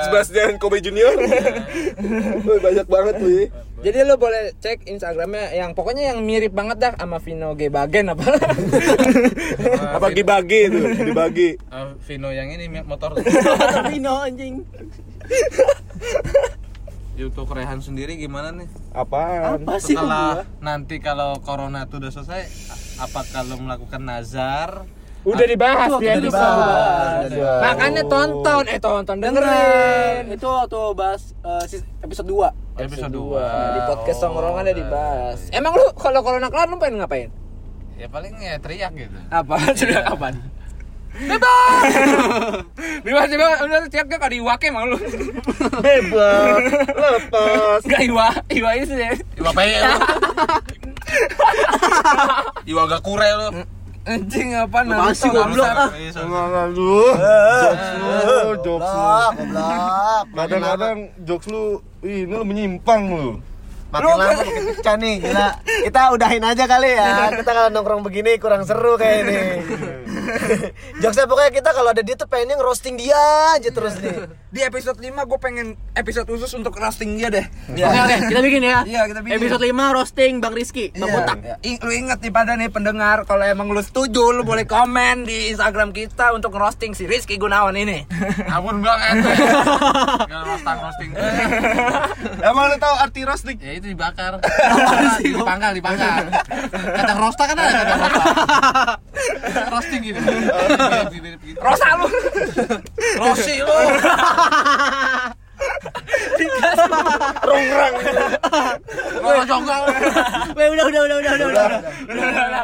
Sebastian 0.09 0.57
Kobe 0.57 0.81
Junior. 0.81 1.13
Woi, 2.49 2.59
banyak 2.65 2.89
banget 2.89 3.15
lu. 3.21 3.53
Jadi 3.83 3.99
lu 4.09 4.15
boleh 4.17 4.57
cek 4.63 4.89
Instagramnya 4.89 5.53
yang 5.53 5.77
pokoknya 5.77 6.15
yang 6.15 6.25
mirip 6.25 6.57
banget 6.57 6.81
dah 6.81 6.93
sama 6.97 7.21
Vino 7.21 7.53
G 7.53 7.69
Bagen 7.69 8.17
apa? 8.17 8.25
Apa 10.01 10.09
dibagi 10.09 10.73
itu? 10.73 10.81
Dibagi. 11.13 11.51
Eh, 11.61 11.89
Vino 12.09 12.33
yang 12.33 12.49
ini 12.49 12.73
motor. 12.87 13.19
Vino 13.93 14.25
anjing. 14.25 14.65
Untuk 17.15 17.47
Rehan 17.49 17.79
sendiri 17.79 18.17
gimana 18.17 18.51
nih? 18.51 18.69
Apaan? 18.91 19.61
Apa 19.61 19.77
sih 19.79 19.93
Setelah 19.93 20.41
gua? 20.41 20.45
nanti 20.59 20.97
kalau 20.97 21.37
corona 21.39 21.85
itu 21.85 21.97
udah 21.97 22.11
selesai, 22.11 22.41
a- 22.67 22.81
apa 23.05 23.21
kalau 23.29 23.57
melakukan 23.59 24.01
nazar? 24.01 24.89
Udah 25.23 25.47
dibahas 25.47 25.87
Itu 25.89 26.03
ya 26.03 26.09
waktu 26.09 26.19
di 26.19 26.27
dibahas. 26.27 27.29
Makanya 27.63 28.03
tonton, 28.05 28.63
eh 28.67 28.81
tonton 28.81 29.17
dengerin. 29.17 30.25
Itu 30.29 30.51
waktu 30.51 30.79
bahas 30.93 31.23
eh, 31.39 31.65
sis- 31.65 31.87
episode 32.01 32.27
2 32.27 32.51
Episode 32.75 33.13
Nah, 33.13 33.71
2 33.71 33.77
di 33.77 33.81
podcast 33.87 34.19
tongkrongan 34.19 34.65
ada 34.65 34.75
dibahas. 34.75 35.39
Emang 35.53 35.73
lu 35.73 35.87
kalau 35.95 36.21
corona 36.21 36.49
kelar 36.49 36.67
lu 36.67 36.77
pengen 36.77 36.99
ngapain? 36.99 37.31
Ya 37.95 38.09
paling 38.09 38.35
ya 38.35 38.59
teriak 38.59 38.91
gitu. 38.97 39.15
Apa? 39.29 39.55
Sudah 39.79 40.03
kapan? 40.03 40.43
Bebas! 41.13 41.93
Bebas 43.05 43.27
bebas 43.29 43.61
udah 43.61 43.81
tiap 43.93 44.07
kali 44.09 44.21
kali 44.21 44.39
wake 44.41 44.73
emang 44.73 44.89
lu. 44.89 44.97
Bebas. 45.85 46.63
Lepas. 46.89 47.81
Gak 47.85 48.03
iwa, 48.09 48.29
iwa 48.49 48.71
itu 48.81 48.95
ya. 48.97 49.13
Iwa 49.37 49.51
peye 49.53 49.77
lu. 49.85 49.97
Iwa 52.73 52.83
gak 52.89 53.03
kure 53.05 53.29
lu. 53.37 53.49
Anjing 54.03 54.51
apa 54.59 54.83
Apaan 54.83 55.15
sih, 55.15 55.31
goblok, 55.31 55.63
ah? 55.63 55.95
Iya, 55.95 56.27
Enggak 56.27 56.67
lu. 56.75 57.07
Jokes 57.63 57.89
lu, 57.95 58.19
jokes 58.67 58.91
lu. 58.91 58.99
Goblok, 58.99 59.31
goblok. 59.39 60.25
Kadang-kadang 60.35 60.99
jokes 61.23 61.47
lu 61.47 61.65
ini 62.03 62.27
lu 62.27 62.43
menyimpang 62.43 63.03
lu. 63.15 63.39
Makin 63.93 64.09
lama 64.09 64.25
makin 64.41 64.63
pecah 64.73 64.97
nih, 64.97 65.15
gila. 65.21 65.49
Kita 65.85 66.01
udahin 66.11 66.41
aja 66.43 66.65
kali 66.65 66.91
ya. 66.91 67.29
Kita 67.31 67.51
kalau 67.53 67.69
nongkrong 67.69 68.01
begini 68.01 68.41
kurang 68.41 68.65
seru 68.65 68.97
kayak 68.97 69.17
ini. 69.23 69.39
Jokesnya 71.03 71.27
pokoknya 71.27 71.53
kita 71.53 71.71
kalau 71.71 71.91
ada 71.91 72.01
dia 72.01 72.15
tuh 72.15 72.25
pengennya 72.25 72.57
ngerosting 72.57 72.97
dia 72.97 73.21
aja 73.53 73.69
terus 73.69 73.99
nih. 73.99 74.33
Di 74.49 74.61
episode 74.63 74.97
5 74.97 75.13
gue 75.13 75.39
pengen 75.39 75.67
episode 75.93 76.25
khusus 76.25 76.53
untuk 76.53 76.73
roasting 76.73 77.17
dia 77.17 77.29
deh. 77.29 77.45
Oke 77.69 77.85
oke, 77.85 78.17
kita 78.29 78.41
bikin 78.41 78.63
ya. 78.63 78.79
Iya, 78.83 79.01
kita 79.09 79.21
bikin. 79.21 79.37
Episode 79.37 79.63
5 79.67 79.97
roasting 79.97 80.33
Bang 80.39 80.55
Rizky, 80.55 80.93
Bang 80.93 81.09
Iya. 81.09 81.15
Botak. 81.15 81.37
I- 81.63 81.81
lu 81.83 81.93
ingat 81.93 82.19
nih 82.21 82.31
pada 82.31 82.53
nih 82.55 82.69
pendengar 82.69 83.25
kalau 83.25 83.43
emang 83.43 83.69
lu 83.69 83.81
setuju 83.81 84.31
lu 84.31 84.43
boleh 84.43 84.65
komen 84.65 85.25
di 85.25 85.51
Instagram 85.51 85.91
kita 85.91 86.33
untuk 86.33 86.53
roasting 86.53 86.93
si 86.93 87.05
Rizky 87.05 87.37
Gunawan 87.37 87.75
ini. 87.75 88.05
Ampun 88.55 88.81
banget. 88.81 89.15
Gak 90.31 90.43
roasting 90.43 90.79
roasting. 90.79 91.11
Emang 92.41 92.65
lu 92.69 92.77
tahu 92.79 92.95
arti 92.97 93.21
roasting? 93.23 93.57
Ya 93.59 93.73
itu 93.83 93.99
dibakar. 93.99 94.39
dipangkal, 95.27 95.75
dipangkal. 95.75 96.25
Kacang 96.71 97.19
rosta 97.19 97.45
kan 97.51 97.57
ada 97.59 97.83
kacang 97.83 98.01
rosta. 98.07 98.25
Roasting 99.75 100.01
gitu. 100.07 100.19
Mirip-mirip 100.23 101.43
gitu. 101.43 101.59
Rosa 101.59 101.99
lu. 101.99 102.07
Rosi 103.19 103.55
lu. 103.59 103.75
Rongrang. 107.43 107.95
Rosa 109.23 109.45
jongkal. 109.47 109.83
Weh, 110.57 110.69
udah 110.73 110.85
udah 110.89 111.01
udah 111.07 111.17
udah 111.19 111.33
udah. 111.33 111.47
udah. 111.49 111.67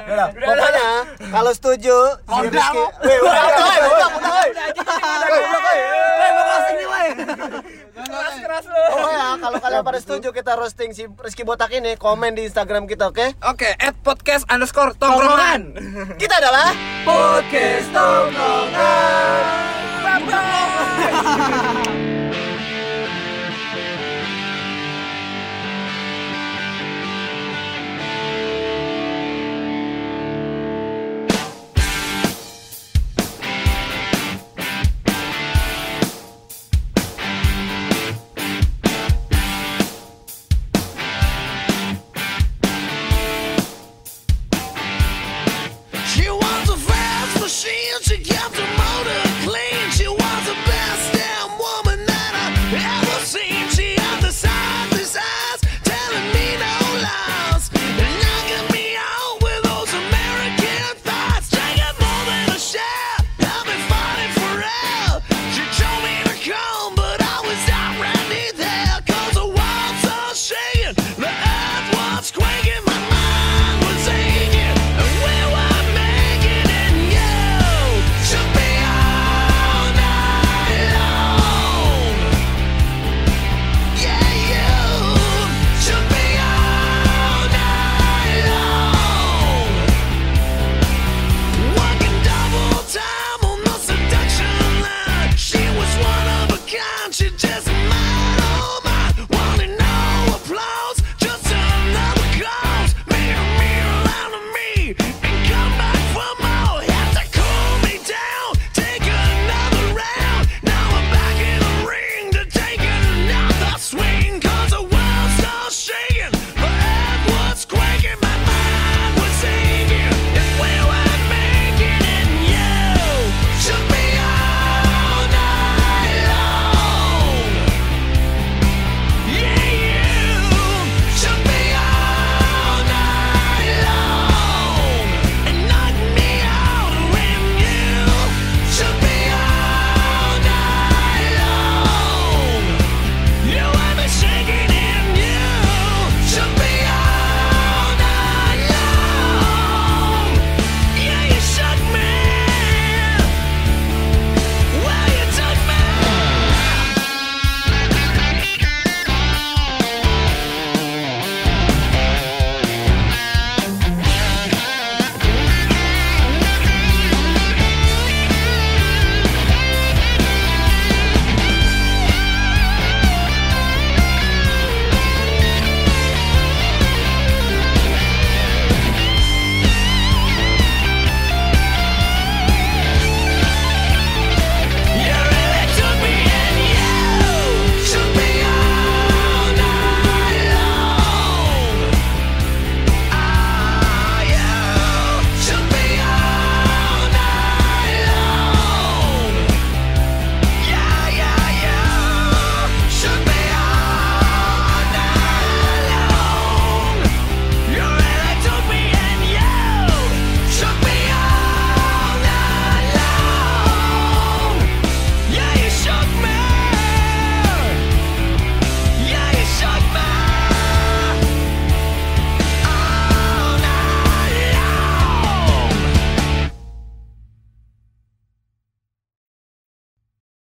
Udah, 0.08 0.26
Pokoknya 0.32 0.88
kalau 1.30 1.52
setuju 1.54 1.96
si 2.16 2.30
Lontang. 2.30 2.52
Rizky. 2.52 2.82
Weh, 3.06 3.18
udah, 3.22 3.42
udah, 3.44 3.58
udah, 3.58 3.78
udah, 3.78 4.08
udah, 4.08 4.30
weh. 4.32 4.48
Udah, 6.18 6.44
mau 6.48 6.58
nih, 6.74 6.86
weh. 6.88 7.10
Lu. 8.68 8.84
Pokoknya 8.90 9.26
kalau 9.38 9.58
kalian 9.60 9.82
pada 9.84 9.98
setuju 10.00 10.28
kita 10.34 10.52
roasting 10.58 10.90
si 10.96 11.06
Rizky 11.06 11.44
Botak 11.46 11.70
ini, 11.70 11.94
komen 11.94 12.34
di 12.34 12.48
Instagram 12.48 12.88
kita, 12.88 13.08
oke? 13.12 13.38
Oke, 13.46 13.70
at 13.76 13.94
podcast 14.02 14.44
underscore 14.50 14.94
tongkrongan. 14.98 15.72
Kita 16.16 16.42
adalah 16.42 16.72
Podcast 17.06 17.88
tongkrongan. 17.94 19.42
Bye 20.02 20.20
bye. 20.26 21.94